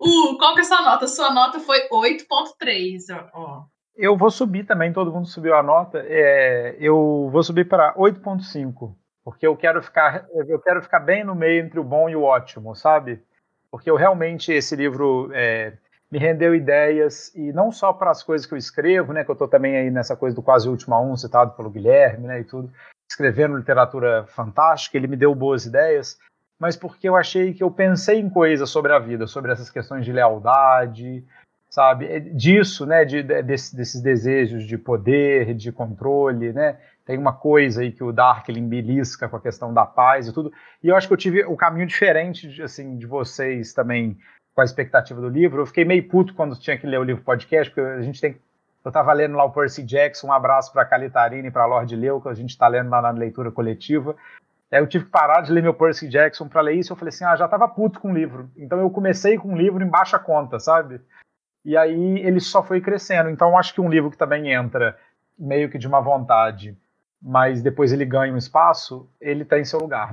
Uh, 0.00 0.36
qual 0.38 0.54
que 0.54 0.60
é 0.60 0.62
a 0.62 0.66
sua 0.66 0.82
nota? 0.82 1.06
Sua 1.06 1.32
nota 1.32 1.60
foi 1.60 1.88
8.3, 1.88 3.30
ó. 3.32 3.64
Eu 3.94 4.16
vou 4.16 4.30
subir 4.30 4.64
também, 4.64 4.92
todo 4.92 5.12
mundo 5.12 5.28
subiu 5.28 5.54
a 5.54 5.62
nota. 5.62 6.02
É, 6.06 6.76
eu 6.80 7.28
vou 7.30 7.42
subir 7.42 7.68
para 7.68 7.94
8.5, 7.94 8.94
porque 9.22 9.46
eu 9.46 9.56
quero 9.56 9.82
ficar 9.82 10.26
eu 10.32 10.58
quero 10.58 10.82
ficar 10.82 11.00
bem 11.00 11.22
no 11.22 11.34
meio 11.34 11.62
entre 11.62 11.78
o 11.78 11.84
bom 11.84 12.08
e 12.08 12.16
o 12.16 12.22
ótimo, 12.22 12.74
sabe? 12.74 13.22
Porque 13.70 13.90
eu 13.90 13.96
realmente 13.96 14.52
esse 14.52 14.74
livro 14.74 15.30
é, 15.34 15.74
me 16.12 16.18
rendeu 16.18 16.54
ideias, 16.54 17.34
e 17.34 17.54
não 17.54 17.72
só 17.72 17.90
para 17.90 18.10
as 18.10 18.22
coisas 18.22 18.46
que 18.46 18.52
eu 18.52 18.58
escrevo, 18.58 19.14
né, 19.14 19.24
que 19.24 19.30
eu 19.30 19.32
estou 19.32 19.48
também 19.48 19.76
aí 19.78 19.90
nessa 19.90 20.14
coisa 20.14 20.36
do 20.36 20.42
quase 20.42 20.68
último 20.68 20.94
a 20.94 21.00
um, 21.00 21.16
citado 21.16 21.52
pelo 21.52 21.70
Guilherme, 21.70 22.26
né, 22.26 22.40
e 22.40 22.44
tudo, 22.44 22.70
escrevendo 23.10 23.56
literatura 23.56 24.26
fantástica, 24.26 24.98
ele 24.98 25.06
me 25.06 25.16
deu 25.16 25.34
boas 25.34 25.64
ideias, 25.64 26.18
mas 26.60 26.76
porque 26.76 27.08
eu 27.08 27.16
achei 27.16 27.54
que 27.54 27.62
eu 27.62 27.70
pensei 27.70 28.20
em 28.20 28.28
coisas 28.28 28.68
sobre 28.68 28.92
a 28.92 28.98
vida, 28.98 29.26
sobre 29.26 29.52
essas 29.52 29.70
questões 29.70 30.04
de 30.04 30.12
lealdade, 30.12 31.24
sabe, 31.70 32.04
é 32.04 32.20
disso, 32.20 32.84
né, 32.84 33.06
de, 33.06 33.22
de, 33.22 33.42
desses 33.42 34.02
desejos 34.02 34.64
de 34.64 34.76
poder, 34.76 35.54
de 35.54 35.72
controle, 35.72 36.52
né, 36.52 36.76
tem 37.06 37.16
uma 37.16 37.32
coisa 37.32 37.80
aí 37.80 37.90
que 37.90 38.04
o 38.04 38.12
Dark 38.12 38.46
ele 38.50 38.60
belisca 38.60 39.30
com 39.30 39.36
a 39.36 39.40
questão 39.40 39.72
da 39.72 39.86
paz 39.86 40.28
e 40.28 40.32
tudo, 40.34 40.52
e 40.82 40.88
eu 40.88 40.94
acho 40.94 41.08
que 41.08 41.14
eu 41.14 41.18
tive 41.18 41.42
o 41.46 41.56
caminho 41.56 41.86
diferente, 41.86 42.60
assim, 42.60 42.98
de 42.98 43.06
vocês 43.06 43.72
também, 43.72 44.18
com 44.54 44.60
a 44.60 44.64
expectativa 44.64 45.20
do 45.20 45.28
livro. 45.28 45.62
Eu 45.62 45.66
fiquei 45.66 45.84
meio 45.84 46.06
puto 46.08 46.34
quando 46.34 46.58
tinha 46.58 46.78
que 46.78 46.86
ler 46.86 46.98
o 46.98 47.04
livro 47.04 47.22
podcast, 47.22 47.72
porque 47.72 47.88
a 47.88 48.02
gente 48.02 48.20
tem. 48.20 48.36
Eu 48.84 48.88
estava 48.88 49.12
lendo 49.12 49.36
lá 49.36 49.44
o 49.44 49.52
Percy 49.52 49.82
Jackson, 49.84 50.26
um 50.26 50.32
abraço 50.32 50.72
para 50.72 50.82
a 50.82 50.84
Calitarine 50.86 51.48
e 51.48 51.50
para 51.50 51.62
a 51.62 51.66
Lorde 51.66 51.94
Leu, 51.94 52.20
que 52.20 52.28
a 52.28 52.34
gente 52.34 52.50
está 52.50 52.66
lendo 52.66 52.90
lá 52.90 53.00
na 53.00 53.10
leitura 53.10 53.50
coletiva. 53.50 54.16
Aí 54.72 54.80
eu 54.80 54.86
tive 54.86 55.04
que 55.04 55.10
parar 55.10 55.42
de 55.42 55.52
ler 55.52 55.62
meu 55.62 55.74
Percy 55.74 56.08
Jackson 56.08 56.48
para 56.48 56.62
ler 56.62 56.74
isso. 56.74 56.92
Eu 56.92 56.96
falei 56.96 57.10
assim: 57.10 57.24
ah, 57.24 57.36
já 57.36 57.44
estava 57.44 57.68
puto 57.68 58.00
com 58.00 58.10
o 58.10 58.14
livro. 58.14 58.50
Então 58.56 58.80
eu 58.80 58.90
comecei 58.90 59.38
com 59.38 59.52
um 59.52 59.56
livro 59.56 59.84
em 59.84 59.88
baixa 59.88 60.18
conta, 60.18 60.58
sabe? 60.58 61.00
E 61.64 61.76
aí 61.76 62.18
ele 62.20 62.40
só 62.40 62.62
foi 62.62 62.80
crescendo. 62.80 63.30
Então 63.30 63.56
acho 63.56 63.72
que 63.72 63.80
um 63.80 63.88
livro 63.88 64.10
que 64.10 64.16
também 64.16 64.52
entra 64.52 64.98
meio 65.38 65.70
que 65.70 65.78
de 65.78 65.86
uma 65.86 66.00
vontade, 66.00 66.76
mas 67.20 67.62
depois 67.62 67.92
ele 67.92 68.04
ganha 68.04 68.32
um 68.32 68.38
espaço, 68.38 69.08
ele 69.20 69.44
tem 69.44 69.64
seu 69.64 69.78
lugar. 69.78 70.10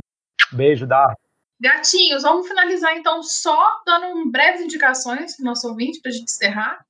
Beijo, 0.51 0.85
Dar. 0.85 1.15
Gatinhos, 1.61 2.23
vamos 2.23 2.47
finalizar 2.47 2.95
então 2.95 3.21
só 3.21 3.81
dando 3.85 4.07
um 4.07 4.31
breves 4.31 4.61
indicações 4.61 5.35
para 5.35 5.43
o 5.43 5.45
nosso 5.45 5.67
ouvinte 5.67 5.99
para 6.01 6.09
a 6.09 6.13
gente 6.13 6.31
encerrar. 6.31 6.85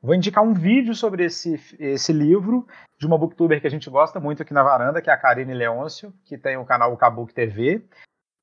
Vou 0.00 0.14
indicar 0.14 0.42
um 0.42 0.54
vídeo 0.54 0.94
sobre 0.94 1.24
esse, 1.24 1.60
esse 1.78 2.12
livro 2.12 2.66
de 2.98 3.06
uma 3.06 3.18
booktuber 3.18 3.60
que 3.60 3.66
a 3.66 3.70
gente 3.70 3.90
gosta 3.90 4.18
muito 4.18 4.42
aqui 4.42 4.54
na 4.54 4.62
varanda, 4.62 5.02
que 5.02 5.10
é 5.10 5.12
a 5.12 5.18
Karine 5.18 5.52
Leôncio, 5.52 6.14
que 6.24 6.38
tem 6.38 6.56
o 6.56 6.64
canal 6.64 6.96
Kabuki 6.96 7.34
TV. 7.34 7.84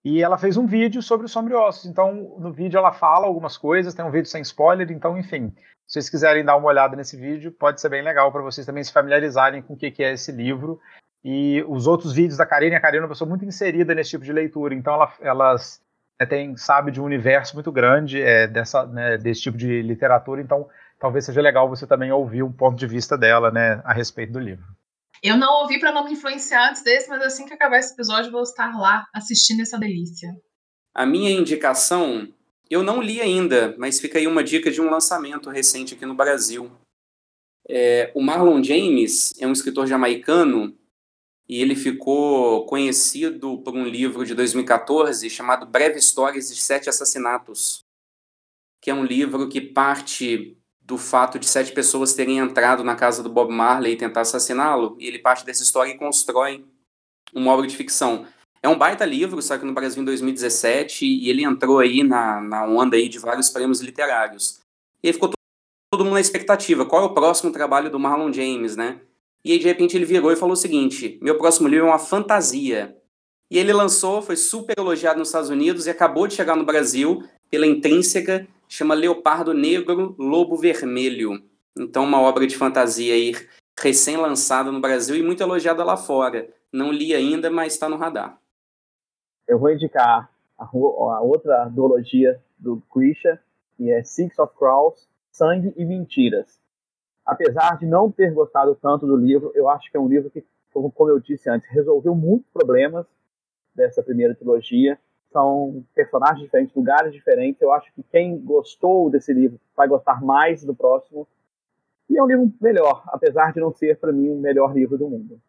E 0.05 0.21
ela 0.21 0.37
fez 0.37 0.57
um 0.57 0.67
vídeo 0.67 1.01
sobre 1.01 1.25
o 1.25 1.29
Sombriossos. 1.29 1.85
Então, 1.85 2.37
no 2.37 2.51
vídeo 2.51 2.77
ela 2.77 2.91
fala 2.91 3.25
algumas 3.25 3.57
coisas, 3.57 3.93
tem 3.93 4.03
um 4.03 4.11
vídeo 4.11 4.27
sem 4.27 4.41
spoiler, 4.41 4.91
então, 4.91 5.17
enfim. 5.17 5.53
Se 5.87 5.93
vocês 5.93 6.09
quiserem 6.09 6.43
dar 6.43 6.57
uma 6.57 6.67
olhada 6.67 6.95
nesse 6.95 7.15
vídeo, 7.15 7.51
pode 7.51 7.79
ser 7.79 7.89
bem 7.89 8.03
legal 8.03 8.31
para 8.31 8.41
vocês 8.41 8.65
também 8.65 8.83
se 8.83 8.91
familiarizarem 8.91 9.61
com 9.61 9.73
o 9.73 9.77
que 9.77 10.03
é 10.03 10.13
esse 10.13 10.31
livro 10.31 10.79
E 11.23 11.63
os 11.67 11.87
outros 11.87 12.13
vídeos 12.13 12.37
da 12.37 12.45
Karine, 12.45 12.75
a 12.75 12.81
Karine 12.81 12.99
é 12.99 13.03
uma 13.03 13.09
pessoa 13.09 13.29
muito 13.29 13.45
inserida 13.45 13.95
nesse 13.95 14.09
tipo 14.11 14.25
de 14.25 14.33
leitura, 14.33 14.75
então 14.75 14.93
ela, 14.93 15.13
elas 15.21 15.81
é, 16.19 16.25
tem, 16.25 16.57
sabe 16.57 16.91
de 16.91 16.99
um 16.99 17.05
universo 17.05 17.55
muito 17.55 17.71
grande 17.71 18.21
é, 18.21 18.45
dessa, 18.45 18.85
né, 18.85 19.17
desse 19.17 19.41
tipo 19.41 19.57
de 19.57 19.81
literatura, 19.81 20.41
então 20.41 20.67
talvez 20.99 21.25
seja 21.25 21.41
legal 21.41 21.69
você 21.69 21.87
também 21.87 22.11
ouvir 22.11 22.43
um 22.43 22.51
ponto 22.51 22.77
de 22.77 22.85
vista 22.85 23.17
dela 23.17 23.51
né, 23.51 23.81
a 23.85 23.93
respeito 23.93 24.33
do 24.33 24.39
livro. 24.39 24.65
Eu 25.21 25.37
não 25.37 25.61
ouvi 25.61 25.79
para 25.79 25.93
não 25.93 26.03
me 26.03 26.11
influenciar 26.11 26.69
antes 26.69 26.83
desse, 26.83 27.09
mas 27.09 27.21
assim 27.21 27.45
que 27.45 27.53
acabar 27.53 27.77
esse 27.77 27.93
episódio, 27.93 28.31
vou 28.31 28.43
estar 28.43 28.77
lá 28.77 29.07
assistindo 29.13 29.61
essa 29.61 29.79
delícia. 29.79 30.29
A 30.93 31.05
minha 31.05 31.31
indicação, 31.31 32.27
eu 32.69 32.83
não 32.83 33.01
li 33.01 33.21
ainda, 33.21 33.73
mas 33.77 34.01
fica 34.01 34.19
aí 34.19 34.27
uma 34.27 34.43
dica 34.43 34.69
de 34.69 34.81
um 34.81 34.89
lançamento 34.89 35.49
recente 35.49 35.93
aqui 35.93 36.05
no 36.05 36.13
Brasil. 36.13 36.69
É, 37.69 38.11
o 38.13 38.21
Marlon 38.21 38.61
James 38.61 39.33
é 39.39 39.47
um 39.47 39.53
escritor 39.53 39.87
jamaicano 39.87 40.77
e 41.47 41.61
ele 41.61 41.75
ficou 41.75 42.65
conhecido 42.65 43.57
por 43.59 43.73
um 43.73 43.85
livro 43.85 44.25
de 44.25 44.33
2014 44.33 45.29
chamado 45.29 45.65
Breve 45.65 45.99
Histórias 45.99 46.49
de 46.49 46.61
Sete 46.61 46.89
Assassinatos, 46.89 47.83
que 48.81 48.89
é 48.89 48.93
um 48.93 49.03
livro 49.03 49.47
que 49.49 49.61
parte 49.61 50.57
do 50.81 50.97
fato 50.97 51.39
de 51.39 51.47
sete 51.47 51.71
pessoas 51.71 52.13
terem 52.13 52.39
entrado 52.39 52.83
na 52.83 52.95
casa 52.95 53.23
do 53.23 53.29
Bob 53.29 53.51
Marley 53.51 53.93
e 53.93 53.97
tentar 53.97 54.21
assassiná-lo, 54.21 54.97
e 54.99 55.07
ele 55.07 55.19
parte 55.19 55.45
dessa 55.45 55.63
história 55.63 55.91
e 55.91 55.97
constrói 55.97 56.65
uma 57.33 57.51
obra 57.51 57.65
de 57.65 57.75
ficção. 57.75 58.27
É 58.61 58.67
um 58.67 58.77
baita 58.77 59.05
livro, 59.05 59.41
só 59.41 59.57
que 59.57 59.65
no 59.65 59.73
Brasil 59.73 60.01
em 60.01 60.05
2017, 60.05 61.05
e 61.05 61.29
ele 61.29 61.43
entrou 61.43 61.79
aí 61.79 62.03
na, 62.03 62.41
na 62.41 62.65
onda 62.65 62.95
aí 62.97 63.07
de 63.07 63.19
vários 63.19 63.49
prêmios 63.49 63.81
literários. 63.81 64.61
E 65.01 65.11
ficou 65.11 65.31
todo 65.91 66.03
mundo 66.03 66.13
na 66.13 66.21
expectativa, 66.21 66.85
qual 66.85 67.03
é 67.03 67.05
o 67.05 67.13
próximo 67.13 67.51
trabalho 67.51 67.89
do 67.89 67.99
Marlon 67.99 68.31
James, 68.31 68.75
né? 68.75 69.01
E 69.43 69.51
aí, 69.51 69.59
de 69.59 69.65
repente, 69.65 69.97
ele 69.97 70.05
virou 70.05 70.31
e 70.31 70.35
falou 70.35 70.53
o 70.53 70.57
seguinte: 70.57 71.19
meu 71.21 71.37
próximo 71.37 71.67
livro 71.67 71.87
é 71.87 71.89
uma 71.89 71.99
fantasia. 71.99 72.97
E 73.51 73.57
ele 73.57 73.73
lançou, 73.73 74.21
foi 74.21 74.35
super 74.35 74.75
elogiado 74.77 75.19
nos 75.19 75.27
Estados 75.27 75.49
Unidos 75.49 75.85
e 75.85 75.89
acabou 75.89 76.27
de 76.27 76.33
chegar 76.33 76.55
no 76.55 76.65
Brasil 76.65 77.23
pela 77.51 77.67
Intrínseca, 77.67 78.47
chama 78.67 78.95
Leopardo 78.95 79.53
Negro, 79.53 80.15
Lobo 80.17 80.55
Vermelho. 80.55 81.43
Então, 81.77 82.03
uma 82.03 82.21
obra 82.21 82.47
de 82.47 82.55
fantasia 82.55 83.13
aí 83.13 83.33
recém-lançada 83.79 84.71
no 84.71 84.79
Brasil 84.79 85.15
e 85.15 85.21
muito 85.21 85.43
elogiada 85.43 85.83
lá 85.83 85.97
fora. 85.97 86.49
Não 86.71 86.91
li 86.91 87.13
ainda, 87.13 87.51
mas 87.51 87.73
está 87.73 87.89
no 87.89 87.97
radar. 87.97 88.39
Eu 89.47 89.59
vou 89.59 89.71
indicar 89.71 90.31
a, 90.57 90.63
a 90.65 91.21
outra 91.21 91.65
duologia 91.65 92.41
do 92.57 92.81
Krisha, 92.91 93.39
que 93.75 93.91
é 93.91 94.03
Six 94.03 94.39
of 94.39 94.53
Crows, 94.57 95.07
Sangue 95.31 95.73
e 95.75 95.85
Mentiras 95.85 96.62
apesar 97.25 97.77
de 97.77 97.85
não 97.85 98.11
ter 98.11 98.33
gostado 98.33 98.75
tanto 98.75 99.05
do 99.05 99.15
livro, 99.15 99.51
eu 99.55 99.69
acho 99.69 99.89
que 99.89 99.97
é 99.97 99.99
um 99.99 100.07
livro 100.07 100.29
que, 100.29 100.43
como 100.71 101.09
eu 101.09 101.19
disse 101.19 101.49
antes, 101.49 101.69
resolveu 101.69 102.13
muitos 102.15 102.49
problemas 102.51 103.05
dessa 103.75 104.03
primeira 104.03 104.35
trilogia. 104.35 104.99
São 105.31 105.83
personagens 105.95 106.43
diferentes, 106.43 106.75
lugares 106.75 107.11
diferentes. 107.11 107.61
Eu 107.61 107.73
acho 107.73 107.91
que 107.93 108.03
quem 108.03 108.37
gostou 108.39 109.09
desse 109.09 109.33
livro 109.33 109.59
vai 109.75 109.87
gostar 109.87 110.21
mais 110.21 110.63
do 110.63 110.75
próximo. 110.75 111.27
E 112.09 112.17
é 112.17 112.23
um 112.23 112.27
livro 112.27 112.53
melhor, 112.61 113.03
apesar 113.07 113.51
de 113.53 113.59
não 113.59 113.71
ser, 113.71 113.97
para 113.97 114.11
mim, 114.11 114.29
o 114.29 114.37
melhor 114.37 114.75
livro 114.75 114.97
do 114.97 115.09
mundo. 115.09 115.41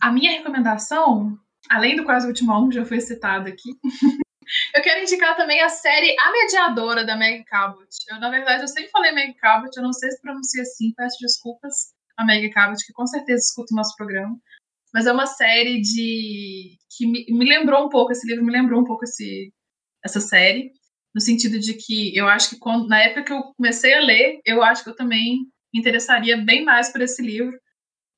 A 0.00 0.12
minha 0.12 0.30
recomendação, 0.30 1.36
além 1.68 1.96
do 1.96 2.04
Quase 2.04 2.28
Último 2.28 2.52
Álbum, 2.52 2.70
já 2.70 2.84
foi 2.84 3.00
citado 3.00 3.48
aqui, 3.48 3.70
Eu 4.78 4.82
quero 4.82 5.02
indicar 5.02 5.36
também 5.36 5.60
a 5.60 5.68
série 5.68 6.14
A 6.20 6.30
Mediadora 6.30 7.04
da 7.04 7.16
Meg 7.16 7.42
Cabot. 7.46 7.88
Eu, 8.08 8.20
na 8.20 8.30
verdade, 8.30 8.62
eu 8.62 8.68
sempre 8.68 8.88
falei 8.90 9.10
Meg 9.10 9.34
Cabot, 9.34 9.76
eu 9.76 9.82
não 9.82 9.92
sei 9.92 10.08
se 10.08 10.22
pronuncia 10.22 10.62
assim, 10.62 10.92
peço 10.96 11.16
desculpas 11.20 11.74
a 12.16 12.24
Meg 12.24 12.48
Cabot, 12.50 12.78
que 12.86 12.92
com 12.92 13.04
certeza 13.04 13.42
escuta 13.42 13.74
o 13.74 13.76
nosso 13.76 13.96
programa. 13.96 14.38
Mas 14.94 15.08
é 15.08 15.12
uma 15.12 15.26
série 15.26 15.80
de. 15.80 16.78
que 16.96 17.08
me, 17.08 17.26
me 17.28 17.44
lembrou 17.44 17.86
um 17.86 17.88
pouco, 17.88 18.12
esse 18.12 18.24
livro 18.28 18.44
me 18.44 18.52
lembrou 18.52 18.80
um 18.80 18.84
pouco 18.84 19.02
esse, 19.02 19.52
essa 20.04 20.20
série, 20.20 20.70
no 21.12 21.20
sentido 21.20 21.58
de 21.58 21.74
que 21.74 22.16
eu 22.16 22.28
acho 22.28 22.50
que 22.50 22.58
quando, 22.60 22.86
na 22.86 23.00
época 23.00 23.24
que 23.24 23.32
eu 23.32 23.42
comecei 23.56 23.94
a 23.94 24.00
ler, 24.00 24.40
eu 24.46 24.62
acho 24.62 24.84
que 24.84 24.90
eu 24.90 24.94
também 24.96 25.40
me 25.74 25.80
interessaria 25.80 26.36
bem 26.36 26.64
mais 26.64 26.92
por 26.92 27.00
esse 27.00 27.20
livro, 27.20 27.58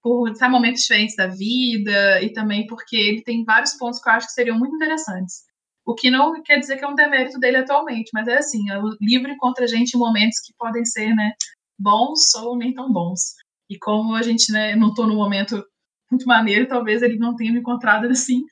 por 0.03 0.29
estar 0.29 0.51
momentos 0.51 0.83
diferentes 0.83 1.17
da 1.17 1.27
vida 1.27 2.23
e 2.23 2.31
também 2.35 2.67
porque 2.67 2.97
ele 2.97 3.23
tem 3.23 3.45
vários 3.45 3.73
pontos 3.79 3.99
que 3.99 4.11
eu 4.11 4.13
acho 4.13 4.27
que 4.27 4.35
seriam 4.35 4.59
muito 4.59 4.77
interessantes. 4.77 5.49
O 5.91 5.95
que 5.97 6.09
não 6.09 6.41
quer 6.45 6.61
dizer 6.61 6.77
que 6.77 6.85
é 6.85 6.89
um 6.89 6.95
demérito 6.95 7.41
dele 7.41 7.57
atualmente, 7.57 8.11
mas 8.15 8.29
é 8.29 8.39
assim, 8.39 8.71
é 8.71 8.79
o 8.79 8.97
livro 9.01 9.29
encontra 9.29 9.65
a 9.65 9.67
gente 9.67 9.97
em 9.97 9.99
momentos 9.99 10.39
que 10.39 10.55
podem 10.57 10.85
ser, 10.85 11.13
né, 11.17 11.33
bons 11.77 12.33
ou 12.37 12.57
nem 12.57 12.73
tão 12.73 12.93
bons. 12.93 13.35
E 13.69 13.77
como 13.77 14.15
a 14.15 14.23
gente, 14.23 14.53
né, 14.53 14.77
não 14.77 14.95
tô 14.95 15.05
num 15.05 15.17
momento 15.17 15.61
muito 16.09 16.27
maneiro, 16.27 16.69
talvez 16.69 17.03
ele 17.03 17.19
não 17.19 17.35
tenha 17.35 17.53
me 17.53 17.59
encontrado 17.59 18.07
assim. 18.07 18.45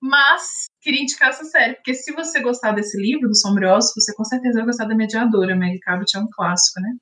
Mas 0.00 0.66
queria 0.80 1.02
indicar 1.02 1.30
essa 1.30 1.44
série, 1.46 1.74
porque 1.74 1.92
se 1.92 2.12
você 2.12 2.40
gostar 2.40 2.70
desse 2.70 2.96
livro, 2.96 3.26
do 3.26 3.34
Sombrioso, 3.34 3.92
você 3.96 4.14
com 4.14 4.22
certeza 4.22 4.58
vai 4.58 4.66
gostar 4.66 4.84
da 4.84 4.94
Mediadora. 4.94 5.56
Meg 5.56 5.80
Cabot 5.80 6.16
é 6.16 6.20
um 6.20 6.28
clássico, 6.30 6.80
né? 6.80 6.94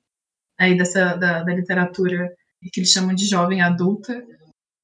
Aí 0.59 0.75
dessa, 0.75 1.15
da, 1.15 1.43
da 1.43 1.53
literatura 1.53 2.27
que 2.73 2.79
eles 2.79 2.89
chamam 2.89 3.13
de 3.13 3.27
jovem 3.27 3.61
adulta. 3.61 4.25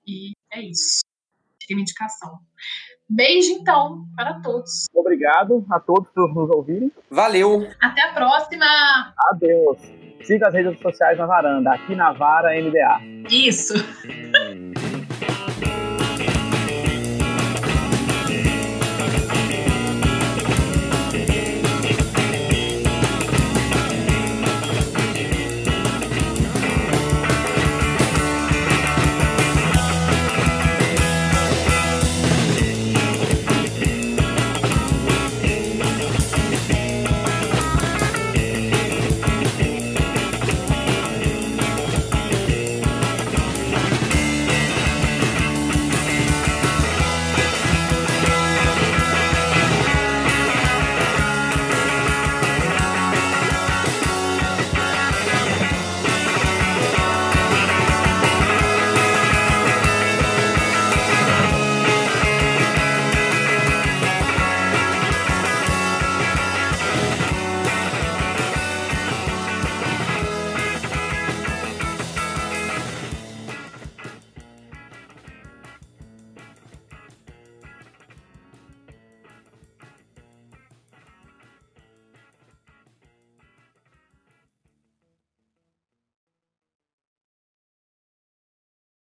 E 0.06 0.34
é 0.54 0.62
isso. 0.62 1.00
Fica 1.60 1.74
uma 1.74 1.82
indicação. 1.82 2.40
Beijo, 3.14 3.52
então, 3.52 4.06
para 4.16 4.36
todos. 4.36 4.86
Obrigado 4.96 5.66
a 5.70 5.80
todos 5.80 6.10
por 6.12 6.34
nos 6.34 6.50
ouvirem. 6.50 6.90
Valeu. 7.10 7.68
Até 7.82 8.04
a 8.04 8.14
próxima. 8.14 8.66
Adeus. 9.32 9.80
Siga 10.24 10.48
as 10.48 10.54
redes 10.54 10.80
sociais 10.80 11.18
na 11.18 11.26
varanda, 11.26 11.74
aqui 11.74 11.94
na 11.96 12.14
Vara 12.14 12.52
MDA. 12.62 13.02
Isso. 13.30 13.74